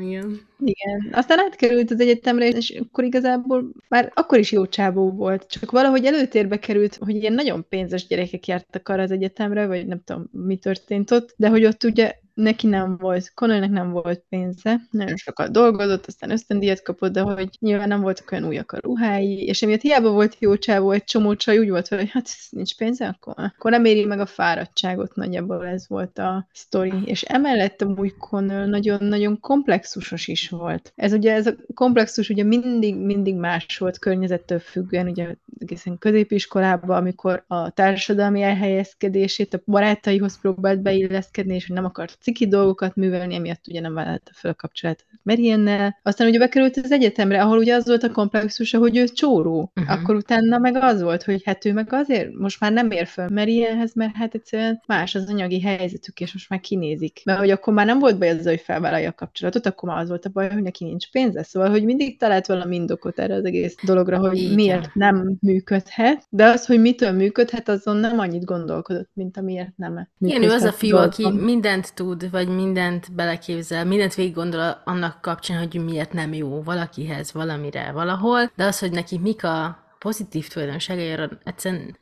Igen. 0.00 0.40
igen. 0.58 1.08
Aztán 1.12 1.38
átkerült 1.38 1.90
az 1.90 2.00
egyetemre, 2.00 2.48
és 2.48 2.70
akkor 2.70 3.04
igazából 3.04 3.70
már 3.88 4.12
akkor 4.14 4.38
is 4.38 4.52
jó 4.52 4.66
csábó 4.66 5.10
volt. 5.10 5.46
Csak 5.48 5.70
valahogy 5.70 6.04
előtérbe 6.04 6.58
került, 6.58 6.96
hogy 6.96 7.14
ilyen 7.14 7.32
nagyon 7.32 7.66
pénzes 7.68 8.06
gyerekek 8.06 8.46
jártak 8.46 8.88
arra 8.88 9.02
az 9.02 9.10
egyetemre, 9.10 9.66
vagy 9.66 9.86
nem 9.86 10.00
tudom, 10.04 10.28
mi 10.32 10.56
történt 10.56 11.10
ott, 11.10 11.34
de 11.36 11.48
hogy 11.48 11.64
ott 11.64 11.84
ugye 11.84 12.14
neki 12.36 12.66
nem 12.66 12.96
volt, 12.96 13.34
Connellnek 13.34 13.70
nem 13.70 13.90
volt 13.90 14.24
pénze, 14.28 14.80
nagyon 14.90 15.16
sokat 15.16 15.50
dolgozott, 15.50 16.06
aztán 16.06 16.30
ösztöndíjat 16.30 16.82
kapott, 16.82 17.12
de 17.12 17.20
hogy 17.20 17.48
nyilván 17.58 17.88
nem 17.88 18.00
voltak 18.00 18.30
olyan 18.32 18.44
újak 18.44 18.72
a 18.72 18.78
ruhái, 18.80 19.44
és 19.46 19.62
emiatt 19.62 19.80
hiába 19.80 20.10
volt 20.10 20.36
jó 20.38 20.56
csávó, 20.56 20.90
egy 20.90 21.04
csomó 21.04 21.34
csaj 21.34 21.58
úgy 21.58 21.70
volt, 21.70 21.88
hogy 21.88 22.10
hát 22.10 22.28
nincs 22.50 22.76
pénze, 22.76 23.06
akkor, 23.06 23.34
akkor 23.36 23.70
nem 23.70 23.84
éri 23.84 24.04
meg 24.04 24.20
a 24.20 24.26
fáradtságot, 24.26 25.14
nagyjából 25.14 25.66
ez 25.66 25.88
volt 25.88 26.18
a 26.18 26.48
sztori. 26.52 27.02
És 27.04 27.22
emellett 27.22 27.82
amúgy 27.82 28.16
Connell 28.16 28.66
nagyon-nagyon 28.66 29.40
komplexusos 29.40 30.28
is 30.28 30.48
volt. 30.48 30.92
Ez 30.96 31.12
ugye, 31.12 31.32
ez 31.32 31.46
a 31.46 31.54
komplexus 31.74 32.28
ugye 32.28 32.44
mindig, 32.44 32.96
mindig 32.96 33.34
más 33.34 33.78
volt 33.78 33.98
környezettől 33.98 34.58
függően, 34.58 35.08
ugye 35.08 35.34
egészen 35.58 35.98
középiskolában, 35.98 36.96
amikor 36.96 37.44
a 37.46 37.70
társadalmi 37.70 38.42
elhelyezkedését 38.42 39.54
a 39.54 39.60
barátaihoz 39.66 40.40
próbált 40.40 40.82
beilleszkedni, 40.82 41.54
és 41.54 41.66
hogy 41.66 41.76
nem 41.76 41.84
akart 41.84 42.18
ciki 42.26 42.48
dolgokat 42.48 42.96
művelni, 42.96 43.34
emiatt 43.34 43.66
ugye 43.68 43.80
nem 43.80 43.94
vállalta 43.94 44.30
fel 44.34 44.50
a 44.50 44.54
kapcsolatot 44.54 45.06
Mariannel. 45.22 45.98
Aztán 46.02 46.28
ugye 46.28 46.38
bekerült 46.38 46.76
az 46.76 46.92
egyetemre, 46.92 47.42
ahol 47.42 47.58
ugye 47.58 47.74
az 47.74 47.86
volt 47.86 48.02
a 48.02 48.10
komplexusa, 48.10 48.78
hogy 48.78 48.96
ő 48.96 49.04
csóró. 49.04 49.70
Mhm. 49.74 49.90
Akkor 49.90 50.14
utána 50.14 50.58
meg 50.58 50.76
az 50.76 51.02
volt, 51.02 51.22
hogy 51.22 51.42
hát 51.44 51.64
ő 51.64 51.72
meg 51.72 51.92
azért 51.92 52.32
most 52.32 52.60
már 52.60 52.72
nem 52.72 52.90
ér 52.90 53.06
föl 53.06 53.28
Marianhez, 53.28 53.94
mert 53.94 54.16
hát 54.16 54.34
egyszerűen 54.34 54.82
más 54.86 55.14
az 55.14 55.28
anyagi 55.28 55.60
helyzetük, 55.60 56.20
és 56.20 56.32
most 56.32 56.48
már 56.48 56.60
kinézik. 56.60 57.20
Mert 57.24 57.38
hogy 57.38 57.50
akkor 57.50 57.72
már 57.72 57.86
nem 57.86 57.98
volt 57.98 58.18
baj 58.18 58.28
azzal, 58.28 58.52
hogy 58.52 58.60
felvállalja 58.60 59.08
a 59.08 59.12
kapcsolatot, 59.12 59.66
akkor 59.66 59.88
már 59.88 59.98
az 59.98 60.08
volt 60.08 60.24
a 60.24 60.30
baj, 60.32 60.50
hogy 60.50 60.62
neki 60.62 60.84
nincs 60.84 61.10
pénze. 61.10 61.42
Szóval, 61.42 61.70
hogy 61.70 61.84
mindig 61.84 62.18
talált 62.18 62.46
valami 62.46 62.76
indokot 62.76 63.18
erre 63.18 63.34
az 63.34 63.44
egész 63.44 63.74
dologra, 63.82 64.18
hogy 64.18 64.38
Igen. 64.38 64.54
miért 64.54 64.94
nem 64.94 65.36
működhet, 65.40 66.22
de 66.30 66.44
az, 66.44 66.66
hogy 66.66 66.80
mitől 66.80 67.12
működhet, 67.12 67.68
azon 67.68 67.96
nem 67.96 68.18
annyit 68.18 68.44
gondolkodott, 68.44 69.10
mint 69.12 69.36
amiért 69.36 69.76
nem 69.76 70.08
Igen, 70.18 70.42
ő 70.42 70.50
az 70.50 70.62
a 70.62 70.72
fiú, 70.72 70.96
aki 70.96 71.30
mindent 71.30 71.94
tud, 71.94 72.15
vagy 72.30 72.48
mindent 72.48 73.14
beleképzel, 73.14 73.84
mindent 73.84 74.14
végig 74.14 74.34
gondol 74.34 74.82
annak 74.84 75.20
kapcsán, 75.20 75.58
hogy 75.58 75.84
miért 75.84 76.12
nem 76.12 76.34
jó 76.34 76.62
valakihez, 76.62 77.32
valamire, 77.32 77.92
valahol, 77.92 78.50
de 78.56 78.64
az, 78.64 78.78
hogy 78.78 78.90
neki 78.92 79.18
mik 79.18 79.44
a 79.44 79.84
pozitív 79.98 80.48
tulajdonságai, 80.48 81.12
arra 81.12 81.28
egyszerűen 81.44 81.96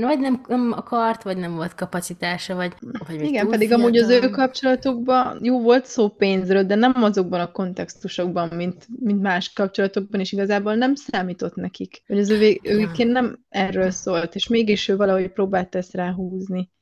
vagy 0.00 0.18
nem, 0.18 0.40
nem 0.48 0.72
akart, 0.76 1.22
vagy 1.22 1.36
nem 1.36 1.54
volt 1.54 1.74
kapacitása, 1.74 2.54
vagy, 2.54 2.72
vagy 3.06 3.18
még 3.18 3.28
Igen, 3.28 3.48
pedig 3.48 3.72
amúgy 3.72 3.96
az 3.96 4.08
ő 4.08 4.18
fiatal. 4.18 4.30
kapcsolatukban 4.30 5.38
jó 5.42 5.60
volt 5.62 5.86
szó 5.86 6.08
pénzről, 6.08 6.64
de 6.64 6.74
nem 6.74 7.02
azokban 7.02 7.40
a 7.40 7.50
kontextusokban, 7.52 8.48
mint, 8.48 8.86
mint 9.00 9.22
más 9.22 9.52
kapcsolatokban, 9.52 10.20
és 10.20 10.32
igazából 10.32 10.74
nem 10.74 10.94
számított 10.94 11.54
nekik. 11.54 12.02
Hogy 12.06 12.18
az 12.18 12.30
ő, 12.30 12.58
ő 12.62 12.78
Ja. 12.96 13.06
nem 13.06 13.38
erről 13.48 13.90
szólt, 13.90 14.34
és 14.34 14.48
mégis 14.48 14.88
ő 14.88 14.96
valahogy 14.96 15.28
próbált 15.28 15.74
ezt 15.74 15.94
ráhúzni. 15.94 16.72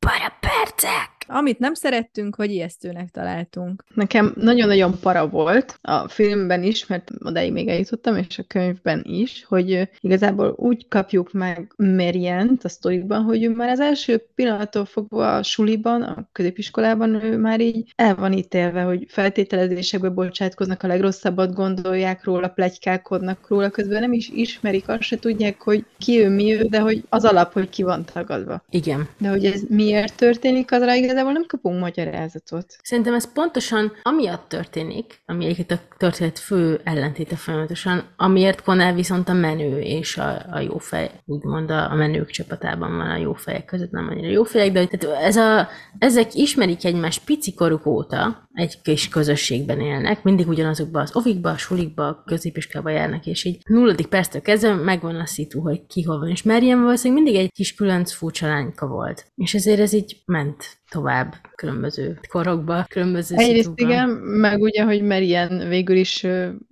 Para 0.00 0.30
percek! 0.30 1.19
Amit 1.32 1.58
nem 1.58 1.74
szerettünk, 1.74 2.36
vagy 2.36 2.50
ijesztőnek 2.50 3.10
találtunk. 3.10 3.84
Nekem 3.94 4.32
nagyon-nagyon 4.36 4.98
para 5.00 5.28
volt 5.28 5.78
a 5.82 6.08
filmben 6.08 6.62
is, 6.62 6.86
mert 6.86 7.10
odáig 7.24 7.52
még 7.52 7.68
eljutottam, 7.68 8.16
és 8.16 8.38
a 8.38 8.44
könyvben 8.46 9.02
is, 9.04 9.44
hogy 9.48 9.88
igazából 10.00 10.54
úgy 10.56 10.88
kapjuk 10.88 11.32
meg 11.32 11.72
Marient 11.76 12.64
a 12.64 12.68
sztoriban, 12.68 13.22
hogy 13.22 13.44
ő 13.44 13.50
már 13.50 13.68
az 13.68 13.80
első 13.80 14.26
pillanattól 14.34 14.84
fogva 14.84 15.36
a 15.36 15.42
suliban, 15.42 16.02
a 16.02 16.28
középiskolában 16.32 17.24
ő 17.24 17.36
már 17.36 17.60
így 17.60 17.92
el 17.96 18.14
van 18.14 18.32
ítélve, 18.32 18.82
hogy 18.82 19.04
feltételezésekbe 19.08 20.08
bocsátkoznak, 20.08 20.82
a 20.82 20.86
legrosszabbat 20.86 21.54
gondolják 21.54 22.24
róla, 22.24 22.48
plegykálkodnak 22.48 23.48
róla, 23.48 23.70
közben 23.70 24.00
nem 24.00 24.12
is 24.12 24.28
ismerik, 24.28 24.88
azt 24.88 25.02
se 25.02 25.18
tudják, 25.18 25.60
hogy 25.60 25.84
ki 25.98 26.20
ő, 26.20 26.28
mi 26.28 26.54
ő, 26.54 26.62
de 26.62 26.80
hogy 26.80 27.04
az 27.08 27.24
alap, 27.24 27.52
hogy 27.52 27.68
ki 27.68 27.82
van 27.82 28.04
tagadva. 28.12 28.64
Igen. 28.70 29.08
De 29.18 29.28
hogy 29.28 29.44
ez 29.44 29.62
miért 29.68 30.16
történik, 30.16 30.72
azra 30.72 30.90
igazából 31.20 31.32
nem 31.32 31.46
kapunk 31.46 31.80
magyarázatot. 31.80 32.76
Szerintem 32.82 33.14
ez 33.14 33.32
pontosan 33.32 33.92
amiatt 34.02 34.48
történik, 34.48 35.22
ami 35.26 35.44
egyébként 35.44 35.70
a 35.70 35.96
történet 35.96 36.38
fő 36.38 36.80
ellentéte 36.84 37.36
folyamatosan, 37.36 38.04
amiért 38.16 38.62
Connell 38.62 38.92
viszont 38.92 39.28
a 39.28 39.32
menő 39.32 39.80
és 39.80 40.16
a, 40.16 40.42
a 40.50 40.60
jó 40.60 40.78
fej, 40.78 41.10
úgymond 41.26 41.70
a, 41.70 41.90
a 41.90 41.94
menők 41.94 42.30
csapatában 42.30 42.96
van 42.96 43.10
a 43.10 43.16
jó 43.16 43.32
fejek 43.32 43.64
között, 43.64 43.90
nem 43.90 44.08
annyira 44.08 44.28
jó 44.28 44.44
fejek, 44.44 44.72
de 44.72 44.86
tehát 44.86 45.22
ez 45.22 45.36
a, 45.36 45.68
ezek 45.98 46.34
ismerik 46.34 46.84
egymást 46.84 47.24
picikoruk 47.24 47.86
óta, 47.86 48.48
egy 48.54 48.82
kis 48.82 49.08
közösségben 49.08 49.80
élnek, 49.80 50.22
mindig 50.22 50.48
ugyanazokba 50.48 51.00
az 51.00 51.16
ovikba, 51.16 51.50
a 51.50 51.56
sulikba, 51.56 52.06
a 52.06 52.22
középiskolába 52.26 52.90
járnak, 52.90 53.26
és 53.26 53.44
így 53.44 53.62
nulladik 53.64 54.06
perctől 54.06 54.42
kezdve 54.42 54.74
megvan 54.74 55.16
a 55.16 55.26
szitu, 55.26 55.60
hogy 55.60 55.86
ki 55.86 56.02
hol 56.02 56.18
van, 56.18 56.28
és 56.28 56.42
Mariam 56.42 56.82
valószínűleg 56.82 57.22
mindig 57.22 57.40
egy 57.40 57.52
kis 57.52 57.74
különc 57.74 58.12
furcsa 58.12 58.46
lányka 58.46 58.86
volt. 58.86 59.26
És 59.34 59.54
ezért 59.54 59.80
ez 59.80 59.92
így 59.92 60.22
ment 60.24 60.79
tovább 60.90 61.34
különböző 61.54 62.18
korokba, 62.28 62.84
különböző 62.88 63.36
Egyrészt 63.36 63.68
szituban. 63.68 63.90
igen, 63.90 64.08
meg 64.08 64.60
ugye, 64.60 64.82
hogy 64.82 65.02
Marian 65.02 65.68
végül 65.68 65.96
is 65.96 66.22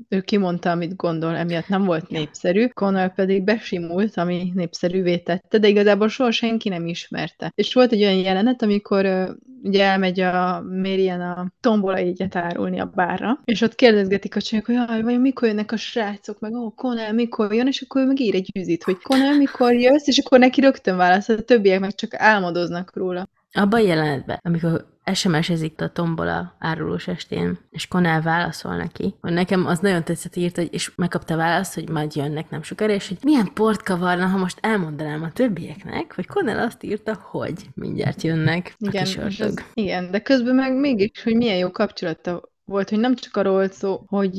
ő 0.09 0.21
kimondta, 0.21 0.71
amit 0.71 0.97
gondol, 0.97 1.37
emiatt 1.37 1.69
nem 1.69 1.85
volt 1.85 2.09
népszerű, 2.09 2.67
Connell 2.67 3.13
pedig 3.13 3.45
besimult, 3.45 4.17
ami 4.17 4.53
népszerűvé 4.55 5.17
tette, 5.17 5.59
de 5.59 5.69
igazából 5.69 6.09
soha 6.09 6.31
senki 6.31 6.69
nem 6.69 6.87
ismerte. 6.87 7.53
És 7.55 7.75
volt 7.75 7.93
egy 7.93 8.03
olyan 8.03 8.19
jelenet, 8.19 8.63
amikor 8.63 9.37
ugye 9.63 9.85
elmegy 9.85 10.21
a 10.21 10.63
Marian 10.63 11.21
a 11.21 11.53
tombola 11.61 11.97
egyet 11.97 12.37
árulni 12.37 12.81
a 12.81 12.93
bárra, 12.95 13.41
és 13.45 13.61
ott 13.61 13.75
kérdezgetik 13.75 14.37
a 14.37 14.41
csajok, 14.41 14.67
hogy 14.67 14.75
jaj, 14.75 15.03
vajon 15.03 15.21
mikor 15.21 15.49
jönnek 15.49 15.73
a 15.73 15.77
srácok, 15.77 16.41
meg 16.41 16.55
ó, 16.55 16.65
oh, 16.65 16.75
Connell 16.75 17.13
mikor 17.13 17.55
jön, 17.55 17.67
és 17.67 17.81
akkor 17.81 18.03
ő 18.03 18.07
meg 18.07 18.21
ír 18.21 18.35
egy 18.35 18.51
üzit, 18.59 18.83
hogy 18.83 18.99
Connell 19.03 19.37
mikor 19.37 19.73
jössz, 19.75 20.07
és 20.07 20.19
akkor 20.19 20.39
neki 20.39 20.61
rögtön 20.61 20.97
válasz, 20.97 21.29
a 21.29 21.43
többiek 21.43 21.81
meg 21.81 21.95
csak 21.95 22.15
álmodoznak 22.15 22.97
róla. 22.97 23.29
Abban 23.53 23.81
a 23.81 23.83
jelenetben, 23.83 24.39
amikor 24.43 24.87
SMS-ezik 25.15 25.81
a 25.81 25.89
tombola 25.89 26.57
árulós 26.59 27.09
estén, 27.09 27.59
és 27.71 27.89
Connell 27.89 28.21
válaszol 28.21 28.77
neki, 28.77 29.15
hogy 29.21 29.33
nekem 29.33 29.67
az 29.67 29.79
nagyon 29.79 30.05
tetszett 30.05 30.37
írt, 30.37 30.57
hogy, 30.57 30.69
és 30.71 30.95
megkapta 30.97 31.37
választ, 31.37 31.75
hogy 31.75 31.89
majd 31.89 32.15
jönnek 32.15 32.51
nem 32.51 32.63
sokára, 32.63 32.93
és 32.93 33.09
hogy 33.09 33.19
milyen 33.23 33.51
port 33.55 33.83
kavarna, 33.83 34.27
ha 34.27 34.37
most 34.37 34.59
elmondanám 34.61 35.23
a 35.23 35.33
többieknek, 35.33 36.15
hogy 36.15 36.27
Connell 36.27 36.59
azt 36.59 36.83
írta, 36.83 37.15
hogy 37.23 37.67
mindjárt 37.75 38.23
jönnek 38.23 38.75
Igen, 38.79 39.03
a 39.03 39.05
kis 39.05 39.39
az, 39.39 39.65
igen, 39.75 40.11
de 40.11 40.21
közben 40.21 40.55
meg 40.55 40.77
mégis, 40.77 41.23
hogy 41.23 41.37
milyen 41.37 41.57
jó 41.57 41.71
kapcsolata 41.71 42.43
volt, 42.69 42.89
hogy 42.89 42.99
nem 42.99 43.15
csak 43.15 43.37
arról 43.37 43.69
szó, 43.69 44.03
hogy 44.07 44.35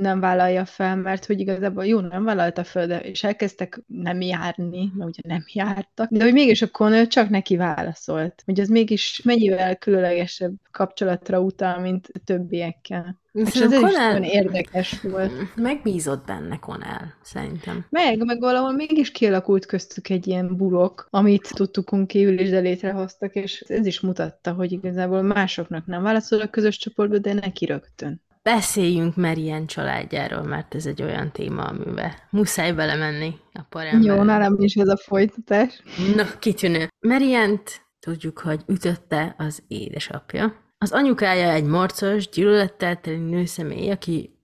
nem 0.00 0.20
vállalja 0.20 0.64
fel, 0.64 0.96
mert 0.96 1.26
hogy 1.26 1.40
igazából 1.40 1.86
jó, 1.86 2.00
nem 2.00 2.24
vállalta 2.24 2.64
fel, 2.64 2.86
de 2.86 3.00
és 3.00 3.24
elkezdtek 3.24 3.82
nem 3.86 4.20
járni, 4.20 4.92
mert 4.94 5.08
ugye 5.08 5.34
nem 5.34 5.44
jártak, 5.52 6.10
de 6.10 6.24
hogy 6.24 6.32
mégis 6.32 6.62
a 6.62 6.70
Connell 6.70 7.06
csak 7.06 7.28
neki 7.28 7.56
válaszolt, 7.56 8.42
hogy 8.44 8.60
az 8.60 8.68
mégis 8.68 9.22
mennyivel 9.24 9.76
különlegesebb 9.76 10.52
kapcsolatra 10.70 11.40
utal, 11.40 11.78
mint 11.80 12.10
többiekkel. 12.24 13.20
És 13.32 13.54
ez 13.54 13.70
Szerintem 13.70 14.22
is 14.22 14.30
érdekes 14.30 15.00
volt. 15.00 15.32
Megbízott 15.56 16.26
benne 16.26 16.58
Connell, 16.58 17.04
szerintem. 17.22 17.86
Meg, 17.88 18.24
meg 18.24 18.40
valahol 18.40 18.72
mégis 18.72 19.10
kialakult 19.10 19.66
köztük 19.66 20.08
egy 20.08 20.26
ilyen 20.26 20.56
burok, 20.56 21.06
amit 21.10 21.50
tudtukunk 21.54 22.06
kívül 22.06 22.38
is, 22.38 22.50
de 22.50 22.58
létrehoztak, 22.58 23.34
és 23.34 23.60
ez 23.60 23.86
is 23.86 24.00
mutatta, 24.00 24.52
hogy 24.52 24.72
igazából 24.72 25.22
másoknak 25.22 25.86
nem 25.86 26.02
válaszol 26.02 26.40
a 26.40 26.50
közös 26.50 26.76
csoportba, 26.76 27.18
de 27.18 27.32
neki 27.32 27.64
rögtön. 27.64 28.22
beszéljünk 28.42 29.16
Merien 29.16 29.66
családjáról, 29.66 30.42
mert 30.42 30.74
ez 30.74 30.86
egy 30.86 31.02
olyan 31.02 31.32
téma, 31.32 31.62
amiben 31.62 32.12
muszáj 32.30 32.72
belemenni 32.72 33.34
a 33.52 33.62
parember. 33.68 34.16
Jó, 34.16 34.22
nálam 34.22 34.54
is 34.58 34.74
ez 34.74 34.88
a 34.88 34.96
folytatás. 34.96 35.82
Na, 36.16 36.24
kitűnő. 36.38 36.88
Merient 37.00 37.86
tudjuk, 38.00 38.38
hogy 38.38 38.60
ütötte 38.66 39.34
az 39.38 39.62
édesapja. 39.68 40.60
Az 40.82 40.92
anyukája 40.92 41.52
egy 41.52 41.64
morcos, 41.64 42.28
gyűlölettel 42.28 43.00
teli 43.00 43.16
nőszemély, 43.16 43.90
aki 43.90 44.38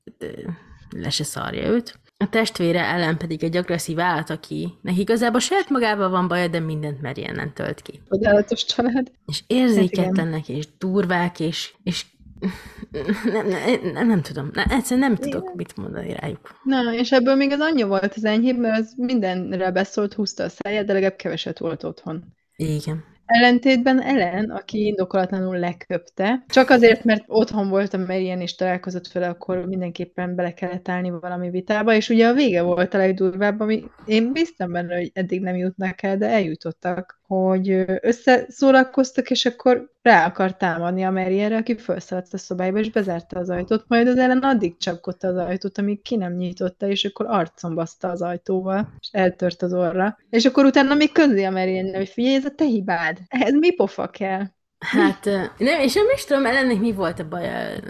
le 0.91 1.11
se 1.11 1.25
szarja 1.25 1.67
őt. 1.67 1.99
A 2.17 2.29
testvére 2.29 2.85
ellen 2.85 3.17
pedig 3.17 3.45
egy 3.45 3.57
agresszív 3.57 4.01
állat, 4.01 4.31
aki 4.31 4.73
neki 4.83 5.01
igazából 5.01 5.41
saját 5.41 5.71
magával 5.71 6.09
van 6.09 6.29
baja, 6.29 6.49
de 6.49 6.61
mindent 6.61 7.03
Marianen 7.03 7.55
tölt 7.55 7.83
ki. 7.83 8.01
Csodálatos 8.09 8.65
család. 8.65 9.11
És 9.27 9.43
érzéketlenek, 9.47 10.49
és 10.49 10.69
durvák, 10.79 11.41
és, 11.41 11.75
és 11.83 12.07
nem, 13.25 13.47
nem, 13.47 13.93
nem, 13.93 14.07
nem 14.07 14.23
tudom, 14.23 14.51
nem, 14.53 14.67
egyszerűen 14.69 15.11
nem 15.11 15.17
tudok 15.17 15.55
mit 15.55 15.77
mondani 15.77 16.13
rájuk. 16.21 16.61
Na, 16.63 16.95
és 16.95 17.13
ebből 17.13 17.35
még 17.35 17.53
az 17.53 17.61
anyja 17.61 17.87
volt 17.87 18.15
az 18.15 18.25
enyhébb, 18.25 18.59
mert 18.59 18.79
az 18.79 18.93
mindenre 18.97 19.71
beszólt, 19.71 20.15
húzta 20.15 20.45
a 20.45 20.49
száját, 20.49 20.85
de 20.87 20.93
legalább 20.93 21.17
keveset 21.17 21.59
volt 21.59 21.85
otthon. 21.85 22.25
Igen. 22.57 23.05
Ellentétben 23.29 24.03
Ellen, 24.03 24.51
aki 24.51 24.87
indokolatlanul 24.87 25.59
leköpte, 25.59 26.45
csak 26.47 26.71
azért, 26.71 27.05
mert 27.05 27.25
otthon 27.27 27.69
volt 27.69 27.95
a 27.95 27.99
Marian 27.99 28.41
és 28.41 28.55
találkozott 28.55 29.13
vele, 29.13 29.29
akkor 29.29 29.67
mindenképpen 29.67 30.35
bele 30.35 30.53
kellett 30.53 30.89
állni 30.89 31.11
valami 31.11 31.51
vitába, 31.51 31.95
és 31.95 32.09
ugye 32.09 32.29
a 32.29 32.35
vége 32.35 32.63
volt 32.63 32.95
a 32.95 32.99
legdurvább, 32.99 33.61
ami 33.61 33.85
én 34.05 34.33
bíztam 34.33 34.73
benne, 34.73 34.97
hogy 34.97 35.11
eddig 35.15 35.41
nem 35.41 35.57
jutnak 35.57 36.03
el, 36.03 36.17
de 36.17 36.29
eljutottak, 36.29 37.18
hogy 37.29 37.85
összeszórakoztak, 38.01 39.31
és 39.31 39.47
akkor 39.47 39.93
rá 40.03 40.27
akart 40.27 40.59
támadni 40.59 41.05
a 41.05 41.11
Marianre, 41.11 41.57
aki 41.57 41.77
felszaladt 41.77 42.33
a 42.33 42.39
szobába, 42.39 42.79
és 42.79 42.91
bezárta 42.91 43.39
az 43.39 43.51
ajtót, 43.51 43.85
majd 43.89 44.09
az 44.09 44.19
ellen 44.19 44.39
addig 44.39 44.77
csapkodta 44.77 45.29
az 45.29 45.37
ajtót, 45.37 45.79
amíg 45.79 46.03
ki 46.03 46.17
nem 46.17 46.33
nyitotta, 46.33 46.87
és 46.87 47.05
akkor 47.05 47.27
arcon 47.29 47.75
baszta 47.75 48.09
az 48.09 48.23
ajtóval, 48.23 48.89
és 49.01 49.09
eltört 49.13 49.63
az 49.63 49.73
orra. 49.75 50.17
És 50.31 50.45
akkor 50.45 50.65
utána 50.65 50.95
még 50.95 51.13
közli 51.13 51.45
a 51.45 51.51
Marianre, 51.51 51.97
hogy 51.97 52.09
figyelj, 52.09 52.35
ez 52.35 52.45
a 52.45 52.51
te 52.51 52.65
hibád. 52.65 53.19
Ez 53.29 53.53
mi 53.53 53.71
pofa 53.71 54.07
kell? 54.07 54.43
Hát 54.79 55.25
nem, 55.59 55.81
és 55.81 55.95
nem 55.95 56.07
is 56.15 56.25
tudom, 56.25 56.47
ellennek 56.47 56.79
mi 56.79 56.93
volt 56.93 57.19
a 57.19 57.29
baja. 57.29 57.81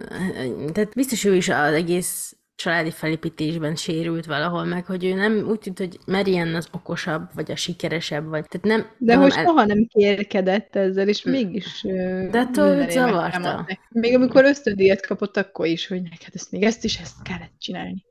Tehát 0.72 0.94
biztos 0.94 1.24
ő 1.24 1.34
is 1.34 1.48
az 1.48 1.72
egész 1.72 2.37
családi 2.58 2.90
felépítésben 2.90 3.76
sérült 3.76 4.26
valahol 4.26 4.64
meg, 4.64 4.86
hogy 4.86 5.04
ő 5.04 5.14
nem 5.14 5.46
úgy 5.48 5.58
tűnt, 5.58 5.78
hogy 5.78 5.98
Marian 6.06 6.54
az 6.54 6.68
okosabb, 6.72 7.30
vagy 7.34 7.50
a 7.50 7.56
sikeresebb, 7.56 8.28
vagy 8.28 8.46
tehát 8.48 8.66
nem... 8.66 8.90
De 8.98 9.12
nem 9.12 9.22
hogy 9.22 9.32
el- 9.36 9.44
soha 9.44 9.64
nem 9.64 9.86
kérkedett 9.86 10.76
ezzel, 10.76 11.08
és 11.08 11.22
mégis... 11.22 11.82
De 12.30 12.38
attól 12.38 12.90
zavarta. 12.90 13.66
Még 13.88 14.14
amikor 14.14 14.44
ösztöndíjat 14.44 15.06
kapott, 15.06 15.36
akkor 15.36 15.66
is, 15.66 15.86
hogy 15.86 16.02
neked 16.02 16.30
ezt 16.32 16.50
még 16.50 16.62
ezt 16.62 16.84
is, 16.84 16.98
ezt 16.98 17.22
kellett 17.22 17.52
csinálni. 17.58 18.04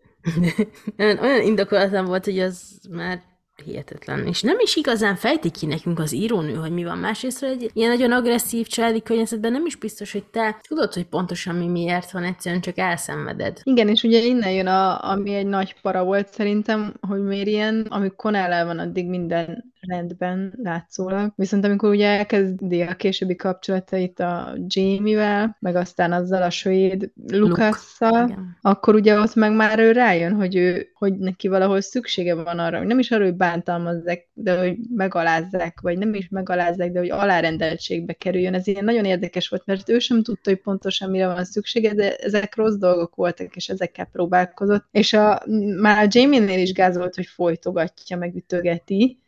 olyan 1.22 1.42
indokolatlan 1.42 2.06
volt, 2.06 2.26
hogy 2.26 2.40
az 2.40 2.80
már 2.90 3.22
hihetetlen. 3.64 4.28
És 4.28 4.42
nem 4.42 4.60
is 4.60 4.76
igazán 4.76 5.16
fejti 5.16 5.52
ki 5.52 5.66
nekünk 5.66 6.00
az 6.00 6.14
írónő, 6.14 6.54
hogy 6.54 6.72
mi 6.72 6.84
van. 6.84 6.98
Másrészt, 6.98 7.44
egy 7.44 7.70
ilyen 7.74 7.90
nagyon 7.90 8.12
agresszív 8.12 8.68
családi 8.68 9.02
környezetben 9.02 9.52
nem 9.52 9.66
is 9.66 9.76
biztos, 9.76 10.12
hogy 10.12 10.24
te 10.24 10.60
tudod, 10.68 10.94
hogy 10.94 11.06
pontosan 11.06 11.56
mi 11.56 11.68
miért 11.68 12.12
van, 12.12 12.24
egyszerűen 12.24 12.62
csak 12.62 12.78
elszenveded. 12.78 13.60
Igen, 13.64 13.88
és 13.88 14.04
ugye 14.04 14.24
innen 14.24 14.52
jön, 14.52 14.68
a, 14.68 15.12
ami 15.12 15.34
egy 15.34 15.48
nagy 15.48 15.76
para 15.82 16.04
volt 16.04 16.34
szerintem, 16.34 16.94
hogy 17.02 17.22
miért 17.22 17.48
ilyen, 17.48 17.86
amíg 17.90 18.16
Connell 18.16 18.66
van, 18.66 18.80
addig 18.80 19.08
minden 19.08 19.74
rendben 19.88 20.54
látszólag. 20.64 21.32
Viszont 21.36 21.66
amikor 21.66 21.90
ugye 21.90 22.08
elkezdi 22.08 22.82
a 22.82 22.96
későbbi 22.96 23.36
kapcsolatait 23.36 24.20
a 24.20 24.56
Jamie-vel, 24.68 25.58
meg 25.60 25.76
aztán 25.76 26.12
azzal 26.12 26.42
a 26.42 26.50
svéd 26.50 27.12
Lukasszal, 27.28 28.56
akkor 28.62 28.96
ugye 28.96 29.20
ott 29.20 29.36
meg 29.36 29.56
már 29.56 29.80
ő 29.80 29.92
rájön, 29.92 30.34
hogy 30.34 30.56
ő, 30.56 30.92
hogy 30.94 31.18
neki 31.18 31.48
valahol 31.48 31.82
szüksége 31.82 32.36
van 32.36 32.60
arra, 32.60 32.78
hogy 32.78 32.88
nem 32.88 33.00
is 33.00 33.12
arra, 33.12 33.24
hogy 33.24 33.36
bántalmazzák, 33.36 34.28
de 34.34 34.60
hogy 34.60 34.78
megalázzák, 34.96 35.80
vagy 35.82 35.98
nem 35.98 36.14
is 36.14 36.30
megalázzák, 36.30 36.92
de 36.92 37.00
hogy 37.00 37.10
alárendeltségbe 37.10 38.14
kerüljön. 38.14 38.54
Ez 38.54 38.68
ilyen 38.68 38.84
nagyon 38.84 39.06
érdekes 39.06 39.48
volt, 39.48 39.66
mert 39.66 39.90
ő 39.90 40.00
sem 40.00 40.24
tudta, 40.24 40.50
hogy 40.50 40.62
pontosan 40.62 41.10
mire 41.10 41.28
van 41.28 41.46
szüksége, 41.46 41.94
de 41.94 42.16
ezek 42.16 42.56
rossz 42.56 42.76
dolgok 42.76 43.16
voltak, 43.16 43.56
és 43.56 43.70
ezekkel 43.70 44.06
próbálkozott. 44.06 44.86
És 44.92 45.14
a, 45.14 45.42
már 45.82 46.06
a 46.06 46.10
Jamie-nél 46.12 46.60
is 46.60 46.74
gáz 46.74 46.98
volt, 46.98 47.16
hogy 47.16 47.26
folytogatja, 47.26 48.18
meg 48.18 48.36
ütögeti, 48.36 49.20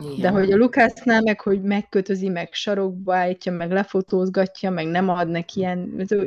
Igen. 0.00 0.20
de 0.20 0.28
hogy 0.28 0.52
a 0.52 0.56
Lukásznál 0.56 1.20
meg, 1.20 1.40
hogy 1.40 1.62
megkötözi, 1.62 2.28
meg 2.28 2.48
sarokba 2.52 3.16
állítja, 3.16 3.52
meg 3.52 3.70
lefotózgatja, 3.70 4.70
meg 4.70 4.86
nem 4.86 5.08
ad 5.08 5.28
neki 5.28 5.60
ilyen, 5.60 5.78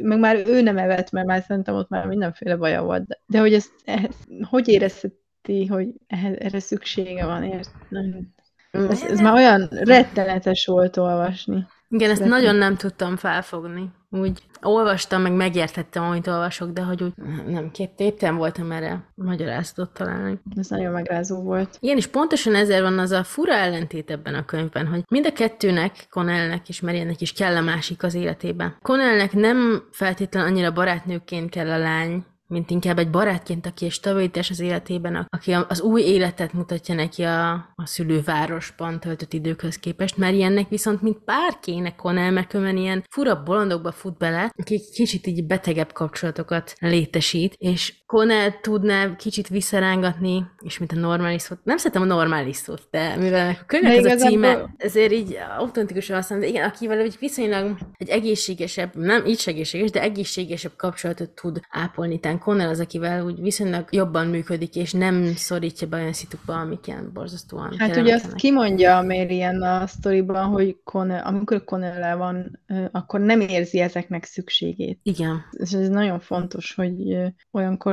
meg 0.02 0.20
már 0.20 0.44
ő 0.48 0.62
nem 0.62 0.78
evett, 0.78 1.12
mert 1.12 1.28
már 1.28 1.44
szerintem 1.48 1.76
ott 1.76 1.90
már 1.90 2.06
mindenféle 2.06 2.56
baja 2.56 2.84
volt. 2.84 3.06
De, 3.08 3.20
de 3.26 3.40
hogy 3.40 3.54
ezt, 3.54 3.72
ezt 3.86 4.28
hogy 4.50 4.68
érezheti, 4.68 5.66
hogy 5.66 5.88
ehhez, 6.08 6.36
erre 6.40 6.60
szüksége 6.60 7.26
van, 7.26 7.44
ért? 7.44 7.72
Nem. 7.90 8.34
Ez, 8.72 9.04
ez 9.04 9.20
már 9.20 9.34
olyan 9.34 9.68
rettenetes 9.72 10.66
volt 10.66 10.98
olvasni. 10.98 11.66
Igen, 11.90 12.10
ezt 12.10 12.20
Szeretném. 12.20 12.42
nagyon 12.42 12.56
nem 12.56 12.76
tudtam 12.76 13.16
felfogni. 13.16 13.92
Úgy 14.12 14.42
olvastam, 14.62 15.22
meg 15.22 15.32
megértettem, 15.32 16.04
amit 16.04 16.28
olvasok, 16.28 16.72
de 16.72 16.82
hogy 16.82 17.04
úgy 17.04 17.14
nem 17.48 17.72
kép, 17.72 17.96
képtem 17.96 18.36
voltam 18.36 18.72
erre 18.72 19.04
magyarázatot 19.16 19.94
találni. 19.94 20.40
Ez 20.56 20.68
nagyon 20.68 20.92
megrázó 20.92 21.42
volt. 21.42 21.78
Igen, 21.80 21.98
és 21.98 22.08
pontosan 22.08 22.56
ezért 22.56 22.82
van 22.82 23.00
az 23.00 23.12
a 23.12 23.24
fura 23.24 23.54
ellentét 23.54 24.12
ebben 24.12 24.34
a 24.36 24.46
könyvben, 24.46 24.88
hogy 24.88 25.04
mind 25.10 25.26
a 25.26 25.32
kettőnek, 25.32 26.08
Connellnek 26.10 26.70
és 26.70 26.82
Mariannek 26.82 27.22
is 27.22 27.34
kell 27.34 27.56
a 27.56 27.62
másik 27.62 28.04
az 28.04 28.14
életében. 28.14 28.78
Connellnek 28.82 29.34
nem 29.34 29.88
feltétlen 29.92 30.46
annyira 30.46 30.72
barátnőként 30.72 31.50
kell 31.50 31.70
a 31.70 31.78
lány, 31.78 32.26
mint 32.50 32.70
inkább 32.70 32.98
egy 32.98 33.10
barátként, 33.10 33.66
aki 33.66 33.86
egy 33.86 33.92
stabilitás 33.92 34.50
az 34.50 34.60
életében, 34.60 35.28
aki 35.30 35.52
az 35.52 35.82
új 35.82 36.02
életet 36.02 36.54
mutatja 36.54 36.96
neki 36.96 37.24
a, 37.24 37.52
a 37.52 37.86
szülővárosban 37.86 39.00
töltött 39.00 39.34
időkhöz 39.34 39.78
képest, 39.78 40.18
mert 40.18 40.34
ilyennek 40.34 40.70
viszont 40.70 41.02
mint 41.02 41.24
párkének 41.24 41.96
Connell, 41.96 42.32
mert 42.32 42.54
ilyen 42.54 43.04
fura 43.10 43.44
bolondokba 43.44 43.92
fut 43.92 44.18
bele, 44.18 44.54
aki 44.58 44.82
kicsit 44.94 45.28
így 45.28 45.46
betegebb 45.46 45.92
kapcsolatokat 45.92 46.74
létesít, 46.80 47.54
és 47.58 47.99
Connell 48.10 48.52
tudná 48.62 49.16
kicsit 49.16 49.48
visszarángatni, 49.48 50.46
és 50.62 50.78
mint 50.78 50.92
a 50.92 50.96
normális 50.96 51.42
szót, 51.42 51.60
nem 51.64 51.78
szeretem 51.78 52.02
a 52.02 52.06
normális 52.06 52.56
szót, 52.56 52.88
de 52.92 53.16
mivel 53.16 53.50
a 53.50 53.66
könyvnek 53.66 53.98
ez 53.98 54.22
a 54.22 54.28
címe, 54.28 54.74
ezért 54.78 55.12
így 55.12 55.38
autentikusan 55.58 56.16
használom, 56.16 56.44
de 56.44 56.50
igen, 56.50 56.70
akivel 56.70 57.00
egy 57.00 57.16
viszonylag 57.20 57.78
egy 57.98 58.10
egészségesebb, 58.10 58.96
nem 58.96 59.26
így 59.26 59.44
egészséges, 59.46 59.92
de 59.92 60.02
egészségesebb 60.02 60.72
kapcsolatot 60.76 61.30
tud 61.30 61.60
ápolni. 61.70 62.20
Tehát 62.20 62.40
Connell 62.40 62.70
az, 62.70 62.80
akivel 62.80 63.24
úgy 63.24 63.42
viszonylag 63.42 63.88
jobban 63.92 64.28
működik, 64.28 64.76
és 64.76 64.92
nem 64.92 65.34
szorítja 65.36 65.88
be 65.88 65.98
olyan 65.98 66.14
szitukba, 66.14 66.54
amik 66.54 66.88
ilyen 66.88 67.10
borzasztóan 67.14 67.76
Hát 67.78 67.98
ugye 67.98 68.14
azt 68.14 68.34
kimondja 68.34 68.98
a 68.98 69.04
Marian 69.04 69.62
a 69.62 69.88
sztoriban, 69.88 70.46
hogy 70.46 70.78
Connell, 70.84 71.24
amikor 71.24 71.64
connell 71.64 72.16
van, 72.16 72.60
akkor 72.92 73.20
nem 73.20 73.40
érzi 73.40 73.80
ezeknek 73.80 74.24
szükségét. 74.24 75.00
Igen. 75.04 75.46
És 75.52 75.72
ez 75.72 75.90
nagyon 75.90 76.20
fontos, 76.20 76.74
hogy 76.76 77.12
ö, 77.12 77.28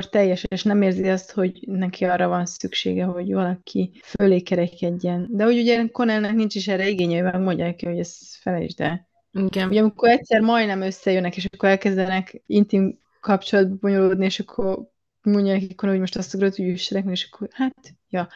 olyankor 0.07 0.21
teljes, 0.21 0.45
és 0.49 0.63
nem 0.63 0.83
érzi 0.83 1.09
azt, 1.09 1.33
hogy 1.33 1.61
neki 1.67 2.05
arra 2.05 2.29
van 2.29 2.47
szüksége, 2.47 3.05
hogy 3.05 3.33
valaki 3.33 3.91
fölé 4.03 4.41
kerekedjen. 4.41 5.27
De 5.31 5.45
hogy 5.45 5.59
ugye 5.59 5.87
Connellnek 5.93 6.35
nincs 6.35 6.55
is 6.55 6.69
erre 6.69 6.89
igénye, 6.89 7.23
hogy 7.23 7.33
megmondják 7.33 7.77
ki, 7.77 7.87
hogy 7.87 7.99
ezt 7.99 8.37
felejtsd 8.41 8.81
el. 8.81 9.09
Igen. 9.33 9.69
Ugye 9.69 9.81
amikor 9.81 10.09
egyszer 10.09 10.41
majdnem 10.41 10.81
összejönnek, 10.81 11.37
és 11.37 11.45
akkor 11.45 11.69
elkezdenek 11.69 12.43
intim 12.47 12.99
kapcsolatba 13.21 13.77
bonyolódni, 13.81 14.25
és 14.25 14.41
akkor 14.41 14.91
mondja 15.23 15.53
nekik, 15.53 15.81
hogy 15.81 15.99
most 15.99 16.17
azt 16.17 16.35
akarod, 16.35 16.55
hogy 16.55 16.69
üssenek, 16.69 17.05
meg, 17.05 17.13
és 17.13 17.29
akkor 17.31 17.49
hát, 17.53 17.95
ja, 18.09 18.29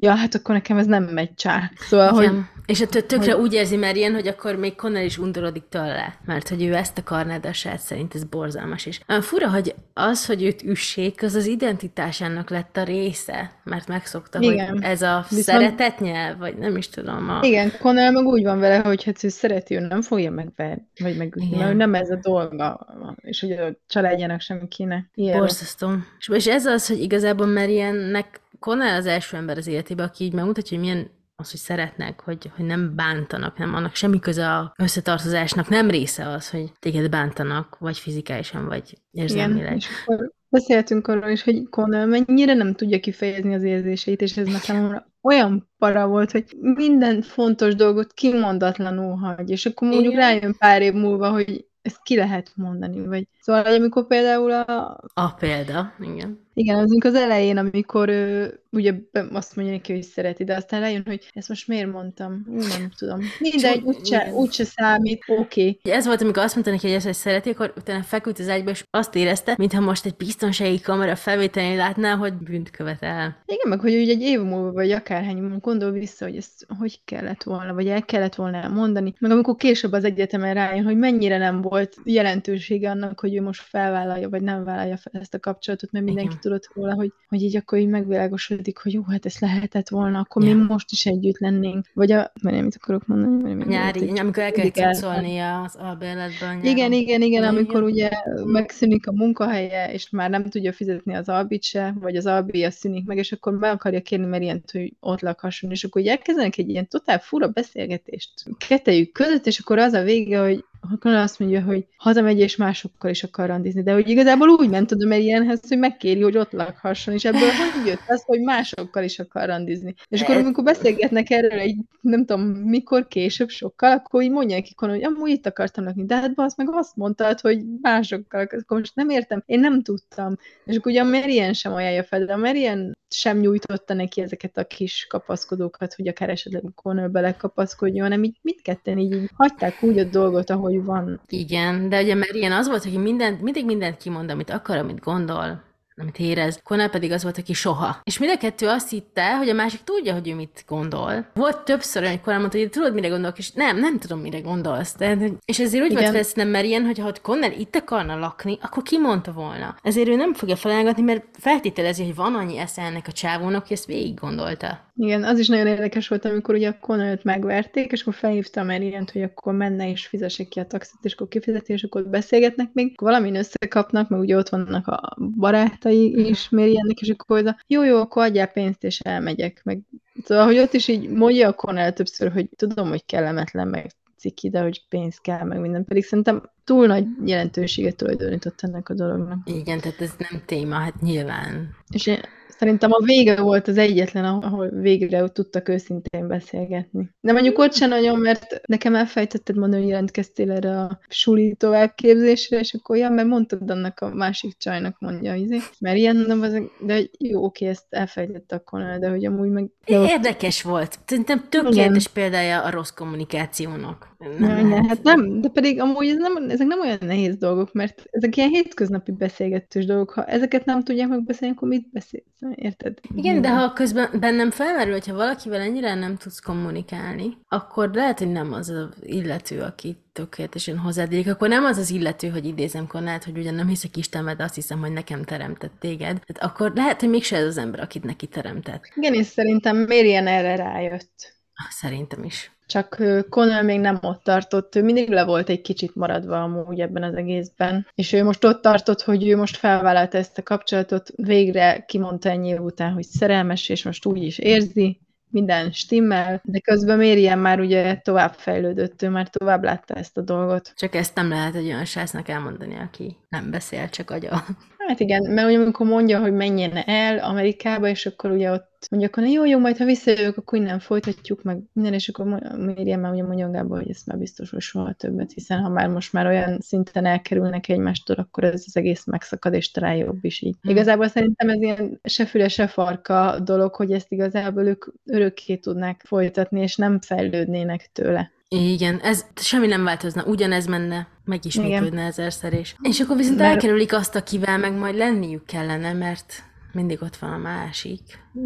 ja, 0.00 0.14
hát 0.14 0.34
akkor 0.34 0.54
nekem 0.54 0.76
ez 0.76 0.86
nem 0.86 1.04
megy 1.04 1.34
csá. 1.34 1.70
Szóval, 1.76 2.12
hogy. 2.12 2.30
És 2.66 2.80
ettől 2.80 3.06
tökre 3.06 3.36
úgy 3.36 3.52
érzi 3.52 3.76
Marian, 3.76 4.12
hogy 4.12 4.26
akkor 4.26 4.56
még 4.56 4.74
Connell 4.74 5.04
is 5.04 5.18
undorodik 5.18 5.62
tőle, 5.68 6.14
mert 6.24 6.48
hogy 6.48 6.62
ő 6.62 6.74
ezt 6.74 6.98
akarná, 6.98 7.38
de 7.38 7.48
a 7.48 7.52
saját 7.52 7.80
szerint 7.80 8.14
ez 8.14 8.24
borzalmas 8.24 8.86
is. 8.86 9.00
Olyan 9.08 9.22
fura, 9.22 9.50
hogy 9.50 9.74
az, 9.94 10.26
hogy 10.26 10.42
őt 10.42 10.62
üssék, 10.62 11.22
az 11.22 11.34
az 11.34 11.46
identitásának 11.46 12.50
lett 12.50 12.76
a 12.76 12.82
része, 12.82 13.50
mert 13.64 13.88
megszokta, 13.88 14.40
Igen. 14.40 14.68
hogy 14.68 14.82
ez 14.82 15.02
a 15.02 15.24
Viszont- 15.28 15.44
szeretetnyelv, 15.44 16.38
vagy 16.38 16.56
nem 16.56 16.76
is 16.76 16.88
tudom. 16.88 17.30
A... 17.30 17.40
Igen, 17.42 17.72
Connell 17.80 18.10
meg 18.10 18.24
úgy 18.24 18.42
van 18.42 18.58
vele, 18.58 18.78
hogy 18.78 19.04
hát 19.04 19.24
ő 19.24 19.28
szereti, 19.28 19.74
ő 19.74 19.80
nem 19.80 20.02
fogja 20.02 20.30
megverni, 20.30 20.86
vagy 20.98 21.16
megütni, 21.16 21.46
Igen. 21.46 21.58
mert 21.58 21.68
hogy 21.68 21.78
nem 21.78 21.94
ez 21.94 22.10
a 22.10 22.18
dolga, 22.22 22.86
és 23.20 23.40
hogy 23.40 23.52
a 23.52 23.76
családjának 23.86 24.40
sem 24.40 24.68
kéne 24.68 25.10
ilyen. 25.14 25.38
Borzasztó. 25.38 25.90
És, 26.32 26.46
ez 26.46 26.66
az, 26.66 26.86
hogy 26.86 27.00
igazából 27.00 27.46
Mariannek 27.46 28.40
Connell 28.58 28.96
az 28.96 29.06
első 29.06 29.36
ember 29.36 29.56
az 29.56 29.66
életében, 29.66 30.06
aki 30.06 30.24
így 30.24 30.32
megmutatja, 30.32 30.78
hogy 30.78 30.86
milyen 30.86 31.10
az, 31.36 31.50
hogy 31.50 31.60
szeretnek, 31.60 32.20
hogy, 32.20 32.50
hogy 32.56 32.64
nem 32.64 32.94
bántanak, 32.96 33.58
nem 33.58 33.74
annak 33.74 33.94
semmi 33.94 34.18
köze 34.18 34.54
a 34.54 34.72
összetartozásnak, 34.76 35.68
nem 35.68 35.90
része 35.90 36.28
az, 36.28 36.50
hogy 36.50 36.72
téged 36.78 37.10
bántanak, 37.10 37.76
vagy 37.78 37.98
fizikálisan, 37.98 38.66
vagy 38.66 38.98
Igen, 39.10 39.26
érzelmileg. 39.26 39.76
és 39.76 39.86
akkor 40.02 40.32
beszéltünk 40.48 41.08
arról 41.08 41.30
is, 41.30 41.42
hogy 41.42 41.68
Connell 41.68 42.06
mennyire 42.06 42.54
nem 42.54 42.74
tudja 42.74 43.00
kifejezni 43.00 43.54
az 43.54 43.62
érzéseit, 43.62 44.20
és 44.20 44.36
ez 44.36 44.48
számomra 44.48 45.06
olyan 45.22 45.70
para 45.78 46.06
volt, 46.06 46.30
hogy 46.30 46.44
minden 46.60 47.22
fontos 47.22 47.74
dolgot 47.74 48.12
kimondatlanul 48.12 49.16
hagy, 49.16 49.50
és 49.50 49.66
akkor 49.66 49.88
mondjuk 49.88 50.12
Igen. 50.12 50.24
rájön 50.24 50.56
pár 50.58 50.82
év 50.82 50.92
múlva, 50.92 51.30
hogy 51.30 51.66
ezt 51.82 52.02
ki 52.02 52.16
lehet 52.16 52.52
mondani, 52.54 53.06
vagy 53.06 53.28
szóval, 53.40 53.62
hogy 53.62 53.74
amikor 53.74 54.06
például 54.06 54.52
a, 54.52 55.00
A 55.14 55.34
példa, 55.34 55.92
igen. 56.00 56.46
Igen, 56.58 56.78
az 56.78 56.90
amikor 56.90 57.10
az 57.10 57.16
elején, 57.16 57.56
amikor 57.56 58.08
ő, 58.08 58.54
ugye 58.70 58.94
azt 59.32 59.56
mondja 59.56 59.74
neki, 59.74 59.92
hogy 59.92 60.02
szereti, 60.02 60.44
de 60.44 60.54
aztán 60.54 60.80
lejön, 60.80 61.02
hogy 61.06 61.30
ezt 61.34 61.48
most 61.48 61.68
miért 61.68 61.92
mondtam? 61.92 62.44
Nem 62.48 62.90
tudom. 62.98 63.20
Mindegy, 63.38 63.82
úgyse, 63.82 64.32
úgyse 64.34 64.64
számít, 64.64 65.24
oké. 65.26 65.40
Okay. 65.40 65.80
Ugye 65.84 65.94
Ez 65.94 66.06
volt, 66.06 66.22
amikor 66.22 66.42
azt 66.42 66.54
mondta 66.54 66.72
neki, 66.72 66.86
hogy 66.86 66.96
ezt 66.96 67.04
hogy 67.04 67.14
szereti, 67.14 67.50
akkor 67.50 67.72
utána 67.76 68.02
feküdt 68.02 68.38
az 68.38 68.48
ágyba, 68.48 68.70
és 68.70 68.84
azt 68.90 69.14
érezte, 69.14 69.54
mintha 69.58 69.80
most 69.80 70.06
egy 70.06 70.16
biztonsági 70.16 70.80
kamera 70.80 71.16
felvételén 71.16 71.76
látná, 71.76 72.14
hogy 72.14 72.32
bűnt 72.34 72.70
követel. 72.70 73.42
Igen, 73.46 73.68
meg 73.68 73.80
hogy 73.80 73.94
úgy 73.94 74.08
egy 74.08 74.20
év 74.20 74.40
múlva, 74.40 74.72
vagy 74.72 74.90
akárhány 74.90 75.36
múlva 75.36 75.56
gondol 75.58 75.90
vissza, 75.90 76.24
hogy 76.24 76.36
ezt 76.36 76.66
hogy 76.78 77.00
kellett 77.04 77.42
volna, 77.42 77.74
vagy 77.74 77.86
el 77.86 78.04
kellett 78.04 78.34
volna 78.34 78.68
mondani. 78.68 79.14
Meg 79.18 79.30
amikor 79.30 79.56
később 79.56 79.92
az 79.92 80.04
egyetemen 80.04 80.54
rájön, 80.54 80.84
hogy 80.84 80.96
mennyire 80.96 81.38
nem 81.38 81.60
volt 81.60 81.96
jelentősége 82.04 82.90
annak, 82.90 83.20
hogy 83.20 83.36
ő 83.36 83.42
most 83.42 83.62
felvállalja, 83.62 84.28
vagy 84.28 84.42
nem 84.42 84.64
vállalja 84.64 84.96
fel 84.96 85.20
ezt 85.20 85.34
a 85.34 85.40
kapcsolatot, 85.40 85.92
mert 85.92 86.04
mindenki 86.04 86.30
Igen. 86.30 86.40
Tudott 86.48 86.70
róla, 86.74 86.94
hogy, 86.94 87.12
hogy 87.28 87.42
így 87.42 87.56
akkor 87.56 87.78
így 87.78 87.88
megvilágosodik, 87.88 88.78
hogy 88.78 88.92
jó, 88.92 89.02
hát 89.02 89.26
ez 89.26 89.38
lehetett 89.38 89.88
volna, 89.88 90.18
akkor 90.18 90.44
Ja. 90.44 90.56
mi 90.56 90.62
most 90.68 90.90
is 90.90 91.06
együtt 91.06 91.38
lennénk. 91.38 91.86
Vagy 91.94 92.12
a, 92.12 92.32
mert 92.42 92.62
mit 92.62 92.76
akarok 92.80 93.06
mondani? 93.06 93.42
Mert 93.42 93.56
még 93.56 93.66
Nyári, 93.66 94.06
volt 94.06 94.18
amikor 94.18 94.42
el 94.42 94.52
el- 94.74 94.94
szólnia 94.94 95.62
az 95.62 95.76
albérletben. 95.76 96.56
nyáron. 96.56 96.64
Igen, 96.64 96.92
igen, 96.92 97.22
igen, 97.22 97.44
amikor 97.44 97.82
ugye 97.82 98.10
megszűnik 98.44 99.06
a 99.06 99.12
munkahelye, 99.12 99.92
és 99.92 100.10
már 100.10 100.30
nem 100.30 100.44
tudja 100.44 100.72
fizetni 100.72 101.14
az 101.14 101.28
albit 101.28 101.62
se, 101.62 101.94
vagy 102.00 102.16
az 102.16 102.26
albija 102.26 102.70
szűnik 102.70 103.06
meg, 103.06 103.16
és 103.16 103.32
akkor 103.32 103.58
be 103.58 103.70
akarja 103.70 104.00
kérni 104.00 104.26
Merient, 104.26 104.70
hogy 104.70 104.92
ott 105.00 105.20
lakhasson, 105.20 105.70
és 105.70 105.84
akkor 105.84 106.00
ugye 106.02 106.10
elkezdenek 106.10 106.58
egy 106.58 106.68
ilyen 106.68 106.88
totál 106.88 107.18
fura 107.18 107.48
beszélgetést 107.48 108.32
kettejük 108.68 109.12
között, 109.12 109.46
és 109.46 109.58
akkor 109.58 109.78
az 109.78 109.92
a 109.92 110.02
vége, 110.02 110.38
hogy 110.40 110.64
akkor 110.80 111.12
azt 111.12 111.38
mondja, 111.38 111.62
hogy 111.62 111.86
hazamegy, 111.96 112.38
és 112.38 112.56
másokkal 112.56 113.10
is 113.10 113.22
akar 113.22 113.46
randizni, 113.46 113.82
de 113.82 113.92
hogy 113.92 114.08
igazából 114.08 114.48
úgy 114.48 114.70
ment 114.70 114.92
oda 114.92 115.06
Merienhez, 115.06 115.68
hogy 115.68 115.78
megkéri, 115.78 116.22
hogy 116.22 116.36
ott 116.36 116.52
lakhasson, 116.52 117.14
és 117.14 117.24
ebből 117.24 117.40
hogy 117.74 117.86
jött 117.86 118.04
az, 118.06 118.22
hogy 118.22 118.40
másokkal 118.40 119.02
is 119.02 119.18
akar 119.18 119.46
randizni. 119.46 119.94
És 120.08 120.22
akkor, 120.22 120.36
amikor 120.36 120.64
beszélgetnek 120.64 121.30
erről 121.30 121.58
egy, 121.58 121.76
nem 122.00 122.24
tudom, 122.24 122.42
mikor 122.50 123.06
később 123.08 123.48
sokkal, 123.48 123.92
akkor 123.92 124.22
így 124.22 124.30
mondják 124.30 124.62
ki, 124.62 124.74
hogy 124.76 125.04
amúgy 125.04 125.30
itt 125.30 125.46
akartam 125.46 125.84
lakni, 125.84 126.04
de 126.04 126.16
hát 126.16 126.32
azt 126.34 126.56
meg 126.56 126.68
azt 126.70 126.96
mondtad, 126.96 127.40
hogy 127.40 127.64
másokkal, 127.80 128.40
akkor 128.40 128.78
most 128.78 128.94
nem 128.94 129.08
értem, 129.08 129.42
én 129.46 129.60
nem 129.60 129.82
tudtam. 129.82 130.36
És 130.64 130.76
akkor 130.76 130.92
ugye 130.92 131.00
a 131.00 131.04
Marian 131.04 131.52
sem 131.52 131.72
ajánlja 131.72 132.04
fel, 132.04 132.24
de 132.24 132.32
a 132.32 132.36
Marian 132.36 132.96
sem 133.10 133.38
nyújtotta 133.38 133.94
neki 133.94 134.20
ezeket 134.20 134.56
a 134.56 134.64
kis 134.64 135.06
kapaszkodókat, 135.08 135.94
hogy 135.94 136.08
akár 136.08 136.28
esetleg 136.28 136.62
Connor 136.74 137.10
belekapaszkodjon, 137.10 138.02
hanem 138.02 138.24
így 138.24 138.38
mindketten 138.42 138.98
így, 138.98 139.12
így 139.12 139.30
hagyták 139.34 139.82
úgy 139.82 139.98
a 139.98 140.04
dolgot, 140.04 140.50
ahogy 140.68 140.84
van. 140.84 141.20
Igen, 141.28 141.88
de 141.88 142.02
ugye 142.02 142.14
Marian 142.14 142.52
az 142.52 142.68
volt, 142.68 142.84
aki 142.84 142.98
mindent, 142.98 143.40
mindig 143.40 143.64
mindent 143.64 143.96
kimond, 143.96 144.30
amit 144.30 144.50
akar, 144.50 144.76
amit 144.76 145.00
gondol, 145.00 145.66
amit 146.00 146.18
érez. 146.18 146.60
Conal 146.64 146.88
pedig 146.88 147.12
az 147.12 147.22
volt, 147.22 147.38
aki 147.38 147.52
soha. 147.52 148.00
És 148.04 148.18
mind 148.18 148.32
a 148.32 148.38
kettő 148.38 148.66
azt 148.66 148.90
hitte, 148.90 149.36
hogy 149.36 149.48
a 149.48 149.54
másik 149.54 149.80
tudja, 149.84 150.12
hogy 150.12 150.28
ő 150.28 150.34
mit 150.34 150.64
gondol. 150.66 151.26
Volt 151.34 151.64
többször, 151.64 152.08
hogy 152.08 152.20
Conal 152.20 152.38
mondta, 152.38 152.58
hogy 152.58 152.70
tudod, 152.70 152.94
mire 152.94 153.08
gondolok, 153.08 153.38
és 153.38 153.52
nem, 153.52 153.78
nem 153.78 153.98
tudom, 153.98 154.20
mire 154.20 154.40
gondolsz. 154.40 154.96
De, 154.96 155.16
és 155.44 155.58
ezért 155.58 155.84
úgy 155.84 155.90
volt 155.90 156.00
Igen. 156.00 156.12
fel 156.12 156.22
szerintem 156.22 156.52
Marian, 156.52 156.84
hogy 156.84 156.98
ha 156.98 157.12
Conal 157.22 157.50
itt 157.50 157.76
akarna 157.76 158.18
lakni, 158.18 158.58
akkor 158.62 158.82
kimondta 158.82 159.32
volna. 159.32 159.76
Ezért 159.82 160.08
ő 160.08 160.16
nem 160.16 160.34
fogja 160.34 160.56
felelgetni, 160.56 161.02
mert 161.02 161.24
feltételezi, 161.38 162.04
hogy 162.04 162.14
van 162.14 162.34
annyi 162.34 162.58
esze 162.58 162.82
ennek 162.82 163.06
a 163.08 163.12
csávónak, 163.12 163.66
hogy 163.66 163.76
ezt 163.76 163.86
végig 163.86 164.20
gondolta. 164.20 164.86
Igen, 165.00 165.24
az 165.24 165.38
is 165.38 165.48
nagyon 165.48 165.66
érdekes 165.66 166.08
volt, 166.08 166.24
amikor 166.24 166.54
ugye 166.54 166.68
a 166.68 166.78
Connellt 166.80 167.24
megverték, 167.24 167.92
és 167.92 168.00
akkor 168.00 168.14
felhívta 168.14 168.60
a 168.60 168.64
Marient, 168.64 169.10
hogy 169.10 169.22
akkor 169.22 169.54
menne 169.54 169.90
és 169.90 170.06
fizesse 170.06 170.44
ki 170.44 170.60
a 170.60 170.66
taxit, 170.66 170.98
és 171.02 171.12
akkor 171.12 171.28
kifizeti, 171.28 171.72
és 171.72 171.82
akkor 171.82 172.08
beszélgetnek 172.08 172.72
még, 172.72 172.94
valamin 173.00 173.36
összekapnak, 173.36 174.08
meg 174.08 174.20
ugye 174.20 174.36
ott 174.36 174.48
vannak 174.48 174.86
a 174.86 175.16
barátai 175.36 176.28
is 176.28 176.48
Mariennek, 176.48 177.00
és 177.00 177.08
akkor 177.08 177.38
oda, 177.38 177.56
jó, 177.66 177.84
jó, 177.84 177.96
akkor 177.96 178.22
adjál 178.22 178.46
pénzt, 178.46 178.84
és 178.84 179.00
elmegyek. 179.00 179.60
Meg, 179.64 179.80
szóval, 180.24 180.44
hogy 180.44 180.58
ott 180.58 180.72
is 180.72 180.88
így 180.88 181.08
mondja 181.08 181.48
a 181.48 181.52
Connell 181.52 181.90
többször, 181.90 182.32
hogy 182.32 182.48
tudom, 182.56 182.88
hogy 182.88 183.04
kellemetlen, 183.04 183.68
meg 183.68 183.90
ciki, 184.16 184.50
de 184.50 184.60
hogy 184.60 184.82
pénz 184.88 185.16
kell, 185.16 185.44
meg 185.44 185.60
minden. 185.60 185.84
Pedig 185.84 186.04
szerintem 186.04 186.50
túl 186.64 186.86
nagy 186.86 187.06
jelentőséget 187.24 187.96
tulajdonított 187.96 188.60
ennek 188.60 188.88
a 188.88 188.94
dolognak. 188.94 189.38
Igen, 189.44 189.80
tehát 189.80 190.00
ez 190.00 190.14
nem 190.18 190.42
téma, 190.46 190.74
hát 190.74 191.00
nyilván. 191.00 191.76
És 191.90 192.06
én 192.06 192.18
szerintem 192.48 192.92
a 192.92 193.04
vége 193.04 193.40
volt 193.40 193.68
az 193.68 193.78
egyetlen, 193.78 194.24
ahol 194.24 194.68
végre 194.68 195.28
tudtak 195.28 195.68
őszintén 195.68 196.28
beszélgetni. 196.28 197.10
De 197.20 197.32
mondjuk 197.32 197.58
ott 197.58 197.74
sem 197.74 197.88
nagyon, 197.88 198.18
mert 198.18 198.60
nekem 198.66 198.94
elfejtetted 198.94 199.56
mondani, 199.56 199.82
hogy 199.82 199.90
jelentkeztél 199.90 200.50
erre 200.50 200.80
a 200.80 200.98
suli 201.08 201.54
továbbképzésre, 201.54 202.58
és 202.58 202.74
akkor 202.74 202.96
olyan, 202.96 203.12
mert 203.12 203.28
mondtad 203.28 203.70
annak 203.70 204.00
a 204.00 204.08
másik 204.14 204.56
csajnak, 204.56 204.96
mondja, 204.98 205.34
izé, 205.34 205.58
mert 205.80 205.96
ilyen, 205.96 206.16
nem 206.16 206.42
az, 206.42 206.62
de 206.80 207.00
jó, 207.18 207.44
oké, 207.44 207.66
ezt 207.66 207.86
elfejtett 207.88 208.52
akkor, 208.52 208.80
de 208.98 209.08
hogy 209.08 209.24
amúgy 209.24 209.50
meg... 209.50 209.66
Érdekes 209.84 210.62
volt. 210.62 210.98
Szerintem 211.06 211.46
tökéletes 211.48 212.08
példája 212.08 212.62
a 212.62 212.70
rossz 212.70 212.90
kommunikációnak. 212.90 214.16
Nem, 214.18 214.66
nem, 214.66 214.88
hát 214.88 215.02
nem, 215.02 215.40
de 215.40 215.48
pedig 215.48 215.80
amúgy 215.80 216.08
ez 216.08 216.16
nem, 216.16 216.50
ezek 216.50 216.66
nem 216.66 216.80
olyan 216.80 216.98
nehéz 217.00 217.36
dolgok, 217.36 217.72
mert 217.72 218.04
ezek 218.10 218.36
ilyen 218.36 218.48
hétköznapi 218.48 219.12
beszélgetős 219.12 219.84
dolgok. 219.84 220.10
Ha 220.10 220.24
ezeket 220.24 220.64
nem 220.64 220.82
tudják 220.84 221.08
megbeszélni, 221.08 221.54
akkor 221.54 221.68
mit 221.68 221.90
beszélsz? 221.92 222.24
Érted? 222.54 222.98
Igen, 223.14 223.40
de 223.40 223.50
ha 223.50 223.72
közben 223.72 224.10
bennem 224.20 224.50
felmerül, 224.50 224.92
hogyha 224.92 225.14
valakivel 225.14 225.60
ennyire 225.60 225.94
nem 225.94 226.16
tudsz 226.16 226.40
kommunikálni, 226.40 227.36
akkor 227.48 227.90
lehet, 227.94 228.18
hogy 228.18 228.32
nem 228.32 228.52
az 228.52 228.68
az 228.68 228.88
illető, 229.02 229.60
aki 229.60 229.96
tökéletesen 230.12 230.78
hozzádik, 230.78 231.28
akkor 231.28 231.48
nem 231.48 231.64
az 231.64 231.78
az 231.78 231.90
illető, 231.90 232.28
hogy 232.28 232.46
idézem 232.46 232.86
Konát, 232.86 233.24
hogy 233.24 233.38
ugyan 233.38 233.54
nem 233.54 233.68
hiszek 233.68 233.96
Istenbe, 233.96 234.34
de 234.34 234.44
azt 234.44 234.54
hiszem, 234.54 234.80
hogy 234.80 234.92
nekem 234.92 235.24
teremtett 235.24 235.74
téged. 235.78 236.20
Tehát 236.26 236.52
akkor 236.52 236.72
lehet, 236.74 237.00
hogy 237.00 237.08
mégse 237.08 237.36
ez 237.36 237.46
az 237.46 237.58
ember, 237.58 237.80
akit 237.80 238.04
neki 238.04 238.26
teremtett. 238.26 238.82
Igen, 238.94 239.14
és 239.14 239.26
szerintem 239.26 239.76
Mérien 239.76 240.26
erre 240.26 240.56
rájött. 240.56 241.36
Szerintem 241.70 242.24
is. 242.24 242.57
Csak 242.68 243.02
Connell 243.28 243.62
még 243.62 243.80
nem 243.80 243.98
ott 244.00 244.22
tartott, 244.22 244.74
ő 244.74 244.82
mindig 244.82 245.08
le 245.08 245.24
volt 245.24 245.48
egy 245.48 245.60
kicsit 245.60 245.94
maradva 245.94 246.42
amúgy 246.42 246.80
ebben 246.80 247.02
az 247.02 247.14
egészben. 247.14 247.86
És 247.94 248.12
ő 248.12 248.24
most 248.24 248.44
ott 248.44 248.62
tartott, 248.62 249.02
hogy 249.02 249.28
ő 249.28 249.36
most 249.36 249.56
felvállalta 249.56 250.18
ezt 250.18 250.38
a 250.38 250.42
kapcsolatot, 250.42 251.10
végre 251.16 251.84
kimondta 251.86 252.30
ennyi 252.30 252.58
után, 252.58 252.92
hogy 252.92 253.04
szerelmes, 253.04 253.68
és 253.68 253.84
most 253.84 254.06
úgy 254.06 254.22
is 254.22 254.38
érzi, 254.38 255.00
minden 255.30 255.72
stimmel, 255.72 256.40
de 256.44 256.58
közben 256.60 256.98
Mérien 256.98 257.38
már 257.38 257.60
ugye 257.60 257.96
tovább 257.96 258.32
fejlődött, 258.32 259.02
ő 259.02 259.08
már 259.08 259.28
tovább 259.28 259.62
látta 259.62 259.94
ezt 259.94 260.16
a 260.16 260.22
dolgot. 260.22 260.72
Csak 260.76 260.94
ezt 260.94 261.14
nem 261.14 261.28
lehet 261.28 261.54
egy 261.54 261.64
olyan 261.64 261.84
sásznak 261.84 262.28
elmondani, 262.28 262.76
aki 262.76 263.16
nem 263.28 263.50
beszél, 263.50 263.88
csak 263.88 264.10
agya. 264.10 264.44
Hát 264.88 265.00
igen, 265.00 265.30
mert 265.30 265.48
ugye 265.48 265.58
amikor 265.58 265.86
mondja, 265.86 266.20
hogy 266.20 266.32
menjen 266.32 266.76
el 266.76 267.18
Amerikába, 267.18 267.88
és 267.88 268.06
akkor 268.06 268.30
ugye 268.30 268.52
ott 268.52 268.86
mondja, 268.90 269.08
akkor 269.08 269.24
jó, 269.24 269.44
jó, 269.44 269.58
majd 269.58 269.76
ha 269.76 269.84
visszajövök, 269.84 270.36
akkor 270.36 270.58
innen 270.58 270.78
folytatjuk, 270.78 271.42
meg 271.42 271.62
minden, 271.72 271.92
és 271.94 272.08
akkor 272.08 272.26
Mérien 272.56 272.98
már 272.98 273.12
ugye 273.12 273.22
mondja 273.22 273.50
Gábor, 273.50 273.78
hogy 273.78 273.90
ezt 273.90 274.06
már 274.06 274.18
biztos, 274.18 274.50
hogy 274.50 274.60
soha 274.60 274.92
többet, 274.92 275.32
hiszen 275.32 275.60
ha 275.60 275.68
már 275.68 275.88
most 275.88 276.12
már 276.12 276.26
olyan 276.26 276.60
szinten 276.60 277.04
elkerülnek 277.04 277.68
egymástól, 277.68 278.16
akkor 278.16 278.44
ez 278.44 278.62
az 278.66 278.76
egész 278.76 279.04
megszakad, 279.04 279.54
és 279.54 279.70
talán 279.70 279.96
jobb 279.96 280.24
is 280.24 280.40
így. 280.40 280.56
Hmm. 280.60 280.70
Igazából 280.70 281.08
szerintem 281.08 281.48
ez 281.48 281.60
ilyen 281.60 282.00
se 282.02 282.26
füle, 282.26 282.48
se 282.48 282.66
farka 282.66 283.40
dolog, 283.40 283.74
hogy 283.74 283.92
ezt 283.92 284.12
igazából 284.12 284.66
ők 284.66 284.84
örökké 285.04 285.56
tudnák 285.56 286.02
folytatni, 286.06 286.60
és 286.60 286.76
nem 286.76 287.00
fejlődnének 287.00 287.90
tőle. 287.92 288.30
Igen, 288.48 288.98
ez 289.00 289.24
semmi 289.34 289.66
nem 289.66 289.84
változna, 289.84 290.24
ugyanez 290.24 290.66
menne, 290.66 291.06
meg 291.24 291.44
is 291.44 291.54
Igen. 291.54 291.68
működne 291.82 292.02
ezerszer 292.02 292.52
is. 292.52 292.76
És 292.82 293.00
akkor 293.00 293.16
viszont 293.16 293.38
Mert- 293.38 293.50
elkerülik 293.52 293.92
azt, 293.92 294.14
akivel 294.14 294.58
meg 294.58 294.72
majd 294.72 294.96
lenniük 294.96 295.46
kellene, 295.46 295.92
mert 295.92 296.42
mindig 296.72 297.02
ott 297.02 297.16
van 297.16 297.32
a 297.32 297.36
másik. 297.36 298.00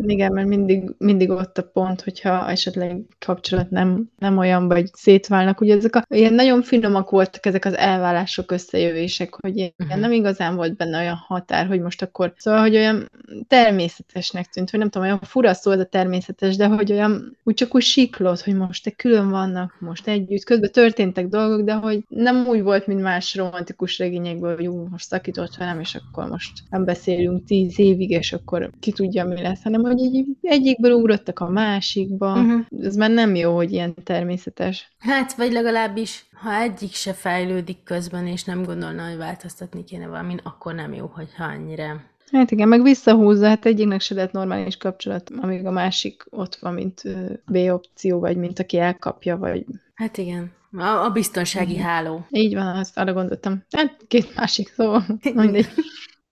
Igen, 0.06 0.32
mert 0.32 0.46
mindig, 0.48 0.94
mindig 0.98 1.30
ott 1.30 1.58
a 1.58 1.62
pont, 1.72 2.00
hogyha 2.00 2.48
esetleg 2.50 3.00
kapcsolat 3.18 3.70
nem, 3.70 4.10
nem 4.18 4.38
olyan, 4.38 4.68
vagy 4.68 4.90
szétválnak. 4.92 5.60
Ugye 5.60 5.76
ezek 5.76 5.96
a, 5.96 6.04
ilyen 6.08 6.34
nagyon 6.34 6.62
finomak 6.62 7.10
voltak 7.10 7.46
ezek 7.46 7.64
az 7.64 7.76
elválások, 7.76 8.50
összejövések, 8.50 9.34
hogy 9.40 9.56
ilyen 9.56 9.70
Mhm. 9.76 10.00
nem 10.00 10.12
igazán 10.12 10.56
volt 10.56 10.76
benne 10.76 11.00
olyan 11.00 11.14
határ, 11.26 11.66
hogy 11.66 11.80
most 11.80 12.02
akkor, 12.02 12.32
szóval, 12.36 12.60
hogy 12.60 12.74
olyan 12.76 13.10
természetesnek 13.48 14.46
tűnt, 14.46 14.70
hogy 14.70 14.78
nem 14.78 14.88
tudom, 14.88 15.06
olyan 15.06 15.20
fura 15.22 15.54
szó 15.54 15.70
ez 15.70 15.78
a 15.80 15.84
természetes, 15.84 16.56
de 16.56 16.66
hogy 16.66 16.92
olyan 16.92 17.36
úgy 17.44 17.54
csak 17.54 17.74
úgy 17.74 17.82
siklott, 17.82 18.40
hogy 18.40 18.54
most 18.54 18.84
te 18.84 18.90
külön 18.90 19.30
vannak, 19.30 19.76
most 19.80 20.08
együtt, 20.08 20.44
közben 20.44 20.72
történtek 20.72 21.26
dolgok, 21.28 21.66
de 21.66 21.72
hogy 21.74 22.04
nem 22.08 22.46
úgy 22.46 22.62
volt, 22.62 22.86
mint 22.86 23.00
más 23.02 23.34
romantikus 23.36 23.98
regényekből, 23.98 24.56
hogy 24.56 24.66
ú, 24.66 24.86
most 24.90 25.06
szakított 25.06 25.56
velem, 25.56 25.80
és 25.80 25.94
akkor 25.94 26.28
most 26.28 26.52
nem 26.70 26.84
beszélünk 26.84 27.44
tíz 27.44 27.78
évig, 27.78 28.10
és 28.10 28.32
akkor 28.32 28.70
ki 28.80 28.92
tudja, 28.92 29.24
mi 29.24 29.42
lesz, 29.42 29.62
hanem 29.62 29.81
hogy 29.82 29.98
így 29.98 30.26
egyikből 30.42 30.92
ugrottak 30.92 31.40
a 31.40 31.48
másikba. 31.48 32.34
Mhm. 32.34 32.58
Ez 32.82 32.96
már 32.96 33.10
nem 33.10 33.34
jó, 33.34 33.54
hogy 33.54 33.72
ilyen 33.72 33.94
természetes. 34.04 34.92
Hát, 34.98 35.34
vagy 35.34 35.52
legalábbis, 35.52 36.24
ha 36.32 36.54
egyik 36.54 36.92
se 36.92 37.12
fejlődik 37.12 37.82
közben, 37.84 38.26
és 38.26 38.44
nem 38.44 38.62
gondolna, 38.62 39.08
hogy 39.08 39.16
változtatni 39.16 39.84
kéne 39.84 40.06
valamin, 40.06 40.40
akkor 40.42 40.74
nem 40.74 40.94
jó, 40.94 41.10
hogyha 41.14 41.44
annyira. 41.44 42.00
Hát 42.32 42.50
igen, 42.50 42.68
meg 42.68 42.82
visszahúzza, 42.82 43.46
hát 43.48 43.66
egyiknek 43.66 44.00
se 44.00 44.14
lett 44.14 44.32
normális 44.32 44.76
kapcsolat, 44.76 45.30
amíg 45.40 45.66
a 45.66 45.70
másik 45.70 46.24
ott 46.30 46.54
van, 46.54 46.74
mint 46.74 47.02
B 47.46 47.56
opció, 47.56 48.18
vagy 48.18 48.36
mint 48.36 48.58
aki 48.58 48.78
elkapja, 48.78 49.36
vagy 49.36 49.64
Hát 49.94 50.18
igen. 50.18 50.52
A, 50.76 51.04
a 51.04 51.10
biztonsági 51.10 51.76
háló. 51.76 52.26
Így 52.30 52.54
van, 52.54 52.66
azt 52.76 52.98
arra 52.98 53.12
gondoltam. 53.12 53.64
Hát 53.70 53.96
két 54.08 54.34
másik 54.34 54.68
szó. 54.68 54.96
Mindegy. 55.34 55.68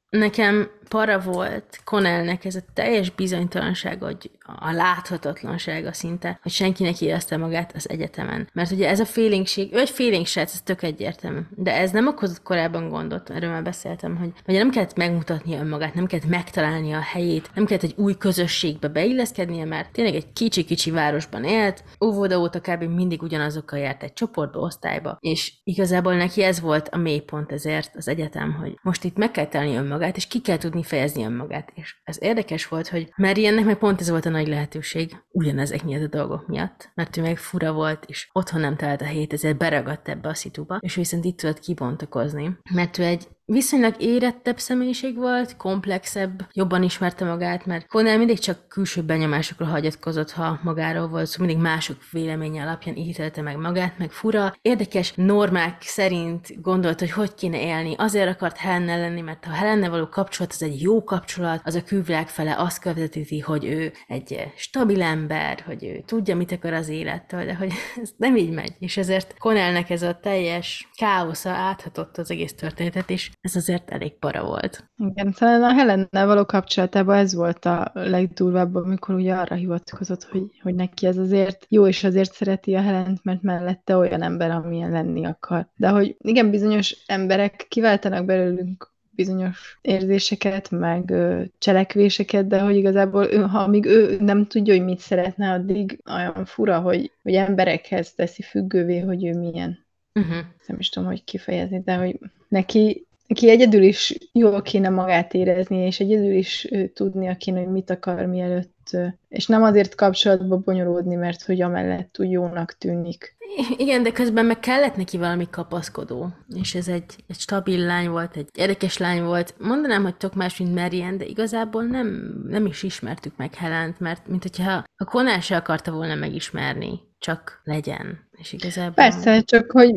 Nekem 0.08 0.70
para 0.90 1.18
volt 1.20 1.80
Connellnek 1.84 2.44
ez 2.44 2.54
a 2.54 2.60
teljes 2.74 3.10
bizonytalanság, 3.10 4.02
hogy 4.02 4.30
a 4.58 4.72
láthatatlansága 4.72 5.92
szinte, 5.92 6.38
hogy 6.42 6.52
senkinek 6.52 7.00
érezte 7.00 7.36
magát 7.36 7.72
az 7.74 7.88
egyetemen. 7.88 8.48
Mert 8.52 8.70
ugye 8.70 8.88
ez 8.88 9.00
a 9.00 9.04
félénkség, 9.04 9.72
ő 9.72 9.78
egy 9.78 9.90
félénk 9.90 10.26
srác, 10.26 10.52
ez 10.52 10.62
tök 10.62 10.82
egyértelmű. 10.82 11.40
De 11.56 11.76
ez 11.76 11.90
nem 11.90 12.06
okozott 12.06 12.42
korábban 12.42 12.88
gondot, 12.88 13.30
erről 13.30 13.50
már 13.50 13.62
beszéltem, 13.62 14.16
hogy 14.16 14.32
ugye 14.46 14.58
nem 14.58 14.70
kellett 14.70 14.96
megmutatnia 14.96 15.58
önmagát, 15.58 15.94
nem 15.94 16.06
kellett 16.06 16.28
megtalálnia 16.28 16.96
a 16.96 17.02
helyét, 17.02 17.50
nem 17.54 17.64
kellett 17.64 17.82
egy 17.82 17.94
új 17.96 18.16
közösségbe 18.16 18.88
beilleszkednie, 18.88 19.64
mert 19.64 19.92
tényleg 19.92 20.14
egy 20.14 20.32
kicsi-kicsi 20.32 20.90
városban 20.90 21.44
élt, 21.44 21.84
óvoda 22.04 22.38
óta 22.38 22.60
kb. 22.60 22.82
mindig 22.82 23.22
ugyanazokkal 23.22 23.78
járt 23.78 24.02
egy 24.02 24.12
csoportba, 24.12 24.60
osztályba, 24.60 25.16
és 25.20 25.52
igazából 25.64 26.14
neki 26.14 26.42
ez 26.42 26.60
volt 26.60 26.88
a 26.88 26.96
mélypont 26.96 27.52
ezért 27.52 27.96
az 27.96 28.08
egyetem, 28.08 28.52
hogy 28.52 28.78
most 28.82 29.04
itt 29.04 29.16
meg 29.16 29.30
kell 29.30 29.46
találni 29.46 29.76
önmagát, 29.76 30.16
és 30.16 30.26
ki 30.26 30.40
kell 30.40 30.56
tudni 30.56 30.79
fejezni 30.82 31.24
önmagát. 31.24 31.72
És 31.74 32.00
ez 32.04 32.22
érdekes 32.22 32.68
volt, 32.68 32.88
hogy 32.88 33.12
Mariannek 33.16 33.64
meg 33.64 33.78
pont 33.78 34.00
ez 34.00 34.10
volt 34.10 34.26
a 34.26 34.30
nagy 34.30 34.48
lehetőség, 34.48 35.16
ugyanezek 35.30 35.84
miatt 35.84 36.02
a 36.02 36.16
dolgok 36.16 36.46
miatt, 36.46 36.90
mert 36.94 37.16
ő 37.16 37.22
meg 37.22 37.38
fura 37.38 37.72
volt, 37.72 38.04
és 38.06 38.28
otthon 38.32 38.60
nem 38.60 38.76
talált 38.76 39.00
a 39.00 39.04
hét, 39.04 39.32
ezért 39.32 39.58
beragadt 39.58 40.08
ebbe 40.08 40.28
a 40.28 40.34
szituba, 40.34 40.78
és 40.80 40.94
viszont 40.94 41.24
itt 41.24 41.36
tudott 41.36 41.58
kibontakozni, 41.58 42.58
mert 42.74 42.98
ő 42.98 43.04
egy 43.04 43.28
viszonylag 43.50 43.94
érettebb 43.98 44.58
személyiség 44.58 45.16
volt, 45.16 45.56
komplexebb, 45.56 46.46
jobban 46.52 46.82
ismerte 46.82 47.24
magát, 47.24 47.66
mert 47.66 47.86
Connell 47.86 48.16
mindig 48.16 48.38
csak 48.38 48.68
külső 48.68 49.02
benyomásokra 49.02 49.66
hagyatkozott, 49.66 50.30
ha 50.30 50.60
magáról 50.62 51.08
volt, 51.08 51.26
szóval 51.26 51.46
mindig 51.46 51.64
mások 51.64 51.96
véleménye 52.10 52.62
alapján 52.62 52.96
ítélte 52.96 53.42
meg 53.42 53.56
magát, 53.56 53.98
meg 53.98 54.10
fura, 54.10 54.56
érdekes 54.62 55.12
normák 55.14 55.82
szerint 55.82 56.62
gondolt, 56.62 56.98
hogy 56.98 57.10
hogy 57.10 57.34
kéne 57.34 57.60
élni. 57.60 57.94
Azért 57.98 58.28
akart 58.28 58.56
Helenne 58.56 58.96
lenni, 58.96 59.20
mert 59.20 59.44
ha 59.44 59.52
Helenne 59.52 59.88
való 59.88 60.08
kapcsolat, 60.08 60.52
az 60.52 60.62
egy 60.62 60.82
jó 60.82 61.04
kapcsolat, 61.04 61.60
az 61.64 61.74
a 61.74 61.84
külvilág 61.84 62.28
fele 62.28 62.56
azt 62.58 62.80
követíti, 62.80 63.40
hogy 63.40 63.64
ő 63.64 63.92
egy 64.06 64.52
stabil 64.56 65.02
ember, 65.02 65.62
hogy 65.66 65.84
ő 65.84 66.02
tudja, 66.06 66.36
mit 66.36 66.52
akar 66.52 66.72
az 66.72 66.88
élettől, 66.88 67.44
de 67.44 67.54
hogy 67.54 67.72
ez 68.02 68.10
nem 68.16 68.36
így 68.36 68.50
megy. 68.50 68.72
És 68.78 68.96
ezért 68.96 69.34
Connellnek 69.38 69.90
ez 69.90 70.02
a 70.02 70.18
teljes 70.22 70.88
káosza 70.96 71.50
áthatott 71.50 72.18
az 72.18 72.30
egész 72.30 72.54
történetet, 72.54 73.10
és 73.10 73.30
ez 73.40 73.56
azért 73.56 73.90
elég 73.90 74.18
para 74.18 74.44
volt. 74.44 74.90
Igen, 74.96 75.32
talán 75.32 75.62
a 75.62 75.72
Helennel 75.72 76.26
való 76.26 76.44
kapcsolatában 76.44 77.16
ez 77.16 77.34
volt 77.34 77.64
a 77.64 77.90
legdurvább, 77.94 78.74
amikor 78.74 79.14
ugye 79.14 79.34
arra 79.34 79.54
hivatkozott, 79.54 80.24
hogy, 80.24 80.42
hogy 80.62 80.74
neki 80.74 81.06
ez 81.06 81.16
azért 81.16 81.66
jó, 81.68 81.86
és 81.86 82.04
azért 82.04 82.32
szereti 82.32 82.74
a 82.74 82.80
Helent, 82.80 83.24
mert 83.24 83.42
mellette 83.42 83.96
olyan 83.96 84.22
ember, 84.22 84.50
amilyen 84.50 84.90
lenni 84.90 85.24
akar. 85.24 85.68
De 85.76 85.88
hogy 85.88 86.16
igen, 86.18 86.50
bizonyos 86.50 86.96
emberek 87.06 87.66
kiváltanak 87.68 88.24
belőlünk 88.24 88.90
bizonyos 89.10 89.78
érzéseket, 89.80 90.70
meg 90.70 91.10
ö, 91.10 91.42
cselekvéseket, 91.58 92.46
de 92.46 92.60
hogy 92.60 92.76
igazából 92.76 93.24
ő, 93.24 93.36
ha 93.36 93.58
amíg 93.58 93.84
ő 93.84 94.16
nem 94.20 94.46
tudja, 94.46 94.74
hogy 94.74 94.84
mit 94.84 94.98
szeretne, 94.98 95.52
addig 95.52 96.00
olyan 96.06 96.44
fura, 96.44 96.80
hogy, 96.80 97.12
hogy 97.22 97.34
emberekhez 97.34 98.14
teszi 98.14 98.42
függővé, 98.42 98.98
hogy 98.98 99.26
ő 99.26 99.38
milyen. 99.38 99.86
Uh-huh. 100.14 100.36
Nem 100.66 100.78
is 100.78 100.88
tudom, 100.88 101.08
hogy 101.08 101.24
kifejezni, 101.24 101.82
de 101.84 101.94
hogy 101.94 102.18
neki 102.48 103.06
neki 103.30 103.50
egyedül 103.50 103.82
is 103.82 104.14
jól 104.32 104.62
kéne 104.62 104.88
magát 104.88 105.34
érezni, 105.34 105.76
és 105.76 106.00
egyedül 106.00 106.32
is 106.32 106.68
tudnia 106.94 107.36
kéne, 107.36 107.58
hogy 107.58 107.72
mit 107.72 107.90
akar 107.90 108.26
mielőtt, 108.26 108.96
és 109.28 109.46
nem 109.46 109.62
azért 109.62 109.94
kapcsolatba 109.94 110.56
bonyolódni, 110.56 111.14
mert 111.14 111.42
hogy 111.42 111.60
amellett 111.62 112.16
úgy 112.18 112.30
jónak 112.30 112.72
tűnik. 112.78 113.36
Igen, 113.76 114.02
de 114.02 114.12
közben 114.12 114.44
meg 114.44 114.60
kellett 114.60 114.96
neki 114.96 115.16
valami 115.16 115.46
kapaszkodó, 115.50 116.28
és 116.54 116.74
ez 116.74 116.88
egy, 116.88 117.14
egy 117.28 117.38
stabil 117.38 117.86
lány 117.86 118.08
volt, 118.08 118.36
egy 118.36 118.48
érdekes 118.54 118.98
lány 118.98 119.22
volt. 119.22 119.54
Mondanám, 119.58 120.02
hogy 120.02 120.16
tök 120.16 120.34
más, 120.34 120.58
mint 120.58 120.74
Marian, 120.74 121.16
de 121.16 121.24
igazából 121.24 121.84
nem, 121.84 122.34
nem 122.48 122.66
is 122.66 122.82
ismertük 122.82 123.36
meg 123.36 123.54
Helent, 123.54 124.00
mert 124.00 124.28
mint 124.28 124.42
hogyha 124.42 124.84
a 124.96 125.04
Conan 125.04 125.40
se 125.40 125.56
akarta 125.56 125.92
volna 125.92 126.14
megismerni, 126.14 127.00
csak 127.18 127.60
legyen. 127.64 128.28
És 128.32 128.52
igazából... 128.52 128.94
Persze, 128.94 129.40
csak 129.40 129.70
hogy 129.70 129.94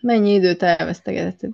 mennyi 0.00 0.32
időt 0.32 0.62
elvesztegetett. 0.62 1.48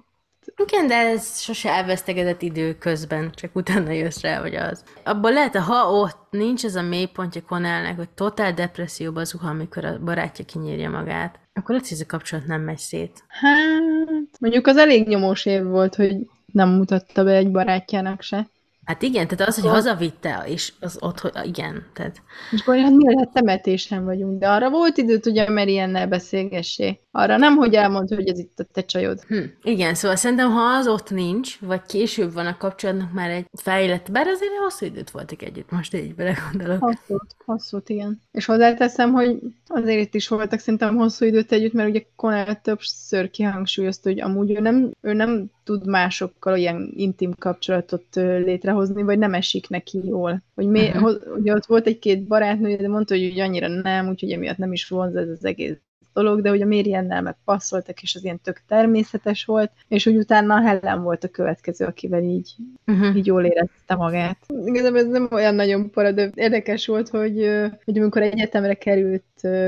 Igen, 0.63 0.87
de 0.87 0.95
ez 0.95 1.41
sose 1.41 1.71
elvesztegedett 1.71 2.43
idő 2.43 2.79
közben, 2.79 3.31
csak 3.35 3.57
utána 3.57 3.91
jössz 3.91 4.21
rá, 4.21 4.41
hogy 4.41 4.55
az. 4.55 4.85
Abból 5.05 5.33
lehet, 5.33 5.57
ha 5.57 5.91
ott 5.91 6.27
nincs 6.31 6.65
ez 6.65 6.75
a 6.75 6.83
mélypontja 6.83 7.43
Connellnek, 7.43 7.97
hogy 7.97 8.09
totál 8.09 8.55
depresszióba 8.55 9.25
zuhan, 9.25 9.51
amikor 9.51 9.85
a 9.85 9.99
barátja 9.99 10.45
kinyírja 10.45 10.91
magát, 10.91 11.39
akkor 11.55 11.71
lehet, 11.71 11.89
hogy 11.89 11.97
ez 11.97 12.05
a 12.05 12.07
kapcsolat 12.07 12.47
nem 12.47 12.61
megy 12.61 12.79
szét. 12.79 13.25
Hát, 13.29 14.41
mondjuk 14.41 14.67
az 14.67 14.77
elég 14.77 15.07
nyomós 15.09 15.47
év 15.47 15.65
volt, 15.65 15.95
hogy 15.95 16.17
nem 16.53 16.69
mutatta 16.69 17.25
be 17.25 17.33
egy 17.35 17.51
barátjának 17.51 18.23
se. 18.23 18.49
Hát 18.87 19.03
igen, 19.03 19.28
tehát 19.28 19.49
az, 19.49 19.61
hogy 19.61 19.70
hazavitte, 19.70 20.45
és 20.47 20.72
az 20.80 20.97
ott, 21.01 21.20
hogy 21.20 21.32
igen, 21.43 21.87
tehát 21.93 22.22
És 22.51 22.61
akkor 22.61 22.78
hát 22.78 22.93
mi 22.93 23.14
lehet 23.14 23.32
temetésen 23.32 24.05
vagyunk, 24.05 24.39
de 24.39 24.49
arra 24.49 24.70
volt 24.70 24.97
időt, 24.97 25.24
hogy 25.24 25.39
a 25.39 25.51
Mariannel 25.51 26.09
beszélgessé. 26.09 27.01
Arra 27.11 27.37
nem, 27.37 27.57
hogy 27.57 27.74
elmond, 27.74 28.09
hogy 28.09 28.28
ez 28.28 28.39
itt 28.39 28.59
a 28.59 28.64
te 28.72 28.84
csajod. 28.84 29.20
Hm, 29.28 29.43
igen, 29.62 29.95
szóval 29.95 30.16
szerintem, 30.16 30.51
ha 30.51 30.61
az 30.61 30.89
ott 30.89 31.11
nincs, 31.11 31.59
vagy 31.61 31.82
később 31.82 32.32
van 32.32 32.47
a 32.47 32.57
kapcsolatnak 32.57 33.12
már 33.12 33.30
egy 33.30 33.47
fejlett, 33.53 34.11
bár 34.11 34.26
azért 34.26 34.57
hosszú 34.59 34.87
időt 34.87 35.11
voltak 35.11 35.43
együtt, 35.43 35.70
most 35.70 35.95
így 35.95 36.14
belegondolok. 36.14 36.80
Hosszút, 36.80 37.37
hosszút, 37.45 37.89
igen. 37.89 38.20
És 38.32 38.45
hozzáteszem, 38.45 39.12
hogy 39.12 39.39
azért 39.66 40.01
itt 40.01 40.14
is 40.14 40.28
voltak 40.28 40.59
szerintem 40.59 40.97
hosszú 40.97 41.24
időt 41.24 41.53
együtt, 41.53 41.72
mert 41.72 41.89
ugye 41.89 42.03
Connell 42.16 42.55
többször 42.55 43.30
kihangsúlyozta, 43.30 44.09
hogy 44.09 44.20
amúgy 44.20 44.51
ő 44.51 44.61
nem, 44.61 44.91
ő 45.01 45.12
nem 45.12 45.51
tud 45.67 45.87
másokkal 45.87 46.57
ilyen 46.57 46.93
intim 46.95 47.33
kapcsolatot 47.39 48.05
létrehozni, 48.14 49.03
vagy 49.03 49.19
nem 49.19 49.35
esik 49.35 49.69
neki 49.69 50.01
jól. 50.05 50.43
Hogy 50.55 50.67
mi, 50.67 50.89
uh-huh. 50.89 51.37
ugye 51.37 51.55
ott 51.55 51.67
volt 51.67 51.87
egy-két 51.87 52.27
barátnő, 52.27 52.77
de 52.77 52.89
mondta, 52.89 53.14
hogy 53.14 53.25
úgy 53.25 53.41
annyira 53.41 53.69
nem, 53.69 54.09
úgyhogy 54.09 54.31
emiatt 54.31 54.57
nem 54.57 54.73
is 54.73 54.89
vonz 54.89 55.14
ez 55.14 55.29
az 55.29 55.45
egész 55.45 55.77
dolog, 56.23 56.41
de 56.41 56.49
hogy 56.49 56.62
a 56.62 56.67
Mériennel 56.67 57.23
meg 57.23 57.37
passzoltak, 57.45 58.03
és 58.03 58.14
az 58.14 58.25
ilyen 58.25 58.41
tök 58.43 58.62
természetes 58.69 59.45
volt, 59.45 59.71
és 59.89 60.07
úgy 60.07 60.17
utána 60.17 60.55
a 60.55 60.61
Helen 60.61 61.03
volt 61.03 61.25
a 61.25 61.29
következő, 61.29 61.85
akivel 61.85 62.23
így 62.23 62.55
Uh-huh. 62.89 63.17
így 63.17 63.27
jól 63.27 63.45
érezte 63.45 63.95
magát. 63.95 64.37
Igazából 64.64 64.99
ez 64.99 65.07
nem 65.07 65.29
olyan 65.31 65.55
nagyon 65.55 65.91
para, 65.91 66.12
de 66.12 66.31
érdekes 66.35 66.87
volt, 66.87 67.09
hogy, 67.09 67.51
hogy 67.85 67.99
amikor 67.99 68.23
egyetemre 68.23 68.75
került 68.75 69.25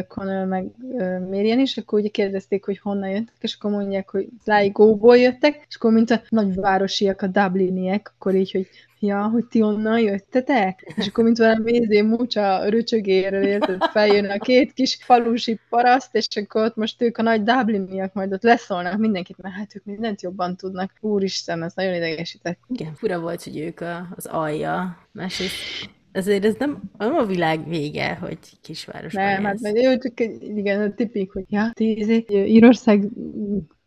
Connell 0.08 0.44
meg 0.44 0.66
Marian 1.30 1.58
is, 1.58 1.76
akkor 1.76 1.98
ugye 1.98 2.08
kérdezték, 2.08 2.64
hogy 2.64 2.78
honnan 2.78 3.10
jöttek, 3.10 3.34
és 3.40 3.56
akkor 3.58 3.70
mondják, 3.70 4.10
hogy 4.10 4.28
Sligo-ból 4.42 5.16
jöttek, 5.16 5.64
és 5.68 5.76
akkor 5.76 5.92
mint 5.92 6.10
a 6.10 6.22
nagyvárosiak, 6.28 7.22
a 7.22 7.26
Dubliniek, 7.26 8.12
akkor 8.14 8.34
így, 8.34 8.50
hogy 8.50 8.68
ja, 9.00 9.28
hogy 9.28 9.44
ti 9.46 9.62
onnan 9.62 10.00
jöttetek? 10.00 10.92
És 10.96 11.06
akkor 11.06 11.24
mint 11.24 11.38
valami 11.38 11.72
izé 11.72 12.00
mucsa 12.00 12.68
röcsögéről 12.68 13.44
érted, 13.44 13.82
feljön 13.82 14.30
a 14.30 14.38
két 14.38 14.72
kis 14.72 14.98
falusi 15.00 15.60
paraszt, 15.68 16.14
és 16.14 16.26
akkor 16.34 16.62
ott 16.62 16.76
most 16.76 17.02
ők 17.02 17.18
a 17.18 17.22
nagy 17.22 17.42
Dubliniak 17.42 18.12
majd 18.12 18.32
ott 18.32 18.42
leszólnak 18.42 18.98
mindenkit, 18.98 19.36
mert 19.42 19.54
hát 19.54 19.74
ők 19.74 19.84
mindent 19.84 20.22
jobban 20.22 20.56
tudnak. 20.56 20.92
Úristen, 21.00 21.62
ez 21.62 21.72
nagyon 21.74 21.94
idegesített. 21.94 22.58
Igen, 22.68 22.94
fura 22.94 23.20
volt, 23.20 23.42
hogy 23.42 23.58
ők 23.58 23.80
a, 23.80 24.08
az 24.16 24.26
alja. 24.26 24.98
Másrészt 25.12 25.54
ezért 26.12 26.44
ez 26.44 26.54
nem, 26.58 26.82
nem 26.98 27.14
a 27.14 27.24
világ 27.24 27.68
vége, 27.68 28.14
hogy 28.14 28.38
kisvárosban 28.62 29.24
Nem, 29.24 29.44
hát 29.44 29.60
meg 29.60 29.76
jó, 29.76 29.98
csak 29.98 30.20
igen, 30.40 30.80
a 30.80 30.94
tipik, 30.94 31.32
hogy 31.32 31.44
ja, 31.48 31.70
ti 31.74 31.98
izé, 31.98 32.24
Írország 32.28 33.08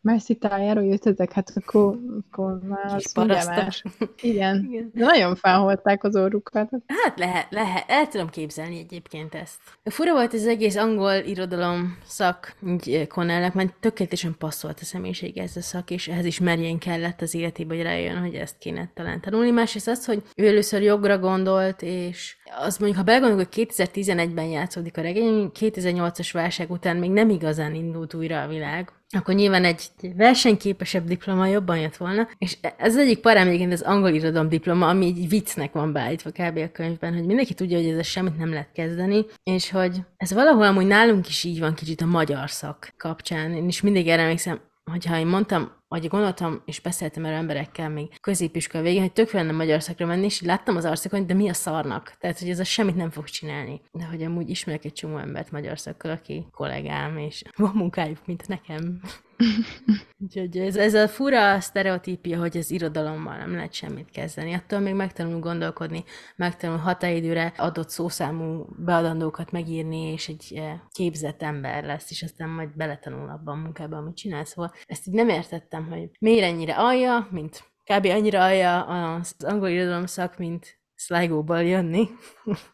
messzi 0.02 0.36
tájáról 0.36 0.84
jöttetek, 0.84 1.32
hát 1.32 1.52
akkor, 1.56 1.98
akkor 2.30 2.60
már 2.68 2.96
az 2.96 3.14
más. 3.48 3.84
Igen. 4.22 4.68
Igen. 4.70 4.92
De 4.94 5.06
nagyon 5.06 5.36
felholták 5.36 6.04
az 6.04 6.16
orrukat. 6.16 6.70
Hát 6.88 7.20
lehet, 7.20 7.48
lehet, 7.50 7.84
el 7.88 8.08
tudom 8.08 8.30
képzelni 8.30 8.80
egyébként 8.80 9.36
ezt. 9.36 9.60
Fura 9.84 10.12
volt 10.14 10.34
ez 10.34 10.42
az 10.42 10.48
egész 10.48 10.76
angol 10.76 11.14
irodalom 11.14 11.98
szak, 12.04 12.56
így 12.68 13.08
Connellnek, 13.08 13.54
mert 13.54 13.74
tökéletesen 13.80 14.36
passzolt 14.38 14.80
a 14.82 14.86
személyisége 14.86 15.42
ez 15.42 15.56
a 15.56 15.62
szak, 15.62 15.90
és 15.90 16.08
ehhez 16.08 16.26
is 16.26 16.40
merjen 16.40 16.78
kellett 16.78 17.22
az 17.22 17.34
életébe, 17.34 17.76
hogy 17.76 17.84
rájön, 17.84 18.20
hogy 18.20 18.36
ezt 18.36 18.58
kéne 18.58 18.92
talán 18.94 19.22
tanulni. 19.22 19.52
Másrészt 19.52 19.88
az, 19.88 20.06
hogy 20.06 20.24
ő 20.36 20.48
először 20.48 20.82
jogra 20.82 21.20
gondolt, 21.20 21.82
és 21.82 22.38
az 22.60 22.78
mondjuk, 22.78 23.00
ha 23.00 23.06
belegondolunk, 23.06 23.48
hogy 23.54 23.68
2011-ben 23.76 24.46
játszódik 24.46 24.98
a 24.98 25.02
regény, 25.02 25.52
2008-as 25.60 26.30
válság 26.32 26.72
után 26.72 26.98
még 26.98 27.12
nem 27.12 27.30
igazán 27.30 27.76
indult 27.76 28.14
újra 28.14 28.42
a 28.42 28.48
világ, 28.48 28.92
akkor 29.18 29.34
nyilván 29.34 29.66
egy 29.66 29.82
versenyképesebb 30.16 31.06
diploma 31.06 31.46
jobban 31.46 31.78
jött 31.78 31.98
volna, 31.98 32.28
és 32.38 32.58
ez 32.62 32.96
az 32.96 32.98
egyik 32.98 33.20
parám 33.20 33.48
egyébként 33.48 33.74
az 33.74 33.82
angol 33.82 34.10
irodalom 34.10 34.50
diploma, 34.50 34.88
ami 34.88 35.06
egy 35.06 35.30
viccnek 35.30 35.72
van 35.72 35.92
beállítva 35.92 36.30
kb. 36.30 36.58
a 36.58 36.72
könyvben, 36.72 37.14
hogy 37.14 37.26
mindenki 37.26 37.54
tudja, 37.54 37.78
hogy 37.78 37.88
ezzel 37.88 38.02
semmit 38.02 38.38
nem 38.38 38.50
lehet 38.50 38.72
kezdeni, 38.74 39.26
és 39.44 39.70
hogy 39.70 40.02
ez 40.18 40.34
valahol 40.34 40.66
amúgy 40.66 40.88
nálunk 40.88 41.28
is 41.28 41.44
így 41.44 41.60
van 41.60 41.74
kicsit 41.74 42.02
a 42.02 42.06
magyar 42.06 42.50
szak 42.50 42.94
kapcsán. 42.98 43.54
Én 43.54 43.68
is 43.68 43.82
mindig 43.82 44.08
erre 44.08 44.22
emlékszem, 44.22 44.60
hogyha 44.92 45.20
én 45.20 45.28
mondtam 45.28 45.72
vagy 45.92 46.08
gondoltam, 46.08 46.62
és 46.66 46.80
beszéltem 46.80 47.26
erről 47.26 47.38
emberekkel 47.38 47.90
még 47.90 48.20
középiskola 48.20 48.84
végén, 48.84 49.02
hogy 49.02 49.14
tök 49.14 49.32
lenne 49.32 49.52
magyar 49.52 49.84
szakra 49.84 50.06
menni, 50.06 50.26
és 50.26 50.42
így 50.42 50.48
láttam 50.48 50.76
az 50.76 50.86
arcokon, 50.86 51.28
de 51.28 51.34
mi 51.34 51.50
a 51.50 51.54
szarnak? 51.54 52.16
Tehát, 52.20 52.40
hogy 52.40 52.50
ez 52.50 52.60
a 52.60 52.64
semmit 52.64 52.96
nem 52.96 53.10
fog 53.10 53.26
csinálni. 53.26 53.82
De 53.92 54.06
hogy 54.06 54.24
amúgy 54.24 54.50
ismerek 54.50 54.86
egy 54.86 54.94
csomó 54.94 55.18
embert 55.18 55.52
magyar 55.52 55.80
szakkal, 55.80 56.12
aki 56.12 56.46
kollégám, 56.52 57.18
és 57.18 57.44
van 57.58 57.72
munkájuk, 57.76 58.26
mint 58.26 58.48
nekem. 58.48 59.02
Úgyhogy 60.24 60.58
ez, 60.58 60.76
ez 60.76 60.94
a 60.94 61.08
fura 61.08 61.60
sztereotípia, 61.60 62.40
hogy 62.40 62.58
az 62.58 62.72
irodalommal 62.72 63.38
nem 63.38 63.54
lehet 63.54 63.74
semmit 63.74 64.12
kezdeni. 64.12 64.54
Attól 64.54 64.80
még 64.80 64.94
megtanulunk 64.94 65.44
gondolkodni, 65.44 66.04
megtanulunk 66.36 66.84
határidőre 66.84 67.54
adott 67.58 67.90
szószámú 67.90 68.66
beadandókat 68.78 69.52
megírni, 69.52 70.12
és 70.12 70.28
egy 70.28 70.54
eh, 70.56 70.80
képzett 70.92 71.42
ember 71.42 71.84
lesz, 71.84 72.12
és 72.12 72.24
aztán 72.24 72.50
majd 72.50 72.70
beletanul 72.76 73.30
abban 73.30 73.58
a 73.58 73.62
munkában, 73.62 74.00
amit 74.00 74.16
csinál. 74.16 74.46
Szóval 74.46 74.74
ezt 74.86 75.08
így 75.08 75.14
nem 75.14 75.30
értettem, 75.30 75.81
hogy 75.90 76.10
miért 76.20 76.44
ennyire 76.44 76.74
alja, 76.74 77.28
mint 77.32 77.64
kb. 77.84 78.06
annyira 78.06 78.44
alja 78.44 78.84
az 78.84 79.36
angol 79.44 79.70
irodalom 79.70 80.06
szak, 80.06 80.38
mint 80.38 80.80
Sligo-ból 80.96 81.64
jönni. 81.64 82.10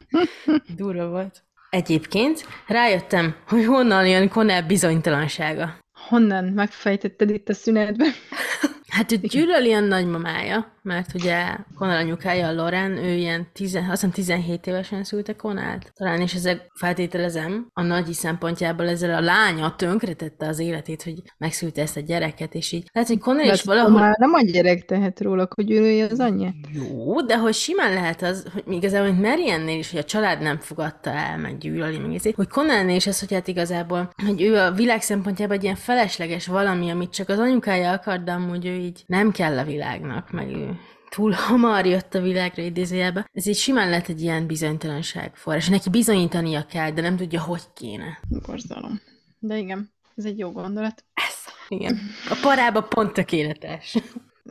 Durva 0.78 1.08
volt. 1.08 1.44
Egyébként 1.70 2.46
rájöttem, 2.68 3.36
hogy 3.48 3.66
honnan 3.66 4.08
jön 4.08 4.30
Connell 4.30 4.62
bizonytalansága. 4.62 5.78
Honnan 6.08 6.44
megfejtetted 6.44 7.30
itt 7.30 7.50
a 7.50 7.54
szünetben? 7.54 8.12
Hát 8.88 9.12
ő 9.12 9.16
gyűlöli 9.16 9.74
a 9.74 9.80
nagymamája, 9.80 10.76
mert 10.88 11.14
ugye 11.14 11.58
Conal 11.76 11.98
anyukája, 11.98 12.48
a 12.48 12.54
Loren, 12.54 12.92
ő 12.92 13.16
ilyen, 13.16 13.48
tizen, 13.54 13.84
azt 13.84 13.92
hiszem 13.92 14.12
17 14.12 14.68
évesen 14.68 15.04
szülte 15.04 15.36
Conalt. 15.36 15.92
Talán, 15.96 16.22
és 16.22 16.34
ezek 16.34 16.72
feltételezem, 16.74 17.70
a 17.74 17.82
nagyi 17.82 18.14
szempontjából 18.14 18.88
ezzel 18.88 19.16
a 19.16 19.20
lánya 19.20 19.76
tönkretette 19.76 20.48
az 20.48 20.60
életét, 20.60 21.04
hogy 21.04 21.22
megszülte 21.38 21.82
ezt 21.82 21.98
a 21.98 22.00
gyereket, 22.00 22.54
és 22.54 22.72
így 22.72 22.90
lehet, 22.94 23.10
hogy 23.10 23.20
Conal 23.20 23.54
is 23.54 23.64
valahol... 23.64 24.00
Már 24.00 24.18
nem 24.18 24.34
a 24.34 24.42
gyerek 24.42 24.86
tehet 24.86 25.22
róla, 25.22 25.48
hogy 25.56 25.66
gyűlölje 25.66 26.06
az 26.06 26.20
anyja. 26.20 26.54
Jó, 26.74 27.22
de 27.22 27.38
hogy 27.38 27.54
simán 27.54 27.94
lehet 27.94 28.22
az, 28.22 28.46
hogy 28.54 28.64
még 28.66 28.78
igazából, 28.78 29.12
mint 29.12 29.22
Mariannél 29.22 29.78
is, 29.78 29.92
hogy 29.92 30.00
a 30.00 30.04
család 30.04 30.42
nem 30.42 30.60
fogadta 30.60 31.10
el, 31.10 31.38
meg 31.38 31.58
gyűlöli, 31.58 31.98
meg 31.98 32.14
ezért, 32.14 32.36
hogy 32.36 32.48
Conalnél 32.48 32.96
is 32.96 33.08
az, 33.08 33.20
hogy 33.20 33.34
hát 33.34 33.48
igazából, 33.48 34.10
hogy 34.26 34.42
ő 34.42 34.56
a 34.56 34.72
világ 34.72 35.02
szempontjában 35.02 35.58
egy 35.58 35.64
ilyen 35.64 35.76
felesleges 35.76 36.48
valami, 36.48 36.90
amit 36.90 37.14
csak 37.14 37.30
az 37.30 37.40
anyukája 37.40 37.92
akar, 37.92 38.24
de 38.24 38.32
amúgy 38.32 38.66
ő 38.66 38.76
így 38.78 39.04
nem 39.08 39.32
kell 39.32 39.58
a 39.58 39.64
világnak, 39.64 40.32
meg 40.32 40.50
ő 40.50 40.80
túl 41.10 41.32
hamar 41.32 41.86
jött 41.86 42.14
a 42.14 42.22
világra 42.22 42.64
idézőjelbe. 42.64 43.30
Ez 43.34 43.46
így 43.46 43.56
simán 43.56 43.90
lehet 43.90 44.10
egy 44.10 44.22
ilyen 44.22 44.48
bizonytalanság 44.48 45.36
forrás. 45.36 45.70
Neki 45.70 45.90
bizonyítania 45.90 46.66
kell, 46.66 46.92
de 46.92 47.02
nem 47.02 47.16
tudja, 47.16 47.42
hogy 47.42 47.64
kéne. 47.74 48.20
Borzalom. 48.30 49.02
De 49.40 49.58
igen, 49.58 49.92
ez 50.16 50.26
egy 50.26 50.38
jó 50.38 50.52
gondolat. 50.52 51.06
Ez. 51.14 51.36
Igen. 51.70 52.00
A 52.30 52.38
parába 52.42 52.82
pont 52.82 53.14
tökéletes. 53.14 53.98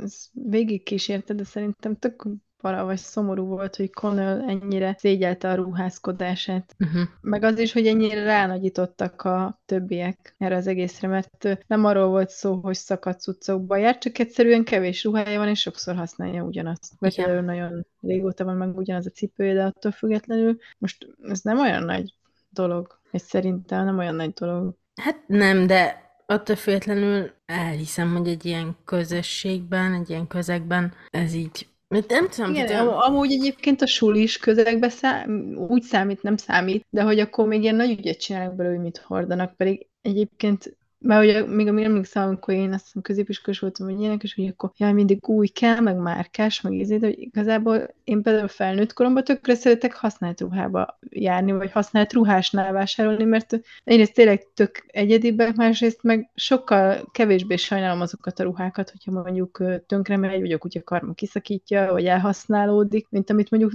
Ez 0.02 0.28
végig 0.32 0.82
kísérte, 0.82 1.34
de 1.34 1.44
szerintem 1.44 1.96
tök 1.96 2.26
para 2.60 2.84
vagy 2.84 2.98
szomorú 2.98 3.46
volt, 3.46 3.76
hogy 3.76 3.92
Connell 3.92 4.48
ennyire 4.48 4.94
szégyelte 4.98 5.50
a 5.50 5.54
ruházkodását. 5.54 6.74
Uh-huh. 6.78 7.02
Meg 7.20 7.42
az 7.42 7.58
is, 7.58 7.72
hogy 7.72 7.86
ennyire 7.86 8.22
ránagyítottak 8.22 9.22
a 9.22 9.60
többiek 9.66 10.34
erre 10.38 10.56
az 10.56 10.66
egészre, 10.66 11.08
mert 11.08 11.58
nem 11.66 11.84
arról 11.84 12.08
volt 12.08 12.30
szó, 12.30 12.54
hogy 12.54 12.74
szakadt 12.74 13.20
cuccokba 13.20 13.76
jár, 13.76 13.98
csak 13.98 14.18
egyszerűen 14.18 14.64
kevés 14.64 15.04
ruhája 15.04 15.38
van, 15.38 15.48
és 15.48 15.60
sokszor 15.60 15.94
használja 15.94 16.42
ugyanazt. 16.42 16.92
Vagy 16.98 17.18
Igen. 17.18 17.30
ő 17.30 17.40
nagyon 17.40 17.86
régóta 18.00 18.44
van 18.44 18.56
meg 18.56 18.76
ugyanaz 18.76 19.06
a 19.06 19.10
cipője, 19.10 19.54
de 19.54 19.64
attól 19.64 19.92
függetlenül 19.92 20.58
most 20.78 21.06
ez 21.22 21.40
nem 21.40 21.58
olyan 21.58 21.82
nagy 21.82 22.14
dolog, 22.50 23.00
és 23.10 23.20
szerintem 23.20 23.84
nem 23.84 23.98
olyan 23.98 24.14
nagy 24.14 24.32
dolog. 24.32 24.76
Hát 24.94 25.22
nem, 25.26 25.66
de 25.66 26.04
attól 26.26 26.56
függetlenül 26.56 27.30
elhiszem, 27.46 28.14
hogy 28.16 28.28
egy 28.28 28.44
ilyen 28.44 28.76
közösségben, 28.84 29.92
egy 29.92 30.10
ilyen 30.10 30.26
közegben 30.26 30.92
ez 31.10 31.34
így 31.34 31.68
mert 31.88 32.10
nem 32.10 32.28
tudom, 32.28 32.54
Igen, 32.54 32.88
amúgy 32.88 33.32
egyébként 33.32 33.82
a 33.82 33.86
sulis 33.86 34.38
közegben 34.38 34.90
szá- 34.90 35.26
úgy 35.68 35.82
számít, 35.82 36.22
nem 36.22 36.36
számít, 36.36 36.86
de 36.90 37.02
hogy 37.02 37.20
akkor 37.20 37.46
még 37.46 37.62
ilyen 37.62 37.74
nagy 37.74 37.98
ügyet 37.98 38.20
csinálnak 38.20 38.54
belőle, 38.54 38.74
hogy 38.74 38.84
mit 38.84 38.98
hordanak, 38.98 39.56
pedig 39.56 39.86
egyébként 40.02 40.76
mert 40.98 41.22
ugye 41.22 41.46
még 41.46 41.68
amíg 41.68 41.84
emlékszem, 41.84 42.26
amikor 42.26 42.54
én 42.54 42.72
azt 42.72 42.84
hiszem 42.84 43.02
középiskolás 43.02 43.58
voltam, 43.58 43.86
hogy 43.88 44.00
ilyenek, 44.00 44.22
és 44.22 44.34
hogy 44.34 44.46
akkor 44.46 44.70
jaj, 44.76 44.92
mindig 44.92 45.28
új 45.28 45.46
kell, 45.46 45.80
meg 45.80 45.96
márkás, 45.96 46.60
meg 46.60 46.72
ízé, 46.72 46.96
de 46.96 47.06
hogy 47.06 47.18
igazából 47.18 47.94
én 48.04 48.22
például 48.22 48.48
felnőtt 48.48 48.92
koromban 48.92 49.24
tökre 49.24 49.54
szeretek 49.54 49.94
használt 49.94 50.40
ruhába 50.40 50.98
járni, 51.10 51.52
vagy 51.52 51.70
használt 51.70 52.12
ruhásnál 52.12 52.72
vásárolni, 52.72 53.24
mert 53.24 53.60
egyrészt 53.84 54.14
tényleg 54.14 54.52
tök 54.54 54.84
egyedibbek, 54.86 55.54
másrészt 55.54 56.02
meg 56.02 56.30
sokkal 56.34 57.08
kevésbé 57.12 57.56
sajnálom 57.56 58.00
azokat 58.00 58.40
a 58.40 58.42
ruhákat, 58.42 58.90
hogyha 58.90 59.22
mondjuk 59.22 59.62
tönkre 59.86 60.16
megy, 60.16 60.40
vagy 60.40 60.52
a 60.52 60.58
kutya 60.58 60.82
karma 60.82 61.12
kiszakítja, 61.12 61.92
vagy 61.92 62.06
elhasználódik, 62.06 63.06
mint 63.10 63.30
amit 63.30 63.50
mondjuk 63.50 63.72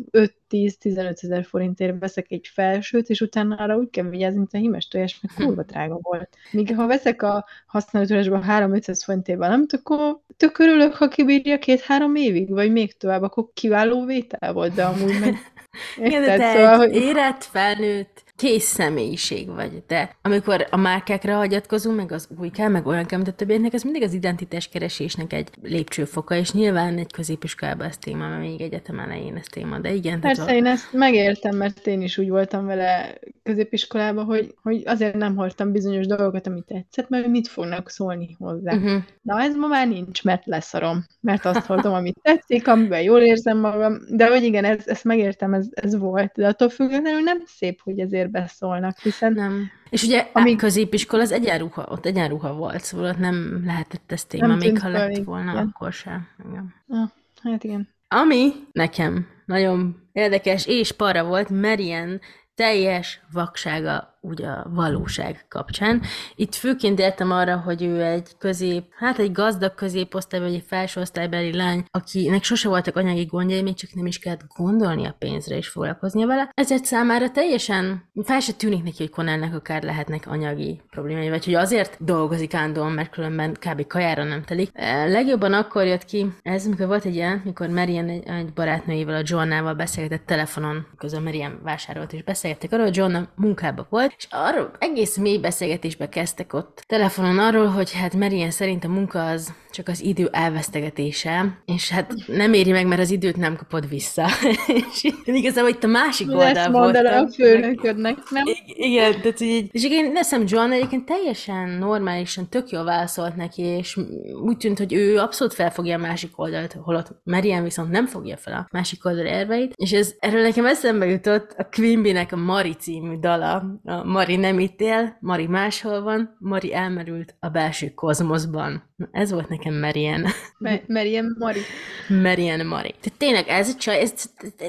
5-10-15 0.49 1.23
ezer 1.23 1.45
forintért 1.45 1.99
veszek 1.99 2.31
egy 2.31 2.49
felsőt, 2.53 3.09
és 3.09 3.21
utána 3.21 3.55
arra 3.55 3.77
úgy 3.77 3.89
kell 3.89 4.09
vigyázni, 4.09 4.37
mint 4.37 4.53
a 4.53 4.57
hímes 4.57 4.87
tojás, 4.87 5.19
meg 5.21 5.31
kurva 5.35 5.63
drága 5.63 5.99
volt. 6.01 6.37
Míg 6.51 6.75
ha 6.75 6.87
veszek 6.87 7.10
a 7.19 7.45
használatúrásban 7.65 8.43
3-500 8.47 9.01
forintért 9.05 9.37
valamit, 9.39 9.73
akkor 9.73 10.19
tök 10.37 10.59
örülök, 10.59 10.93
ha 10.93 11.07
kibírja 11.07 11.59
két-három 11.59 12.15
évig, 12.15 12.49
vagy 12.49 12.71
még 12.71 12.97
tovább, 12.97 13.21
akkor 13.21 13.45
kiváló 13.53 14.05
vétel 14.05 14.53
volt, 14.53 14.73
de 14.73 14.83
amúgy 14.83 15.19
meg... 15.19 15.35
Igen, 15.97 16.21
de 16.23 16.31
Érted? 16.31 16.39
te 16.39 16.53
Szóval, 16.53 16.73
egy 16.73 16.77
hogy 16.77 16.95
érett, 16.95 17.43
felnőtt, 17.43 18.23
kész 18.41 18.63
személyiség 18.63 19.47
vagy. 19.47 19.83
De 19.87 20.15
amikor 20.21 20.67
a 20.69 20.77
márkákra 20.77 21.35
hagyatkozunk, 21.35 21.95
meg 21.95 22.11
az 22.11 22.27
új 22.39 22.49
kell, 22.49 22.67
meg 22.67 22.87
olyan 22.87 23.05
kell, 23.05 23.17
mint 23.17 23.29
a 23.29 23.35
többieknek, 23.35 23.73
ez 23.73 23.83
mindig 23.83 24.03
az 24.03 24.13
identitás 24.13 24.69
keresésnek 24.69 25.33
egy 25.33 25.49
lépcsőfoka, 25.61 26.35
és 26.35 26.51
nyilván 26.51 26.97
egy 26.97 27.11
középiskolában 27.11 27.87
ez 27.87 27.97
téma, 27.97 28.27
mert 28.27 28.41
még 28.41 28.61
egyetem 28.61 28.99
elején 28.99 29.35
ez 29.35 29.45
téma, 29.51 29.79
de 29.79 29.93
igen. 29.93 30.19
Persze, 30.19 30.55
én 30.55 30.65
ezt 30.65 30.93
megértem, 30.93 31.57
mert 31.57 31.87
én 31.87 32.01
is 32.01 32.17
úgy 32.17 32.29
voltam 32.29 32.65
vele 32.65 33.19
középiskolában, 33.43 34.25
hogy, 34.25 34.55
hogy 34.61 34.83
azért 34.85 35.15
nem 35.15 35.35
hordtam 35.35 35.71
bizonyos 35.71 36.07
dolgokat, 36.07 36.47
amit 36.47 36.65
tetszett, 36.65 37.09
mert 37.09 37.27
mit 37.27 37.47
fognak 37.47 37.89
szólni 37.89 38.35
hozzá. 38.39 38.75
Uh-huh. 38.75 39.03
Na 39.21 39.41
ez 39.41 39.55
ma 39.55 39.67
már 39.67 39.87
nincs, 39.87 40.23
mert 40.23 40.45
leszarom. 40.45 41.05
Mert 41.19 41.45
azt 41.45 41.65
hordom, 41.65 41.93
amit 41.93 42.19
tetszik, 42.21 42.67
amiben 42.67 43.01
jól 43.01 43.19
érzem 43.19 43.57
magam. 43.57 43.97
De 44.09 44.27
hogy 44.27 44.43
igen, 44.43 44.65
ez, 44.65 44.87
ezt 44.87 45.03
megértem, 45.03 45.53
ez, 45.53 45.67
ez 45.71 45.97
volt. 45.97 46.31
De 46.35 46.47
attól 46.47 46.69
függetlenül 46.69 47.21
nem 47.21 47.41
szép, 47.45 47.81
hogy 47.83 47.99
ezért 47.99 48.30
beszólnak, 48.31 48.97
hiszen 48.99 49.33
Nem. 49.33 49.71
És 49.89 50.03
ugye 50.03 50.17
Amíg... 50.17 50.31
Amíg- 50.33 50.57
középiskola 50.57 51.21
az 51.21 51.31
egyenruha, 51.31 51.85
ott 51.89 52.05
egyenruha 52.05 52.53
volt, 52.53 52.83
szóval 52.83 53.09
ott 53.09 53.17
nem 53.17 53.61
lehetett 53.65 54.11
ez 54.11 54.25
téma, 54.25 54.45
Nem 54.47 54.57
még 54.57 54.79
ha 54.79 54.89
fel, 54.89 55.09
lett 55.09 55.23
volna, 55.23 55.51
igen. 55.51 55.67
akkor 55.67 55.93
sem. 55.93 56.27
Igen. 56.49 56.73
ah, 56.87 57.09
hát 57.43 57.63
igen. 57.63 57.87
Ami 58.07 58.51
nekem 58.71 59.27
nagyon 59.45 60.07
érdekes 60.11 60.65
és 60.65 60.91
para 60.91 61.23
volt, 61.23 61.49
Marian 61.49 62.19
teljes 62.55 63.21
vaksága 63.31 64.10
ugye 64.21 64.47
a 64.47 64.67
valóság 64.69 65.45
kapcsán. 65.49 66.01
Itt 66.35 66.55
főként 66.55 66.99
értem 66.99 67.31
arra, 67.31 67.57
hogy 67.57 67.83
ő 67.83 68.03
egy 68.03 68.29
közép, 68.37 68.83
hát 68.97 69.19
egy 69.19 69.31
gazdag 69.31 69.75
középosztálybeli, 69.75 70.51
vagy 70.51 70.61
egy 70.61 70.67
felső 70.67 71.01
osztálybeli 71.01 71.53
lány, 71.53 71.83
akinek 71.91 72.43
sose 72.43 72.69
voltak 72.69 72.95
anyagi 72.95 73.25
gondjai, 73.25 73.61
még 73.61 73.75
csak 73.75 73.93
nem 73.93 74.05
is 74.05 74.19
kellett 74.19 74.45
gondolni 74.57 75.05
a 75.05 75.15
pénzre 75.19 75.55
és 75.55 75.67
foglalkoznia 75.67 76.27
vele. 76.27 76.51
Ezért 76.53 76.85
számára 76.85 77.31
teljesen 77.31 78.09
fel 78.23 78.39
se 78.39 78.53
tűnik 78.53 78.83
neki, 78.83 78.97
hogy 78.97 79.09
Conelnek 79.09 79.55
akár 79.55 79.83
lehetnek 79.83 80.27
anyagi 80.27 80.81
problémái, 80.89 81.29
vagy 81.29 81.45
hogy 81.45 81.53
azért 81.53 82.03
dolgozik 82.03 82.53
állandóan, 82.53 82.91
mert 82.91 83.09
különben 83.09 83.53
kb. 83.53 83.87
kajára 83.87 84.23
nem 84.23 84.43
telik. 84.43 84.69
E, 84.73 85.05
Legjobban 85.05 85.53
akkor 85.53 85.85
jött 85.85 86.05
ki 86.05 86.25
ez, 86.41 86.67
mikor 86.67 86.87
volt 86.87 87.05
egy 87.05 87.15
ilyen, 87.15 87.41
mikor 87.45 87.67
Marian 87.67 88.09
egy, 88.09 88.27
egy 88.27 88.53
barátnőjével, 88.53 89.15
a 89.15 89.23
Johnnával 89.23 89.73
beszélgetett 89.73 90.25
telefonon, 90.25 90.87
közben 90.97 91.23
Marian 91.23 91.59
vásárolt, 91.63 92.13
és 92.13 92.23
beszélgettek 92.23 92.71
arról, 92.71 92.85
hogy 92.85 92.95
John 92.95 93.13
a 93.13 93.27
munkába 93.35 93.85
volt, 93.89 94.10
és 94.17 94.27
arról 94.29 94.71
egész 94.79 95.17
mély 95.17 95.37
beszélgetésbe 95.37 96.09
kezdtek 96.09 96.53
ott 96.53 96.83
telefonon 96.87 97.39
arról, 97.39 97.67
hogy 97.67 97.93
hát 97.93 98.13
Marian 98.13 98.51
szerint 98.51 98.83
a 98.83 98.87
munka 98.87 99.27
az 99.27 99.53
csak 99.71 99.87
az 99.87 100.01
idő 100.03 100.29
elvesztegetése, 100.31 101.61
és 101.65 101.89
hát 101.89 102.13
nem 102.27 102.53
éri 102.53 102.71
meg, 102.71 102.87
mert 102.87 103.01
az 103.01 103.11
időt 103.11 103.37
nem 103.37 103.55
kapod 103.55 103.89
vissza. 103.89 104.27
és 104.93 105.13
igazából 105.25 105.69
itt 105.69 105.83
a 105.83 105.87
másik 105.87 106.29
oldal 106.31 107.07
el 107.07 107.23
a 107.23 107.31
főnöködnek, 107.31 108.17
nem? 108.29 108.43
Igen, 108.65 109.21
tehát 109.21 109.39
így, 109.39 109.69
és 109.71 109.83
igen, 109.83 110.11
nem 110.11 110.43
John 110.45 110.71
egyébként 110.71 111.05
teljesen 111.05 111.69
normálisan, 111.69 112.49
tök 112.49 112.69
jól 112.69 112.83
válaszolt 112.83 113.35
neki, 113.35 113.61
és 113.61 113.99
úgy 114.43 114.57
tűnt, 114.57 114.77
hogy 114.77 114.93
ő 114.93 115.17
abszolút 115.17 115.53
felfogja 115.53 115.95
a 115.95 116.01
másik 116.01 116.39
oldalt, 116.39 116.77
holott 116.81 117.11
Marian 117.23 117.63
viszont 117.63 117.91
nem 117.91 118.05
fogja 118.05 118.37
fel 118.37 118.53
a 118.53 118.67
másik 118.71 119.05
oldal 119.05 119.25
érveit, 119.25 119.73
és 119.75 119.91
ez, 119.91 120.13
erről 120.19 120.41
nekem 120.41 120.65
eszembe 120.65 121.05
jutott 121.05 121.53
a 121.57 121.67
Quimby-nek 121.71 122.31
a 122.31 122.35
Mari 122.35 122.73
című 122.73 123.19
dala. 123.19 123.79
A 123.83 124.03
Mari 124.03 124.35
nem 124.35 124.59
itt 124.59 124.81
él, 124.81 125.17
Mari 125.19 125.47
máshol 125.47 126.01
van, 126.01 126.35
Mari 126.39 126.73
elmerült 126.73 127.35
a 127.39 127.49
belső 127.49 127.89
kozmoszban. 127.93 128.89
Na, 129.01 129.07
ez 129.11 129.31
volt 129.31 129.49
nekem 129.49 129.79
Marian. 129.79 130.25
Me- 130.57 130.87
Meriem 130.87 131.35
Mari. 131.39 131.59
Marian 132.07 132.65
Mari. 132.65 132.95
Tehát 133.01 133.17
tényleg 133.17 133.47
ez 133.47 133.69
a 133.69 133.75
csaj, 133.75 133.99
ez, 133.99 134.13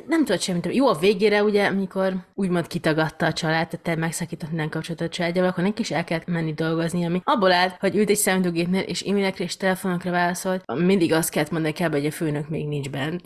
nem 0.07 0.24
tudod 0.24 0.41
semmit. 0.41 0.74
Jó, 0.74 0.87
a 0.89 0.99
végére 0.99 1.43
ugye, 1.43 1.66
amikor 1.66 2.14
úgymond 2.35 2.66
kitagadta 2.66 3.26
a 3.26 3.33
család, 3.33 3.68
tehát 3.68 3.85
te 3.85 3.97
megszakított 3.97 4.49
minden 4.49 4.68
kapcsolatot 4.68 5.07
a 5.07 5.11
családjával, 5.11 5.51
akkor 5.51 5.64
neki 5.64 5.80
is 5.80 5.91
el 5.91 6.05
kellett 6.05 6.26
menni 6.26 6.53
dolgozni, 6.53 7.05
ami 7.05 7.20
abból 7.24 7.53
állt, 7.53 7.76
hogy 7.80 7.97
ült 7.97 8.11
egy 8.11 8.16
számítógépnél, 8.16 8.80
és 8.80 9.03
e-mailekre 9.03 9.45
és 9.45 9.57
telefonokra 9.57 10.11
válaszolt. 10.11 10.64
Mindig 10.74 11.12
azt 11.12 11.30
kellett 11.30 11.51
mondani 11.51 11.74
kell, 11.74 11.91
hogy 11.91 12.07
a 12.07 12.11
főnök 12.11 12.49
még 12.49 12.68
nincs 12.68 12.91
bent. 12.91 13.22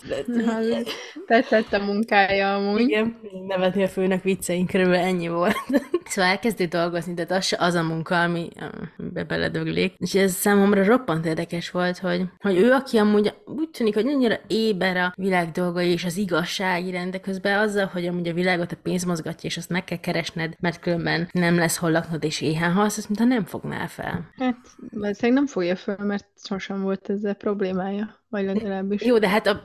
Tetszett 1.26 1.72
a 1.72 1.84
munkája 1.84 2.54
amúgy. 2.54 2.80
Igen, 2.80 3.16
nevetni 3.46 3.82
a 3.82 3.88
főnök 3.88 4.22
vicceink 4.22 4.70
körülbelül 4.70 5.06
ennyi 5.06 5.28
volt. 5.28 5.56
szóval 6.06 6.30
elkezdett 6.30 6.70
dolgozni, 6.70 7.14
de 7.14 7.26
az 7.28 7.56
az 7.58 7.74
a 7.74 7.82
munka, 7.82 8.22
ami 8.22 8.48
be 8.96 9.24
beledöglik. 9.24 9.94
És 9.98 10.14
ez 10.14 10.32
számomra 10.32 10.84
roppant 10.96 11.26
érdekes 11.26 11.70
volt, 11.70 11.98
hogy, 11.98 12.22
hogy 12.38 12.56
ő, 12.56 12.72
aki 12.72 12.98
amúgy 12.98 13.34
úgy 13.44 13.70
tűnik, 13.70 13.94
hogy 13.94 14.06
annyira 14.06 14.38
éber 14.46 14.96
a 14.96 15.12
világ 15.16 15.50
dolgai 15.50 15.90
és 15.90 16.04
az 16.04 16.16
igazság 16.16 16.86
iránt, 16.86 17.10
de 17.10 17.20
közben 17.20 17.58
azzal, 17.58 17.86
hogy 17.86 18.06
amúgy 18.06 18.28
a 18.28 18.32
világot 18.32 18.72
a 18.72 18.76
pénz 18.82 19.04
mozgatja, 19.04 19.48
és 19.48 19.56
azt 19.56 19.68
meg 19.68 19.84
kell 19.84 19.98
keresned, 19.98 20.54
mert 20.60 20.80
különben 20.80 21.28
nem 21.32 21.56
lesz 21.56 21.76
hol 21.76 21.90
laknod, 21.90 22.24
és 22.24 22.40
éhen 22.40 22.72
halsz, 22.72 22.96
azt 22.96 23.08
mintha 23.08 23.24
nem 23.24 23.44
fogná 23.44 23.86
fel. 23.86 24.30
Hát, 24.36 24.56
valószínűleg 24.92 25.38
nem 25.38 25.46
fogja 25.46 25.76
föl, 25.76 25.96
mert 25.98 26.26
sosem 26.44 26.82
volt 26.82 27.10
ezzel 27.10 27.34
problémája. 27.34 28.24
Vagy 28.28 28.44
legalábbis. 28.44 29.02
Jó, 29.02 29.18
de 29.18 29.28
hát 29.28 29.46
a, 29.46 29.62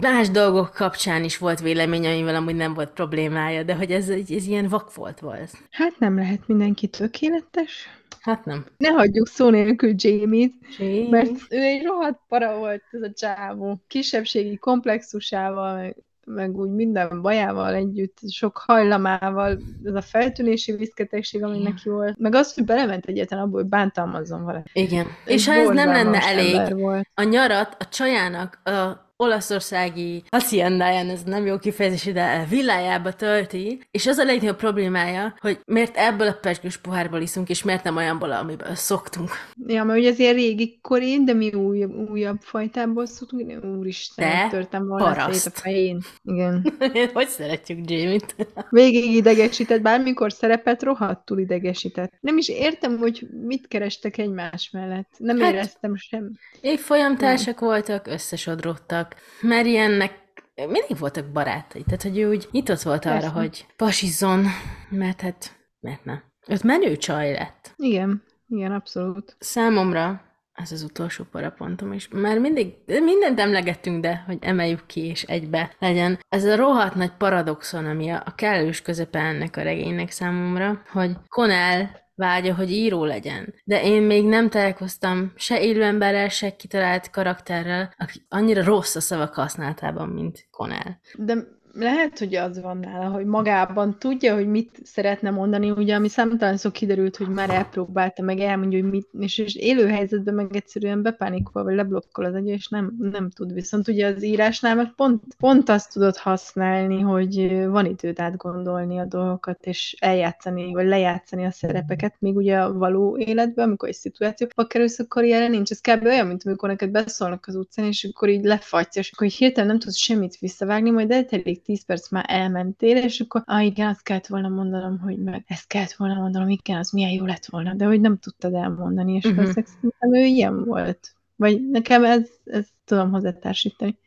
más 0.00 0.30
dolgok 0.30 0.70
kapcsán 0.74 1.24
is 1.24 1.38
volt 1.38 1.60
véleménye, 1.60 2.12
amivel 2.12 2.34
amúgy 2.34 2.54
nem 2.54 2.74
volt 2.74 2.90
problémája, 2.90 3.62
de 3.62 3.74
hogy 3.74 3.90
ez, 3.90 4.08
ez 4.08 4.46
ilyen 4.46 4.68
vak 4.68 4.94
volt 4.94 5.20
volt. 5.20 5.50
Hát 5.70 5.98
nem 5.98 6.16
lehet 6.16 6.46
mindenki 6.46 6.86
tökéletes. 6.86 7.88
Hát 8.24 8.44
nem. 8.44 8.64
Ne 8.76 8.88
hagyjuk 8.88 9.26
szó 9.26 9.50
nélkül 9.50 9.92
Jamie-t, 9.96 10.52
Jamie. 10.78 11.08
mert 11.10 11.30
ő 11.48 11.58
egy 11.58 11.82
rohadt 11.82 12.20
para 12.28 12.56
volt 12.58 12.82
ez 12.90 13.02
a 13.02 13.12
csávó. 13.12 13.80
Kisebbségi 13.86 14.56
komplexusával, 14.56 15.74
meg, 15.74 15.96
meg 16.24 16.56
úgy 16.56 16.70
minden 16.70 17.22
bajával 17.22 17.74
együtt, 17.74 18.18
sok 18.30 18.62
hajlamával, 18.66 19.58
ez 19.84 19.94
a 19.94 20.00
feltűnési 20.00 20.72
viszketegség, 20.72 21.42
ami 21.42 21.62
neki 21.62 21.88
volt. 21.88 22.18
Meg 22.18 22.34
az, 22.34 22.54
hogy 22.54 22.64
belement 22.64 23.06
egyetlen 23.06 23.40
abból, 23.40 23.60
hogy 23.60 23.70
bántalmazzon 23.70 24.44
valaki. 24.44 24.70
Igen. 24.72 25.06
Egy 25.24 25.32
És 25.34 25.46
ha 25.46 25.52
ez 25.54 25.68
nem 25.68 25.88
lenne 25.88 26.18
elég, 26.18 26.80
Volt. 26.80 27.08
a 27.14 27.22
nyarat 27.22 27.76
a 27.78 27.88
csajának 27.88 28.60
a 28.64 29.03
olaszországi 29.16 30.22
haciendáján, 30.30 31.08
ez 31.08 31.22
nem 31.22 31.46
jó 31.46 31.58
kifejezés, 31.58 32.12
de 32.12 32.46
villájába 32.48 33.12
tölti, 33.12 33.80
és 33.90 34.06
az 34.06 34.18
a 34.18 34.24
legnagyobb 34.24 34.56
problémája, 34.56 35.34
hogy 35.40 35.60
miért 35.64 35.96
ebből 35.96 36.26
a 36.26 36.32
pecskős 36.40 36.76
pohárból 36.76 37.20
iszunk, 37.20 37.48
és 37.48 37.62
miért 37.62 37.84
nem 37.84 37.96
olyanból, 37.96 38.32
amiből 38.32 38.74
szoktunk. 38.74 39.30
Ja, 39.66 39.84
mert 39.84 39.98
ugye 39.98 40.08
ez 40.10 40.18
ilyen 40.18 40.34
régi 40.34 40.78
korén, 40.82 41.24
de 41.24 41.32
mi 41.32 41.52
újabb, 41.52 42.10
újabb 42.10 42.40
fajtából 42.40 43.06
szoktunk, 43.06 43.64
úristen, 43.64 44.30
Te 44.30 44.48
törtem 44.50 44.86
volna 44.86 45.04
paraszt. 45.04 45.46
a 45.46 45.50
fején. 45.50 46.00
Igen. 46.22 46.72
hogy 47.14 47.28
szeretjük 47.28 47.90
Jamie-t? 47.90 48.34
Végig 48.70 49.14
idegesített, 49.14 49.80
bármikor 49.80 50.32
szerepet 50.32 50.82
rohadtul 50.82 51.38
idegesített. 51.38 52.12
Nem 52.20 52.36
is 52.38 52.48
értem, 52.48 52.98
hogy 52.98 53.26
mit 53.46 53.68
kerestek 53.68 54.18
egymás 54.18 54.70
mellett. 54.72 55.08
Nem 55.18 55.38
Hát- 55.38 55.52
éreztem 55.52 55.96
sem. 55.96 56.30
Évfolyamtársak 56.60 57.60
voltak, 57.60 58.06
összesodródtak. 58.06 59.03
Mariannek 59.40 60.22
mindig 60.54 60.98
voltak 60.98 61.26
barátai, 61.26 61.82
tehát 61.82 62.02
hogy 62.02 62.18
ő 62.18 62.28
úgy 62.28 62.48
nyitott 62.50 62.82
volt 62.82 63.04
arra, 63.04 63.14
Persze. 63.14 63.28
hogy 63.28 63.66
pasizzon, 63.76 64.46
mert 64.88 65.20
hát, 65.20 65.56
mert 65.80 66.04
nem. 66.04 66.22
Öt 66.46 66.62
menő 66.62 66.96
csaj 66.96 67.32
lett. 67.32 67.74
Igen, 67.76 68.22
igen, 68.48 68.72
abszolút. 68.72 69.36
Számomra 69.38 70.32
ez 70.54 70.72
az 70.72 70.82
utolsó 70.82 71.24
parapontom 71.30 71.92
is. 71.92 72.08
Már 72.08 72.38
mindig, 72.38 72.74
mindent 72.86 73.40
emlegettünk, 73.40 74.00
de 74.00 74.22
hogy 74.26 74.38
emeljük 74.40 74.86
ki 74.86 75.00
és 75.00 75.22
egybe 75.22 75.74
legyen. 75.78 76.18
Ez 76.28 76.44
a 76.44 76.56
rohadt 76.56 76.94
nagy 76.94 77.12
paradoxon, 77.18 77.84
ami 77.86 78.10
a, 78.10 78.22
a 78.26 78.34
kellős 78.34 78.82
közepe 78.82 79.18
ennek 79.18 79.56
a 79.56 79.62
regénynek 79.62 80.10
számomra, 80.10 80.82
hogy 80.92 81.16
Conell 81.28 81.86
vágya, 82.14 82.54
hogy 82.54 82.70
író 82.70 83.04
legyen. 83.04 83.54
De 83.64 83.82
én 83.82 84.02
még 84.02 84.24
nem 84.24 84.50
találkoztam 84.50 85.32
se 85.36 85.62
élő 85.62 85.82
emberrel, 85.82 86.28
se 86.28 86.56
kitalált 86.56 87.10
karakterrel, 87.10 87.94
aki 87.98 88.26
annyira 88.28 88.64
rossz 88.64 88.94
a 88.94 89.00
szavak 89.00 89.34
használatában, 89.34 90.08
mint 90.08 90.46
Conell. 90.50 90.98
De 91.16 91.34
lehet, 91.74 92.18
hogy 92.18 92.34
az 92.34 92.60
van 92.60 92.78
nála, 92.78 93.08
hogy 93.08 93.24
magában 93.24 93.98
tudja, 93.98 94.34
hogy 94.34 94.46
mit 94.46 94.78
szeretne 94.82 95.30
mondani, 95.30 95.70
ugye, 95.70 95.94
ami 95.94 96.08
számtalan 96.08 96.56
szó 96.56 96.70
kiderült, 96.70 97.16
hogy 97.16 97.28
már 97.28 97.50
elpróbálta, 97.50 98.22
meg 98.22 98.38
elmondja, 98.38 98.80
hogy 98.80 98.90
mit, 98.90 99.08
és, 99.18 99.38
és 99.38 99.54
élő 99.54 99.88
helyzetben 99.88 100.34
meg 100.34 100.56
egyszerűen 100.56 101.02
bepánikol, 101.02 101.64
vagy 101.64 101.74
leblokkol 101.74 102.24
az 102.24 102.34
agya, 102.34 102.52
és 102.52 102.68
nem, 102.68 102.96
nem 102.98 103.30
tud. 103.30 103.52
Viszont 103.52 103.88
ugye 103.88 104.06
az 104.06 104.24
írásnál 104.24 104.74
meg 104.74 104.92
pont, 104.96 105.22
pont 105.38 105.68
azt 105.68 105.92
tudod 105.92 106.16
használni, 106.16 107.00
hogy 107.00 107.64
van 107.66 107.86
időd 107.86 108.20
átgondolni 108.20 108.98
a 108.98 109.04
dolgokat, 109.04 109.66
és 109.66 109.96
eljátszani, 109.98 110.72
vagy 110.72 110.86
lejátszani 110.86 111.44
a 111.44 111.50
szerepeket, 111.50 112.14
még 112.18 112.36
ugye 112.36 112.58
a 112.58 112.72
való 112.72 113.18
életben, 113.18 113.66
amikor 113.66 113.88
egy 113.88 113.94
szituációba 113.94 114.66
kerülsz, 114.66 114.98
akkor 114.98 115.24
ilyenre 115.24 115.48
nincs. 115.48 115.70
Ez 115.70 115.80
kb. 115.80 116.04
olyan, 116.04 116.26
mint 116.26 116.42
amikor 116.44 116.68
neked 116.68 116.90
beszólnak 116.90 117.44
az 117.46 117.54
utcán, 117.54 117.86
és 117.86 118.10
akkor 118.12 118.28
így 118.28 118.44
lefagysz, 118.44 118.96
és 118.96 119.10
akkor 119.12 119.26
így 119.26 119.34
hirtelen 119.34 119.68
nem 119.68 119.78
tudsz 119.78 119.96
semmit 119.96 120.38
visszavágni, 120.38 120.90
majd 120.90 121.10
eltelik 121.10 121.63
10 121.64 121.84
perc 121.84 122.10
már 122.10 122.24
elmentél, 122.28 122.96
és 122.96 123.20
akkor, 123.20 123.42
ah 123.46 123.64
igen, 123.64 123.88
azt 123.88 124.02
kellett 124.02 124.26
volna 124.26 124.48
mondanom, 124.48 124.98
hogy 124.98 125.18
meg 125.18 125.44
ezt 125.46 125.66
kellett 125.66 125.92
volna 125.92 126.14
mondanom, 126.14 126.48
igen, 126.48 126.78
az 126.78 126.90
milyen 126.90 127.10
jó 127.10 127.24
lett 127.24 127.46
volna, 127.46 127.74
de 127.74 127.84
hogy 127.84 128.00
nem 128.00 128.18
tudtad 128.18 128.54
elmondani, 128.54 129.14
és 129.14 129.24
uh-huh. 129.24 129.44
szerintem 129.44 130.14
ő 130.14 130.24
ilyen 130.24 130.64
volt. 130.64 131.14
Vagy 131.36 131.70
nekem 131.70 132.04
ez, 132.04 132.30
ez 132.44 132.66
tudom 132.84 133.10
hozzátársítani. 133.10 133.98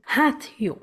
Hát 0.00 0.54
jó. 0.56 0.76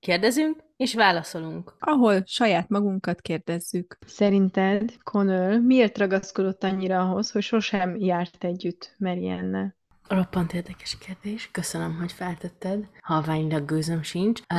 Kérdezünk, 0.00 0.62
és 0.76 0.94
válaszolunk. 0.94 1.74
Ahol 1.78 2.22
saját 2.26 2.68
magunkat 2.68 3.20
kérdezzük. 3.20 3.98
Szerinted 4.06 4.96
Connell 5.02 5.58
miért 5.58 5.98
ragaszkodott 5.98 6.64
annyira 6.64 7.00
ahhoz, 7.00 7.30
hogy 7.30 7.42
sosem 7.42 7.96
járt 7.96 8.44
együtt 8.44 8.94
Marianne? 8.98 9.76
Roppant 10.08 10.52
érdekes 10.52 10.98
kérdés. 10.98 11.48
Köszönöm, 11.52 11.96
hogy 11.96 12.12
feltetted. 12.12 12.88
Halványlag 13.00 13.64
gőzöm 13.64 14.02
sincs. 14.02 14.40
Uh, 14.54 14.58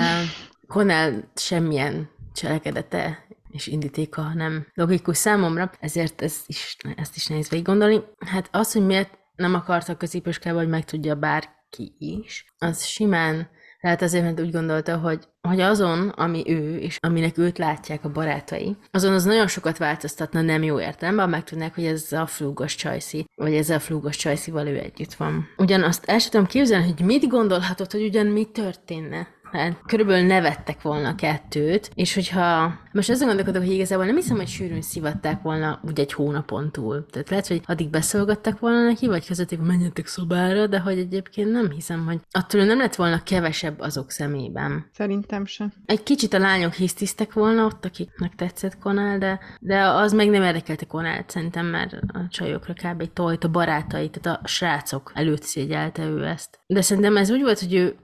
Conell 0.67 1.23
semmilyen 1.35 2.09
cselekedete 2.33 3.27
és 3.51 3.67
indítéka 3.67 4.33
nem 4.33 4.67
logikus 4.73 5.17
számomra, 5.17 5.71
ezért 5.79 6.21
ez 6.21 6.35
is, 6.45 6.77
ezt 6.95 7.15
is 7.15 7.27
nehéz 7.27 7.49
végig 7.49 7.65
gondolni. 7.65 8.01
Hát 8.19 8.49
az, 8.51 8.71
hogy 8.71 8.85
miért 8.85 9.17
nem 9.35 9.53
akarta 9.53 9.97
középiskába, 9.97 10.57
hogy 10.57 10.67
megtudja 10.67 11.15
bárki 11.15 11.95
is, 11.99 12.53
az 12.57 12.85
simán 12.85 13.49
lehet 13.79 14.01
azért, 14.01 14.23
mert 14.23 14.39
úgy 14.39 14.51
gondolta, 14.51 14.97
hogy, 14.97 15.27
hogy 15.47 15.59
azon, 15.59 16.09
ami 16.09 16.43
ő, 16.47 16.77
és 16.77 16.97
aminek 16.99 17.37
őt 17.37 17.57
látják 17.57 18.03
a 18.03 18.11
barátai, 18.11 18.77
azon 18.91 19.13
az 19.13 19.23
nagyon 19.23 19.47
sokat 19.47 19.77
változtatna 19.77 20.41
nem 20.41 20.63
jó 20.63 20.79
értelemben, 20.79 21.29
megtudnák, 21.29 21.75
hogy 21.75 21.85
ez 21.85 22.11
a 22.11 22.25
flúgos 22.25 22.75
csajszi, 22.75 23.25
vagy 23.35 23.53
ez 23.53 23.69
a 23.69 23.79
flúgos 23.79 24.15
csajszival 24.15 24.67
ő 24.67 24.77
együtt 24.77 25.13
van. 25.13 25.47
Ugyanazt 25.57 26.05
el 26.05 26.19
sem 26.19 26.29
tudom 26.29 26.45
képzelni, 26.45 26.93
hogy 26.93 27.05
mit 27.05 27.27
gondolhatott, 27.27 27.91
hogy 27.91 28.03
ugyan 28.03 28.25
mi 28.25 28.45
történne. 28.45 29.27
Hát 29.51 29.81
körülbelül 29.85 30.27
nevettek 30.27 30.81
volna 30.81 31.09
a 31.09 31.15
kettőt, 31.15 31.91
és 31.93 32.13
hogyha 32.13 32.73
most 32.91 33.09
azon 33.09 33.27
gondolkodok, 33.27 33.63
hogy 33.63 33.71
igazából 33.71 34.05
nem 34.05 34.15
hiszem, 34.15 34.37
hogy 34.37 34.47
sűrűn 34.47 34.81
szivatták 34.81 35.41
volna 35.41 35.79
úgy 35.87 35.99
egy 35.99 36.13
hónapon 36.13 36.71
túl. 36.71 37.05
Tehát 37.11 37.29
lehet, 37.29 37.47
hogy 37.47 37.61
addig 37.65 37.89
beszolgattak 37.89 38.59
volna 38.59 38.83
neki, 38.83 39.07
vagy 39.07 39.27
közötték, 39.27 39.59
menjetek 39.59 40.07
szobára, 40.07 40.67
de 40.67 40.79
hogy 40.79 40.97
egyébként 40.97 41.51
nem 41.51 41.71
hiszem, 41.71 42.05
hogy 42.05 42.19
attól 42.31 42.63
nem 42.63 42.77
lett 42.77 42.95
volna 42.95 43.23
kevesebb 43.23 43.79
azok 43.79 44.11
szemében. 44.11 44.89
Szerintem 44.93 45.45
sem. 45.45 45.73
Egy 45.85 46.03
kicsit 46.03 46.33
a 46.33 46.39
lányok 46.39 46.73
hisztisztek 46.73 47.33
volna 47.33 47.65
ott, 47.65 47.85
akiknek 47.85 48.35
tetszett 48.35 48.77
Konál, 48.77 49.17
de, 49.17 49.39
de 49.59 49.81
az 49.81 50.13
meg 50.13 50.29
nem 50.29 50.43
érdekelte 50.43 50.85
Konált, 50.85 51.29
szerintem, 51.29 51.65
mert 51.65 51.93
a 51.93 52.27
csajokra 52.29 52.73
kb. 52.73 53.01
egy 53.01 53.11
tojt, 53.11 53.43
a 53.43 53.49
barátai, 53.49 54.09
tehát 54.09 54.41
a 54.43 54.47
srácok 54.47 55.11
előtt 55.15 55.43
szégyelte 55.43 56.03
ő 56.03 56.25
ezt. 56.25 56.59
De 56.67 56.81
szerintem 56.81 57.17
ez 57.17 57.31
úgy 57.31 57.41
volt, 57.41 57.59
hogy 57.59 57.73
ő 57.73 57.95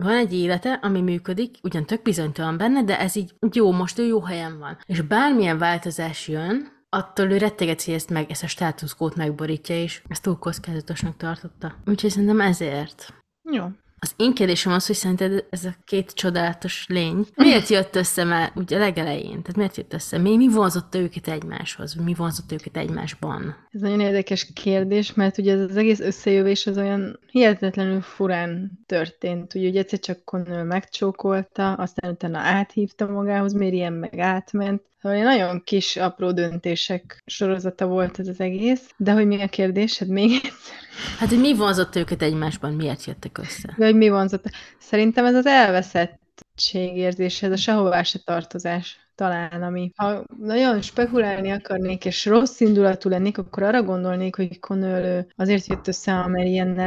van 0.00 0.16
egy 0.16 0.32
élete, 0.34 0.72
ami 0.72 1.00
működik, 1.00 1.56
ugyan 1.62 1.86
tök 1.86 2.02
bizonytalan 2.02 2.56
benne, 2.56 2.82
de 2.82 3.00
ez 3.00 3.16
így 3.16 3.34
jó, 3.52 3.72
most 3.72 3.98
ő 3.98 4.06
jó 4.06 4.20
helyen 4.20 4.58
van. 4.58 4.78
És 4.86 5.00
bármilyen 5.00 5.58
változás 5.58 6.28
jön, 6.28 6.68
attól 6.88 7.30
ő 7.30 7.36
retteget, 7.36 7.88
ezt 7.88 8.10
meg, 8.10 8.30
ezt 8.30 8.42
a 8.42 8.46
státuszkót 8.46 9.16
megborítja, 9.16 9.82
és 9.82 10.02
ezt 10.08 10.22
túl 10.22 10.38
kockázatosnak 10.38 11.16
tartotta. 11.16 11.74
Úgyhogy 11.86 12.10
szerintem 12.10 12.40
ezért. 12.40 13.14
Jó. 13.50 13.64
Az 14.04 14.14
én 14.16 14.34
kérdésem 14.34 14.72
az, 14.72 14.86
hogy 14.86 14.96
szerinted 14.96 15.44
ez 15.50 15.64
a 15.64 15.74
két 15.84 16.12
csodálatos 16.14 16.86
lény 16.88 17.26
miért 17.36 17.68
jött 17.68 17.96
össze 17.96 18.24
már 18.24 18.52
ugye 18.54 18.76
a 18.76 18.78
legelején? 18.78 19.30
Tehát 19.42 19.56
miért 19.56 19.76
jött 19.76 19.92
össze? 19.92 20.18
Mi, 20.18 20.36
mi 20.36 20.48
vonzotta 20.48 20.98
őket 20.98 21.28
egymáshoz? 21.28 21.94
Mi 21.94 22.14
vonzotta 22.14 22.54
őket 22.54 22.76
egymásban? 22.76 23.56
Ez 23.70 23.80
nagyon 23.80 24.00
érdekes 24.00 24.52
kérdés, 24.54 25.14
mert 25.14 25.38
ugye 25.38 25.52
ez 25.52 25.60
az 25.60 25.76
egész 25.76 26.00
összejövés 26.00 26.66
az 26.66 26.78
olyan 26.78 27.18
hihetetlenül 27.30 28.00
furán 28.00 28.70
történt. 28.86 29.54
Ugye, 29.54 29.68
ugye 29.68 29.80
egyszer 29.80 29.98
csak 29.98 30.24
Connell 30.24 30.62
megcsókolta, 30.62 31.72
aztán 31.72 32.10
utána 32.10 32.38
áthívta 32.38 33.06
magához, 33.06 33.52
Miriam 33.52 33.94
meg 33.94 34.18
átment. 34.18 34.82
Szóval 35.04 35.22
nagyon 35.22 35.62
kis, 35.64 35.96
apró 35.96 36.32
döntések 36.32 37.22
sorozata 37.26 37.86
volt 37.86 38.18
ez 38.18 38.28
az 38.28 38.40
egész. 38.40 38.90
De 38.96 39.12
hogy 39.12 39.26
mi 39.26 39.42
a 39.42 39.48
kérdésed 39.48 40.08
még 40.08 40.30
egyszer? 40.34 40.76
Hát, 41.18 41.28
hogy 41.28 41.40
mi 41.40 41.54
vonzott 41.54 41.96
őket 41.96 42.22
egymásban, 42.22 42.72
miért 42.72 43.04
jöttek 43.04 43.38
össze? 43.38 43.74
De 43.76 43.92
hogy 43.94 44.02
mi 44.02 44.08
vonzott? 44.08 44.50
Szerintem 44.78 45.24
ez 45.24 45.34
az 45.34 45.46
elveszettségérzés, 45.46 47.42
ez 47.42 47.52
a 47.52 47.56
sehová 47.56 48.02
se 48.02 48.18
tartozás 48.24 48.98
talán, 49.14 49.62
ami 49.62 49.92
ha 49.96 50.24
nagyon 50.40 50.80
spekulálni 50.80 51.50
akarnék, 51.50 52.04
és 52.04 52.26
rossz 52.26 52.60
indulatú 52.60 53.08
lennék, 53.08 53.38
akkor 53.38 53.62
arra 53.62 53.82
gondolnék, 53.82 54.36
hogy 54.36 54.60
Connell 54.60 55.26
azért 55.36 55.66
jött 55.66 55.88
össze 55.88 56.12
a 56.12 56.28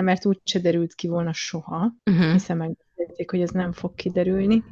mert 0.01 0.25
úgy 0.25 0.39
se 0.43 0.59
derült 0.59 0.93
ki 0.93 1.07
volna 1.07 1.33
soha, 1.33 1.93
Uh-huh. 2.05 2.31
hiszen 2.31 2.57
megbeszélték, 2.57 3.31
hogy 3.31 3.41
ez 3.41 3.49
nem 3.49 3.71
fog 3.71 3.95
kiderülni. 3.95 4.63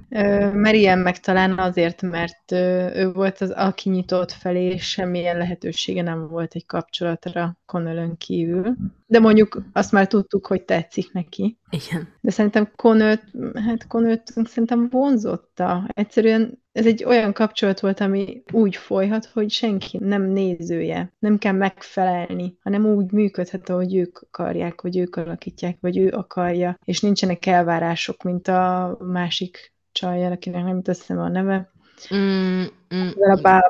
Marianne 0.53 1.01
meg 1.01 1.19
talán 1.19 1.57
azért, 1.59 2.01
mert 2.01 2.51
ő 2.95 3.11
volt 3.13 3.41
az, 3.41 3.51
aki 3.51 3.89
nyitott 3.89 4.31
felé, 4.31 4.65
és 4.65 4.89
semmilyen 4.89 5.38
lehetősége 5.38 6.01
nem 6.01 6.27
volt 6.27 6.53
egy 6.53 6.65
kapcsolatra 6.65 7.57
Connellön 7.65 8.17
kívül. 8.17 8.75
De 9.08 9.20
mondjuk 9.20 9.62
azt 9.74 9.91
már 9.91 10.08
tudtuk, 10.08 10.47
hogy 10.47 10.64
tetszik 10.64 11.12
neki. 11.12 11.58
Igen. 11.70 12.08
De 12.22 12.32
szerintem 12.32 12.72
Connellt, 12.76 13.24
hát 13.53 13.88
Connellt 13.88 14.32
szerintem 14.43 14.88
vonzotta. 14.89 15.88
Egyszerűen 15.93 16.64
ez 16.72 16.86
egy 16.86 17.03
olyan 17.03 17.34
kapcsolat 17.34 17.80
volt, 17.80 17.99
ami 17.99 18.43
úgy 18.51 18.76
folyhat, 18.76 19.26
hogy 19.26 19.51
senki 19.51 19.97
nem 19.97 20.22
nézője, 20.22 21.14
nem 21.20 21.38
kell 21.38 21.53
megfelelni, 21.53 22.58
hanem 22.62 22.86
úgy 22.86 23.12
működhet, 23.12 23.70
ahogy 23.70 23.95
ők 23.95 24.20
akarják, 24.22 24.82
hogy 24.82 24.97
ők 24.97 25.16
alakítják, 25.16 25.78
vagy 25.82 25.97
ő 25.97 26.10
akarja, 26.10 26.80
és 26.84 27.01
nincsenek 27.01 27.45
elvárások, 27.45 28.24
mint 28.24 28.47
a 28.47 28.97
másik 28.99 29.74
csajjal, 29.91 30.32
akinek 30.32 30.64
nem 30.64 30.82
jut 30.86 31.10
a 31.10 31.28
neve. 31.28 31.74
Mm, 32.14 32.64
mm, 32.96 33.10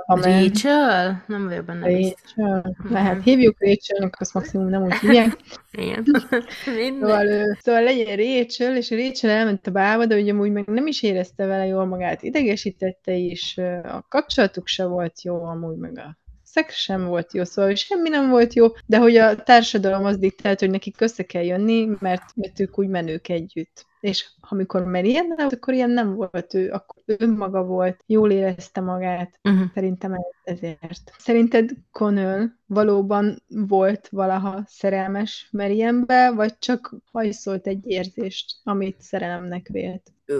a 0.05 0.15
ment. 0.15 0.23
Rachel? 0.23 1.23
Nem 1.27 1.47
vagyok 1.47 1.65
benne 1.65 1.87
biztos. 1.87 2.33
Rachel. 2.35 2.75
Lehet, 2.89 3.23
hívjuk 3.23 3.55
Rachelnek, 3.59 4.15
azt 4.19 4.33
maximum 4.33 4.69
nem 4.69 4.83
úgy 4.83 4.93
hívják. 4.93 5.37
Igen. 5.71 6.05
Szóval, 6.99 7.57
szóval 7.61 7.83
legyen 7.83 8.15
Rachel, 8.15 8.75
és 8.75 8.89
Rachel 8.89 9.29
elment 9.29 9.67
a 9.67 9.71
bálba, 9.71 10.05
de 10.05 10.15
ugye 10.15 10.31
amúgy 10.31 10.51
meg 10.51 10.65
nem 10.65 10.87
is 10.87 11.03
érezte 11.03 11.45
vele 11.45 11.65
jól 11.65 11.85
magát, 11.85 12.23
idegesítette 12.23 13.13
is, 13.13 13.57
a 13.83 14.05
kapcsolatuk 14.09 14.67
se 14.67 14.85
volt 14.85 15.21
jó, 15.21 15.43
amúgy 15.43 15.77
meg 15.77 15.97
a 15.97 16.17
szex 16.43 16.75
sem 16.75 17.05
volt 17.05 17.33
jó, 17.33 17.43
szóval 17.43 17.75
semmi 17.75 18.09
nem 18.09 18.29
volt 18.29 18.53
jó, 18.53 18.67
de 18.85 18.97
hogy 18.97 19.15
a 19.15 19.35
társadalom 19.35 20.05
az 20.05 20.17
diktált, 20.17 20.59
hogy 20.59 20.69
nekik 20.69 21.01
össze 21.01 21.23
kell 21.23 21.43
jönni, 21.43 21.89
mert, 21.99 22.23
mert 22.35 22.59
ők 22.59 22.79
úgy 22.79 22.87
menők 22.87 23.29
együtt. 23.29 23.85
És 24.05 24.29
amikor 24.39 24.83
Marianne 24.83 25.35
volt, 25.35 25.53
akkor 25.53 25.73
ilyen 25.73 25.89
nem 25.89 26.13
volt 26.15 26.53
ő, 26.53 26.71
akkor 26.71 27.03
ő 27.05 27.15
önmaga 27.19 27.63
volt, 27.63 28.03
jól 28.05 28.31
érezte 28.31 28.81
magát, 28.81 29.39
Uh-huh. 29.43 29.67
Szerintem 29.73 30.13
ez- 30.13 30.21
ezért. 30.43 31.11
Szerinted 31.17 31.69
Connell 31.91 32.45
valóban 32.65 33.43
volt 33.47 34.07
valaha 34.11 34.63
szerelmes 34.67 35.47
Marianne-be, 35.51 36.31
vagy 36.31 36.57
csak 36.59 36.95
hajszolt 37.11 37.67
egy 37.67 37.85
érzést, 37.85 38.55
amit 38.63 39.01
szerelemnek 39.01 39.67
vélt? 39.67 40.11
Ú, 40.27 40.33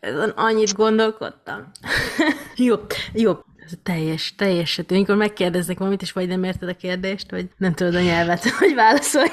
Ezen 0.00 0.28
annyit 0.28 0.74
gondolkodtam. 0.74 1.70
jó, 2.56 2.74
jó. 3.12 3.32
Ez 3.66 3.72
teljes, 3.82 4.34
teljes. 4.34 4.80
Amikor 4.88 5.16
megkérdeznek 5.16 5.78
valamit, 5.78 6.02
és 6.02 6.12
vagy 6.12 6.28
nem 6.28 6.44
érted 6.44 6.68
a 6.68 6.76
kérdést, 6.76 7.30
vagy 7.30 7.48
nem 7.56 7.72
tudod 7.72 7.94
a 7.94 8.00
nyelvet, 8.00 8.48
hogy 8.58 8.74
válaszolj. 8.74 9.28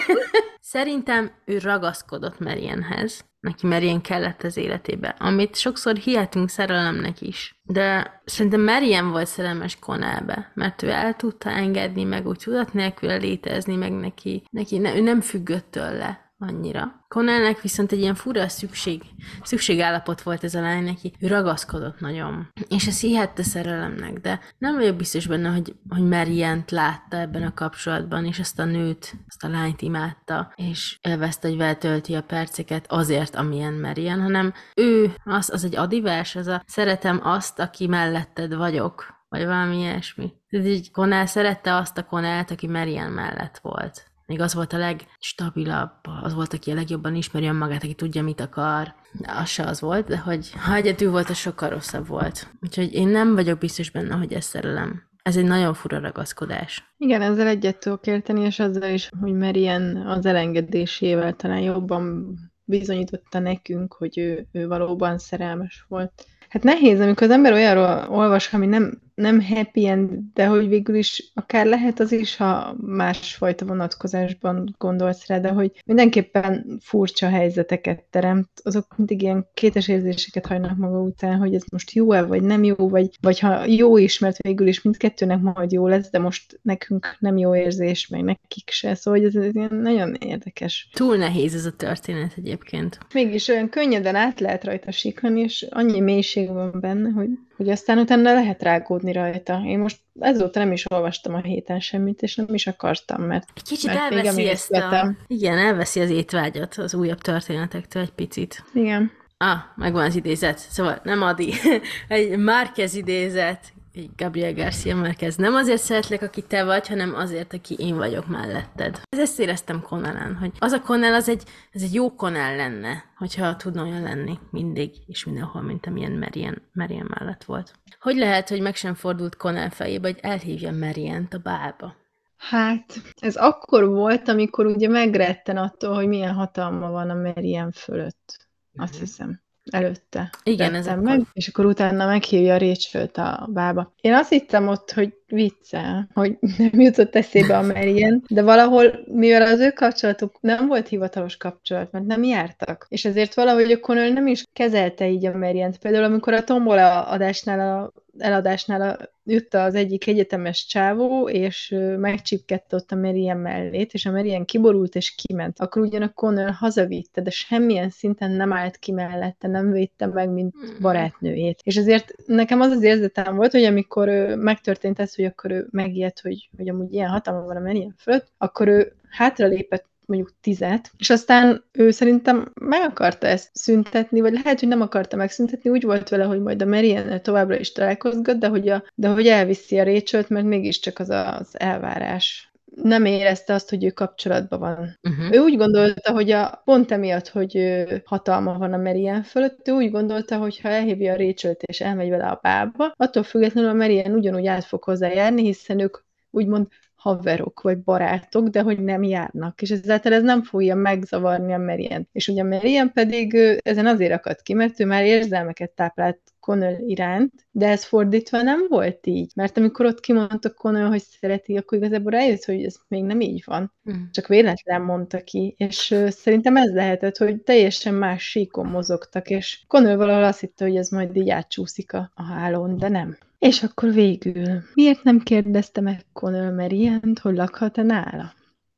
Szerintem 0.60 1.32
ő 1.46 1.58
ragaszkodott 1.58 2.40
Marianhez. 2.40 3.26
Neki 3.40 3.68
Marian 3.68 4.02
kellett 4.02 4.44
az 4.44 4.58
életébe, 4.58 5.16
amit 5.20 5.56
sokszor 5.56 5.96
hihetünk 5.96 6.50
szerelemnek 6.50 7.22
is. 7.22 7.62
De 7.64 8.22
szerintem 8.26 8.62
Marian 8.62 9.12
volt 9.12 9.28
szerelmes 9.28 9.80
Connellbe, 9.80 10.52
mert 10.54 10.84
ő 10.84 10.90
el 10.90 11.16
tudta 11.16 11.50
engedni, 11.50 12.04
meg 12.04 12.28
úgy 12.28 12.38
tudat 12.38 12.74
nélkül 12.74 13.18
létezni, 13.20 13.76
meg 13.76 13.92
neki, 13.92 14.44
neki 14.50 14.78
ne, 14.78 14.96
ő 14.96 15.02
nem 15.02 15.22
függött 15.22 15.72
tőle 15.72 16.23
annyira. 16.48 17.06
Connellnek 17.08 17.62
viszont 17.62 17.92
egy 17.92 18.00
ilyen 18.00 18.16
fura 18.16 18.48
szükség, 18.48 19.02
szükségállapot 19.44 20.22
volt 20.22 20.44
ez 20.44 20.56
a 20.56 20.62
lány 20.62 20.84
neki, 20.84 21.14
ő 21.20 21.28
ragaszkodott 21.28 22.00
nagyon. 22.00 22.48
És 22.68 22.88
ezt 22.88 23.02
hihette 23.02 23.44
szerelemnek, 23.44 24.20
de 24.20 24.40
nem 24.58 24.76
vagyok 24.76 24.96
biztos 24.96 25.28
benne, 25.28 25.50
hogy, 25.50 25.76
hogy 25.90 26.04
Mariant 26.08 26.72
látta 26.72 27.18
ebben 27.18 27.44
a 27.44 27.54
kapcsolatban, 27.54 28.26
és 28.26 28.40
ezt 28.40 28.60
a 28.60 28.66
nőt, 28.66 29.14
ezt 29.28 29.44
a 29.44 29.48
lányt 29.48 29.82
imádta, 29.82 30.54
és 30.56 30.98
élvezte, 31.02 31.48
hogy 31.48 31.58
vele 31.58 31.76
tölti 31.76 32.14
a 32.14 32.22
perceket 32.22 32.86
azért, 32.92 33.36
amilyen 33.36 33.74
Marian, 33.74 34.22
hanem 34.22 34.54
ő, 34.76 35.14
az, 35.24 35.50
az 35.50 35.64
egy 35.64 35.76
adivers, 35.76 36.36
az 36.36 36.48
a 36.48 36.64
szeretem 36.66 37.20
azt, 37.24 37.60
aki 37.60 37.88
melletted 37.88 38.56
vagyok, 38.56 39.22
vagy 39.30 39.46
valami 39.46 39.78
ilyesmi. 39.78 40.34
Tehát 40.50 40.68
így 40.68 40.92
Connell 40.92 41.26
szerette 41.26 41.76
azt 41.76 41.98
a 41.98 42.04
Connellt, 42.04 42.52
aki 42.52 42.68
Marian 42.68 43.12
mellett 43.12 43.60
volt. 43.62 44.12
Még 44.26 44.42
az 44.42 44.54
volt 44.54 44.74
a 44.74 44.78
legstabilabb, 44.78 45.92
az 46.22 46.34
volt, 46.34 46.54
aki 46.54 46.72
a 46.72 46.76
legjobban 46.76 47.16
ismeri 47.16 47.46
önmagát, 47.46 47.84
aki 47.84 47.94
tudja, 47.94 48.24
mit 48.24 48.42
akar. 48.42 48.94
De 49.12 49.32
az 49.32 49.50
se 49.50 49.64
az 49.64 49.82
volt, 49.82 50.08
de 50.08 50.18
hogy 50.18 50.52
ha 50.52 50.76
egyedül 50.76 51.12
volt, 51.12 51.30
az 51.30 51.38
sokkal 51.38 51.70
rosszabb 51.70 52.08
volt. 52.08 52.48
Úgyhogy 52.62 52.94
én 52.94 53.08
nem 53.08 53.36
vagyok 53.36 53.58
biztos 53.58 53.90
benne, 53.90 54.16
hogy 54.16 54.34
ez 54.34 54.46
szerelem. 54.46 55.04
Ez 55.24 55.38
egy 55.38 55.46
nagyon 55.46 55.74
fura 55.74 56.00
ragaszkodás. 56.00 56.94
Igen, 56.98 57.22
ezzel 57.22 57.48
egyet 57.48 57.80
tudok 57.80 58.08
érteni, 58.08 58.42
és 58.42 58.60
azzal 58.60 58.90
is, 58.90 59.10
hogy 59.20 59.34
Marian 59.34 59.96
az 59.96 60.26
elengedésével 60.26 61.34
talán 61.34 61.60
jobban 61.60 62.36
bizonyította 62.64 63.40
nekünk, 63.40 63.94
hogy 63.94 64.18
ő, 64.18 64.48
ő 64.52 64.68
valóban 64.68 65.18
szerelmes 65.18 65.86
volt. 65.88 66.26
Hát 66.50 66.64
nehéz, 66.64 67.00
amikor 67.00 67.24
az 67.24 67.34
ember 67.34 67.54
olyanról 67.54 68.08
olvas, 68.10 68.54
ami 68.54 68.66
nem, 68.66 69.02
nem 69.16 69.42
happy 69.42 69.88
end, 69.88 70.10
de 70.34 70.46
hogy 70.46 70.68
végül 70.68 70.96
is 70.96 71.32
akár 71.34 71.66
lehet 71.66 72.00
az 72.00 72.12
is, 72.12 72.36
ha 72.36 72.76
másfajta 72.82 73.66
vonatkozásban 73.66 74.76
gondolsz 74.78 75.28
rá, 75.28 75.40
de 75.40 75.50
hogy 75.50 75.72
mindenképpen 75.86 76.80
furcsa 76.82 77.30
helyzeteket 77.30 78.04
teremt, 78.10 78.50
azok 78.64 78.98
mindig 78.98 79.22
ilyen 79.22 79.48
kétes 79.54 79.88
érzéseket 79.88 80.46
hagynak 80.46 80.78
maga 80.78 81.00
után, 81.00 81.38
hogy 81.38 81.56
ez 81.56 81.64
most 81.72 81.92
jó-e, 81.92 82.22
vagy 82.22 82.42
nem 82.42 82.64
jó, 82.64 82.76
vagy, 82.76 83.10
vagy 83.22 83.40
ha 83.40 83.66
jó 83.66 83.98
is, 83.98 84.20
mert 84.20 84.38
végül 84.38 84.68
is 84.68 84.82
mindkettőnek 84.82 85.42
majd 85.42 85.72
jó 85.72 85.88
lesz, 85.88 86.10
de 86.10 86.20
most 86.20 86.60
nekünk 86.62 87.16
nem 87.20 87.38
jó 87.38 87.56
érzés, 87.56 88.08
meg 88.08 88.24
nekik 88.24 88.70
se, 88.70 88.96
szóval 88.96 89.20
hogy 89.20 89.30
ez, 89.36 89.44
ez 89.44 89.56
ilyen 89.56 89.76
nagyon 89.76 90.14
érdekes. 90.14 90.90
Túl 90.94 91.16
nehéz 91.18 91.56
ez 91.56 91.66
a 91.66 91.76
történet 91.76 92.34
egyébként. 92.38 92.98
Mégis 93.14 93.48
olyan 93.48 93.70
könnyeden 93.70 94.16
át 94.16 94.40
lehet 94.40 94.64
rajta 94.64 94.92
siklani, 94.92 95.42
és 95.42 95.66
annyi 95.70 96.00
mélység 96.00 96.50
van 96.50 96.78
benne, 96.80 97.10
hogy, 97.10 97.30
hogy 97.64 97.72
aztán 97.72 97.98
utána 97.98 98.34
lehet 98.34 98.64
rágódni 98.64 99.12
rajta. 99.12 99.62
Én 99.66 99.80
most 99.80 100.00
ezóta 100.20 100.60
nem 100.60 100.72
is 100.72 100.92
olvastam 100.92 101.34
a 101.34 101.42
héten 101.42 101.80
semmit, 101.80 102.22
és 102.22 102.36
nem 102.36 102.54
is 102.54 102.68
akartam, 102.68 103.22
mert, 103.22 103.48
Egy 103.56 103.64
kicsit 103.64 103.94
mert 103.94 104.10
még 104.10 104.18
elveszi 104.18 104.48
a 104.48 104.50
ezt 104.50 104.72
a... 104.72 105.16
Igen, 105.28 105.58
elveszi 105.58 106.00
az 106.00 106.10
étvágyat 106.10 106.76
az 106.76 106.94
újabb 106.94 107.22
történetektől 107.22 108.02
egy 108.02 108.12
picit. 108.12 108.64
Igen. 108.74 109.12
Ah, 109.38 109.58
megvan 109.76 110.06
az 110.06 110.16
idézet. 110.16 110.58
Szóval 110.58 111.00
nem 111.04 111.22
Adi. 111.22 111.54
egy 112.08 112.38
Márquez 112.38 112.96
idézet. 112.96 113.73
Gabriel 114.18 114.54
Garcia 114.54 114.96
Márquez. 114.96 115.36
Nem 115.36 115.56
azért 115.56 115.82
szeretlek, 115.82 116.22
aki 116.22 116.42
te 116.42 116.64
vagy, 116.64 116.88
hanem 116.88 117.16
azért, 117.16 117.54
aki 117.54 117.76
én 117.78 117.96
vagyok 117.96 118.28
melletted. 118.28 119.02
Ez 119.10 119.20
ezt 119.20 119.40
éreztem 119.40 119.82
Connellen, 119.82 120.36
hogy 120.36 120.52
az 120.60 120.72
a 120.72 120.82
Connell, 120.82 121.14
az 121.14 121.30
egy, 121.30 121.44
ez 121.72 121.82
egy 121.82 121.94
jó 121.94 122.16
Connell 122.16 122.56
lenne, 122.56 123.04
hogyha 123.18 123.56
tudna 123.56 123.84
olyan 123.84 124.02
lenni 124.02 124.40
mindig 124.50 124.92
és 125.08 125.26
mindenhol, 125.26 125.62
mint 125.62 125.86
amilyen 125.86 126.12
Marian, 126.12 126.62
Marian 126.74 127.12
mellett 127.18 127.44
volt. 127.44 127.74
Hogy 128.00 128.16
lehet, 128.16 128.50
hogy 128.50 128.62
meg 128.62 128.76
sem 128.76 128.94
fordult 128.94 129.36
Connell 129.36 129.70
fejébe, 129.70 130.08
hogy 130.08 130.20
elhívja 130.22 130.72
Mariant 130.72 131.34
a 131.34 131.38
bálba? 131.38 131.96
Hát, 132.38 132.94
ez 133.20 133.36
akkor 133.36 133.88
volt, 133.88 134.28
amikor 134.28 134.66
ugye 134.66 134.88
megretten 134.88 135.58
attól, 135.58 135.96
hogy 135.96 136.08
milyen 136.08 136.34
hatalma 136.34 136.90
van 136.92 137.10
a 137.10 137.14
Marian 137.14 137.72
fölött. 137.72 138.48
Azt 138.76 139.00
hiszem. 139.00 139.43
Előtte. 139.72 140.30
Igen, 140.44 140.76
ez 140.76 140.86
rettem 140.86 141.00
akkor- 141.00 141.18
meg, 141.18 141.28
és 141.34 141.48
akkor 141.48 141.66
utána 141.66 142.06
meghívja 142.06 142.54
a 142.54 142.58
Rachel-t 142.58 143.18
a 143.18 143.48
bába. 143.52 143.94
Én 144.02 144.14
azt 144.14 144.30
hittem 144.30 144.68
ott, 144.68 144.92
hogy 144.92 145.14
viccel, 145.28 146.08
hogy 146.14 146.38
nem 146.58 146.80
jutott 146.80 147.16
eszébe 147.16 147.58
a 147.58 147.62
Marian, 147.62 148.24
de 148.28 148.42
valahol, 148.42 149.00
mivel 149.06 149.42
az 149.42 149.60
ő 149.60 149.70
kapcsolatuk 149.72 150.38
nem 150.42 150.68
volt 150.68 150.88
hivatalos 150.88 151.38
kapcsolat, 151.38 151.92
mert 151.92 152.06
nem 152.06 152.24
jártak, 152.24 152.86
és 152.90 153.06
ezért 153.06 153.34
valahogy 153.34 153.72
a 153.72 153.80
Connell 153.80 154.12
nem 154.12 154.28
is 154.28 154.44
kezelte 154.54 155.10
így 155.10 155.26
a 155.26 155.38
Mariant. 155.38 155.78
Például 155.78 156.04
amikor 156.04 156.34
a 156.34 156.44
tombola 156.44 157.02
adásnál 157.02 157.60
a 157.80 157.92
eladásnál 158.18 158.82
a, 158.82 158.98
jött 159.24 159.54
az 159.54 159.76
egyik 159.76 160.08
egyetemes 160.08 160.66
csávó, 160.66 161.30
és 161.30 161.76
megcsipkedte 161.98 162.76
ott 162.76 162.92
a 162.92 162.96
Marian 162.96 163.38
mellét, 163.38 163.94
és 163.94 164.06
a 164.06 164.12
Marian 164.12 164.46
kiborult 164.46 164.96
és 164.96 165.16
kiment. 165.16 165.60
Akkor 165.60 165.82
ugyan 165.82 166.02
a 166.02 166.14
Connell 166.14 166.52
hazavitte, 166.52 167.22
de 167.22 167.30
semmilyen 167.30 167.90
szinten 167.90 168.32
nem 168.32 168.54
állt 168.54 168.78
ki 168.78 168.92
mellette, 168.92 169.48
nem 169.48 169.72
védte 169.72 170.06
meg, 170.06 170.30
mint 170.30 170.54
barátnőjét. 170.82 171.60
És 171.64 171.76
ezért 171.76 172.14
nekem 172.26 172.62
az 172.62 172.72
az 172.72 172.84
érzetem 172.84 173.36
volt, 173.36 173.52
hogy 173.52 173.64
amikor 173.64 174.08
ö, 174.08 174.36
megtörtént 174.36 175.00
ez, 175.00 175.16
hogy 175.16 175.26
akkor 175.26 175.52
ő 175.52 175.68
megijedt, 175.72 176.20
hogy, 176.20 176.50
hogy 176.58 176.70
amúgy 176.70 176.94
ilyen 176.94 177.10
hatalma 177.10 177.46
van 177.46 177.56
a 177.56 177.60
Marian 177.60 177.96
fölött, 177.98 178.28
akkor 178.38 178.68
ő 178.68 178.94
hátralépett 179.10 179.92
mondjuk 180.14 180.38
tizet, 180.42 180.92
és 180.98 181.10
aztán 181.10 181.64
ő 181.72 181.92
szerintem 181.92 182.52
meg 182.62 182.82
akarta 182.82 183.28
ezt 183.28 183.50
szüntetni, 183.54 184.22
vagy 184.22 184.34
lehet, 184.34 184.60
hogy 184.60 184.68
nem 184.68 184.82
akarta 184.82 185.16
megszüntetni, 185.16 185.70
úgy 185.70 185.84
volt 185.84 186.10
vele, 186.10 186.24
hogy 186.24 186.42
majd 186.42 186.62
a 186.62 186.66
Marian 186.66 187.22
továbbra 187.22 187.60
is 187.60 187.72
találkozgat, 187.72 188.38
de 188.38 188.48
hogy, 188.48 188.70
a, 188.70 188.84
de 188.96 189.08
hogy 189.08 189.28
elviszi 189.28 189.80
a 189.80 189.84
rachel 189.84 190.26
mert 190.30 190.46
mégiscsak 190.46 191.00
az 191.00 191.10
az 191.10 191.60
elvárás 191.60 192.54
nem 192.76 193.06
érezte 193.06 193.54
azt, 193.54 193.70
hogy 193.70 193.84
ő 193.84 193.90
kapcsolatban 193.90 194.60
van. 194.60 195.00
Uh-huh. 195.04 195.36
Ő 195.36 195.40
úgy 195.40 195.58
gondolta, 195.58 196.12
hogy 196.12 196.32
a, 196.32 196.62
pont 196.66 196.92
emiatt, 196.92 197.28
hogy 197.28 197.84
hatalma 198.06 198.58
van 198.58 198.74
a 198.74 198.78
Marian 198.78 199.24
fölött, 199.24 199.68
ő 199.68 199.72
úgy 199.72 199.92
gondolta, 199.92 200.38
hogy 200.38 200.60
ha 200.60 200.70
elhívja 200.70 201.14
a 201.14 201.18
rachel 201.18 201.56
és 201.66 201.82
elmegy 201.82 202.10
vele 202.10 202.28
a 202.28 202.40
bába, 202.42 202.94
attól 202.96 203.24
függetlenül 203.24 203.70
a 203.70 203.74
Marian 203.74 204.12
ugyanúgy 204.12 204.48
át 204.48 204.64
fog 204.64 204.84
hozzájárni, 204.84 205.44
hiszen 205.44 205.80
ők 205.80 205.98
úgymond 206.30 206.68
haverok 207.04 207.62
vagy 207.62 207.78
barátok, 207.78 208.48
de 208.48 208.62
hogy 208.62 208.80
nem 208.80 209.04
járnak, 209.04 209.62
és 209.62 209.70
ezáltal 209.70 210.14
ez 210.14 210.24
nem 210.24 210.44
fogja 210.44 210.76
megzavarni 210.76 211.54
a 211.54 211.58
Marian. 211.58 212.08
És 212.12 212.28
ugye 212.28 212.42
a 212.42 212.48
Marian 212.48 212.92
pedig 212.92 213.36
ezen 213.64 213.86
azért 213.86 214.14
akadt 214.14 214.42
ki, 214.42 214.54
mert 214.54 214.80
ő 214.80 214.86
már 214.86 215.04
érzelmeket 215.04 215.72
táplált 215.72 216.20
Connell 216.40 216.76
iránt, 216.88 217.34
de 217.52 217.68
ez 217.68 217.84
fordítva 217.84 218.42
nem 218.42 218.66
volt 218.70 219.08
így. 219.08 219.32
Mert 219.36 219.58
amikor 219.58 219.86
ott 219.86 220.00
kimondta 220.00 220.54
Connell, 220.54 220.88
hogy 220.88 221.02
szereti, 221.02 221.58
akkor 221.58 221.78
igazából 221.78 222.12
rájött, 222.12 222.46
hogy 222.46 222.64
ez 222.64 222.76
még 222.88 223.04
nem 223.04 223.22
így 223.22 223.44
van. 223.46 223.74
Mm. 223.92 224.04
Csak 224.12 224.28
véletlen 224.28 224.82
mondta 224.82 225.24
ki, 225.24 225.56
és 225.58 225.96
szerintem 226.08 226.58
ez 226.58 226.74
lehetett, 226.74 227.18
hogy 227.18 227.42
teljesen 227.42 227.94
más 227.94 228.24
síkon 228.24 228.66
mozogtak, 228.66 229.30
és 229.30 229.64
Connell 229.68 229.96
valahol 229.96 230.24
azt 230.24 230.40
hitte, 230.40 230.66
hogy 230.66 230.76
ez 230.76 230.90
majd 230.90 231.16
így 231.16 231.30
átcsúszik 231.30 231.94
a, 231.94 232.12
a 232.14 232.24
hálón, 232.24 232.78
de 232.78 232.90
nem. 232.90 233.18
És 233.44 233.64
akkor 233.64 233.94
végül, 233.94 234.62
miért 234.74 235.04
nem 235.04 235.20
kérdezte 235.20 235.82
meg 235.82 236.06
Connell 236.14 236.52
Merient, 236.52 237.20
hogy 237.20 237.36
lakhat-e 237.36 237.82
nála? 237.82 238.34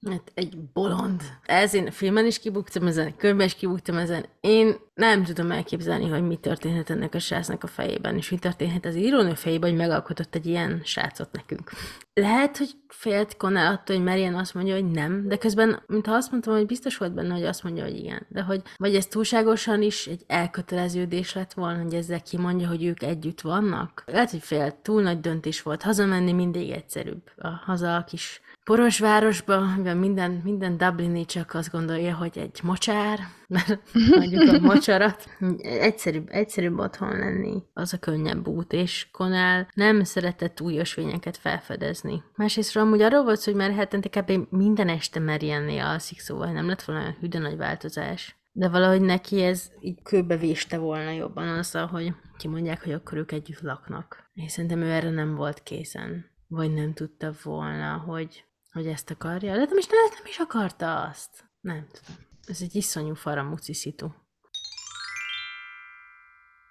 Hát 0.09 0.31
egy 0.33 0.57
bolond. 0.73 1.21
Ez 1.45 1.73
én 1.73 1.91
filmen 1.91 2.25
is 2.25 2.39
kibuktam 2.39 2.87
ezen, 2.87 3.07
a 3.07 3.15
könyvben 3.17 3.45
is 3.45 3.55
kibuktam 3.55 3.97
ezen. 3.97 4.25
Én 4.41 4.75
nem 4.95 5.23
tudom 5.23 5.51
elképzelni, 5.51 6.09
hogy 6.09 6.23
mi 6.23 6.35
történhet 6.35 6.89
ennek 6.89 7.13
a 7.13 7.19
srácnak 7.19 7.63
a 7.63 7.67
fejében, 7.67 8.17
és 8.17 8.29
mi 8.29 8.37
történhet 8.37 8.85
az 8.85 8.95
írónő 8.95 9.33
fejében, 9.33 9.69
hogy 9.69 9.79
megalkotott 9.79 10.35
egy 10.35 10.45
ilyen 10.45 10.81
srácot 10.83 11.31
nekünk. 11.31 11.71
Lehet, 12.13 12.57
hogy 12.57 12.69
félt 12.87 13.37
Connell 13.37 13.71
attól, 13.71 13.95
hogy 13.95 14.05
Marian 14.05 14.35
azt 14.35 14.53
mondja, 14.53 14.73
hogy 14.73 14.91
nem, 14.91 15.27
de 15.27 15.37
közben, 15.37 15.83
mintha 15.87 16.13
azt 16.13 16.31
mondtam, 16.31 16.53
hogy 16.53 16.65
biztos 16.65 16.97
volt 16.97 17.13
benne, 17.13 17.33
hogy 17.33 17.45
azt 17.45 17.63
mondja, 17.63 17.83
hogy 17.83 17.95
igen. 17.97 18.25
De 18.29 18.41
hogy 18.41 18.61
vagy 18.77 18.95
ez 18.95 19.05
túlságosan 19.05 19.81
is 19.81 20.07
egy 20.07 20.23
elköteleződés 20.27 21.33
lett 21.33 21.53
volna, 21.53 21.81
hogy 21.81 21.93
ezzel 21.93 22.21
kimondja, 22.21 22.67
hogy 22.67 22.85
ők 22.85 23.03
együtt 23.03 23.41
vannak. 23.41 24.03
Lehet, 24.05 24.31
hogy 24.31 24.43
fél, 24.43 24.81
túl 24.81 25.01
nagy 25.01 25.19
döntés 25.19 25.61
volt. 25.61 25.81
Hazamenni 25.81 26.31
mindig 26.31 26.69
egyszerűbb. 26.69 27.31
A 27.37 27.47
haza 27.47 27.95
a 27.95 28.03
kis 28.03 28.41
Porosvárosban, 28.65 29.63
mivel 29.63 29.95
minden, 29.95 30.41
minden 30.43 30.77
Dublini 30.77 31.25
csak 31.25 31.53
azt 31.53 31.71
gondolja, 31.71 32.15
hogy 32.15 32.37
egy 32.37 32.59
mocsár, 32.63 33.19
mert 33.47 33.79
mondjuk 34.17 34.53
a 34.53 34.59
mocsarat. 34.59 35.29
Egyszerűbb, 35.61 36.27
egyszerűbb 36.29 36.79
otthon 36.79 37.17
lenni, 37.17 37.63
az 37.73 37.93
a 37.93 37.97
könnyebb 37.97 38.47
út, 38.47 38.73
és 38.73 39.07
Konál 39.11 39.67
nem 39.73 40.03
szeretett 40.03 40.61
új 40.61 40.77
ösvényeket 40.77 41.37
felfedezni. 41.37 42.23
Másrészt 42.35 42.77
amúgy 42.77 43.01
arról 43.01 43.23
volt 43.23 43.43
hogy 43.43 43.55
már 43.55 43.71
hetente 43.71 44.21
kb. 44.21 44.47
minden 44.49 44.89
este 44.89 45.19
Marianné 45.19 45.77
alszik, 45.77 46.19
szóval 46.19 46.51
nem 46.51 46.67
lett 46.67 46.83
volna 46.83 47.01
olyan 47.01 47.17
hűde 47.19 47.39
nagy 47.39 47.57
változás. 47.57 48.35
De 48.51 48.69
valahogy 48.69 49.01
neki 49.01 49.41
ez 49.41 49.71
így 49.79 50.01
kőbevéste 50.03 50.77
volna 50.77 51.11
jobban 51.11 51.47
azzal, 51.47 51.85
hogy 51.85 52.13
kimondják, 52.37 52.83
hogy 52.83 52.93
akkor 52.93 53.17
ők 53.17 53.31
együtt 53.31 53.61
laknak. 53.61 54.29
És 54.33 54.51
szerintem 54.51 54.81
ő 54.81 54.91
erre 54.91 55.09
nem 55.09 55.35
volt 55.35 55.63
készen. 55.63 56.25
Vagy 56.47 56.73
nem 56.73 56.93
tudta 56.93 57.31
volna, 57.43 58.03
hogy 58.07 58.45
hogy 58.75 58.87
ezt 58.87 59.09
akarja. 59.09 59.51
De 59.51 59.65
nem 59.65 59.77
is, 59.77 59.87
nem, 59.87 59.99
nem 60.13 60.25
is 60.25 60.37
akarta 60.37 61.01
azt. 61.01 61.43
Nem 61.61 61.87
tudom. 61.91 62.23
Ez 62.45 62.61
egy 62.61 62.75
iszonyú 62.75 63.13
faramúci 63.13 63.73
szitu. 63.73 64.07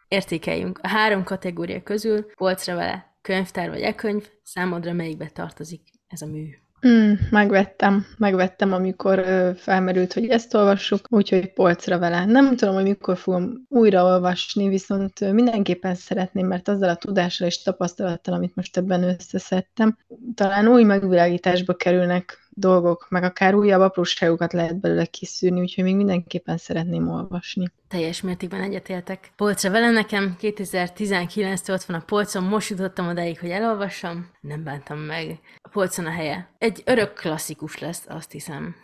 Értékeljünk. 0.08 0.78
A 0.82 0.88
három 0.88 1.24
kategória 1.24 1.82
közül 1.82 2.26
polcra 2.34 2.74
vele 2.74 3.16
könyvtár 3.20 3.68
vagy 3.68 3.80
e-könyv, 3.80 4.28
számodra 4.42 4.92
melyikbe 4.92 5.30
tartozik 5.30 5.82
ez 6.08 6.22
a 6.22 6.26
mű? 6.26 6.48
Mm, 6.86 7.12
megvettem, 7.30 8.06
megvettem, 8.18 8.72
amikor 8.72 9.18
ö, 9.18 9.50
felmerült, 9.56 10.12
hogy 10.12 10.28
ezt 10.28 10.54
olvassuk, 10.54 11.06
úgyhogy 11.08 11.52
polcra 11.52 11.98
vele. 11.98 12.24
Nem 12.24 12.56
tudom, 12.56 12.74
hogy 12.74 12.84
mikor 12.84 13.16
fogom 13.16 13.66
újraolvasni, 13.68 14.68
viszont 14.68 15.20
ö, 15.20 15.32
mindenképpen 15.32 15.94
szeretném, 15.94 16.46
mert 16.46 16.68
azzal 16.68 16.88
a 16.88 16.96
tudással 16.96 17.46
és 17.46 17.62
tapasztalattal, 17.62 18.34
amit 18.34 18.54
most 18.54 18.76
ebben 18.76 19.02
összeszedtem, 19.02 19.98
talán 20.34 20.68
új 20.68 20.82
megvilágításba 20.82 21.74
kerülnek 21.74 22.43
dolgok, 22.54 23.06
meg 23.08 23.22
akár 23.22 23.54
újabb 23.54 23.80
apróságokat 23.80 24.52
lehet 24.52 24.80
belőle 24.80 25.04
kiszűrni, 25.04 25.60
úgyhogy 25.60 25.84
még 25.84 25.96
mindenképpen 25.96 26.56
szeretném 26.56 27.08
olvasni. 27.08 27.66
Teljes 27.88 28.20
mértékben 28.20 28.60
egyetértek. 28.60 29.32
Polcra 29.36 29.70
vele 29.70 29.90
nekem, 29.90 30.36
2019-től 30.40 31.72
ott 31.72 31.82
van 31.82 32.00
a 32.00 32.04
polcon, 32.04 32.44
most 32.44 32.70
jutottam 32.70 33.08
odáig, 33.08 33.40
hogy 33.40 33.50
elolvassam, 33.50 34.30
nem 34.40 34.64
bántam 34.64 34.98
meg. 34.98 35.40
A 35.62 35.68
polcon 35.68 36.06
a 36.06 36.10
helye. 36.10 36.54
Egy 36.58 36.82
örök 36.84 37.12
klasszikus 37.12 37.78
lesz, 37.78 38.04
azt 38.08 38.32
hiszem. 38.32 38.74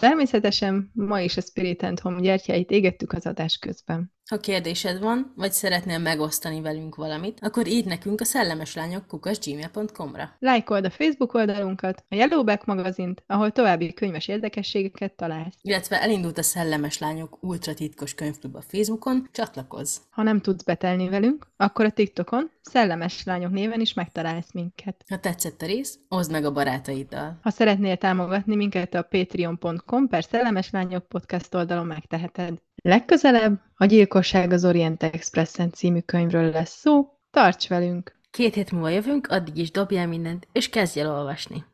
Természetesen 0.00 0.90
ma 0.94 1.20
is 1.20 1.36
a 1.36 1.40
Spirit 1.40 1.82
and 1.82 2.00
Home 2.00 2.20
gyertyáit 2.20 2.70
égettük 2.70 3.12
az 3.12 3.26
adás 3.26 3.58
közben. 3.58 4.12
Ha 4.32 4.38
kérdésed 4.38 5.00
van, 5.00 5.32
vagy 5.36 5.52
szeretnél 5.52 5.98
megosztani 5.98 6.60
velünk 6.60 6.94
valamit, 6.94 7.38
akkor 7.42 7.66
írd 7.66 7.86
nekünk 7.86 8.20
a 8.20 8.24
szellemeslányok 8.24 9.06
kukasgmail.com-ra. 9.06 10.36
Lájkold 10.38 10.84
a 10.84 10.90
Facebook 10.90 11.34
oldalunkat, 11.34 12.04
a 12.08 12.14
Yellowback 12.14 12.64
magazint, 12.64 13.22
ahol 13.26 13.50
további 13.50 13.94
könyves 13.94 14.28
érdekességeket 14.28 15.12
találsz. 15.12 15.54
Illetve 15.62 16.02
elindult 16.02 16.38
a 16.38 16.42
Szellemes 16.42 16.98
Lányok 16.98 17.42
ultra 17.42 17.74
titkos 17.74 18.14
könyvklub 18.14 18.54
a 18.54 18.62
Facebookon, 18.62 19.28
csatlakozz! 19.32 19.96
Ha 20.10 20.22
nem 20.22 20.40
tudsz 20.40 20.62
betelni 20.62 21.08
velünk, 21.08 21.46
akkor 21.56 21.84
a 21.84 21.90
TikTokon 21.90 22.50
Szellemes 22.62 23.24
Lányok 23.24 23.52
néven 23.52 23.80
is 23.80 23.94
megtalálsz 23.94 24.52
minket. 24.52 25.04
Ha 25.08 25.18
tetszett 25.18 25.62
a 25.62 25.66
rész, 25.66 25.98
oszd 26.08 26.30
meg 26.30 26.44
a 26.44 26.52
barátaiddal. 26.52 27.38
Ha 27.42 27.50
szeretnél 27.50 27.96
támogatni 27.96 28.56
minket 28.56 28.94
a 28.94 29.02
patreon.com 29.02 30.08
per 30.08 30.24
Szellemes 30.24 30.70
Lányok 30.70 31.08
podcast 31.08 31.54
oldalon 31.54 31.86
megteheted. 31.86 32.60
Legközelebb 32.84 33.60
a 33.76 33.84
Gyilkosság 33.84 34.52
az 34.52 34.64
Orient 34.64 35.02
Expressen 35.02 35.72
című 35.72 36.00
könyvről 36.00 36.50
lesz 36.50 36.78
szó. 36.78 37.18
Tarts 37.30 37.68
velünk! 37.68 38.18
Két 38.30 38.54
hét 38.54 38.70
múlva 38.70 38.88
jövünk, 38.88 39.26
addig 39.26 39.56
is 39.56 39.70
dobjál 39.70 40.06
mindent, 40.06 40.48
és 40.52 40.68
kezdj 40.68 41.00
el 41.00 41.10
olvasni. 41.10 41.64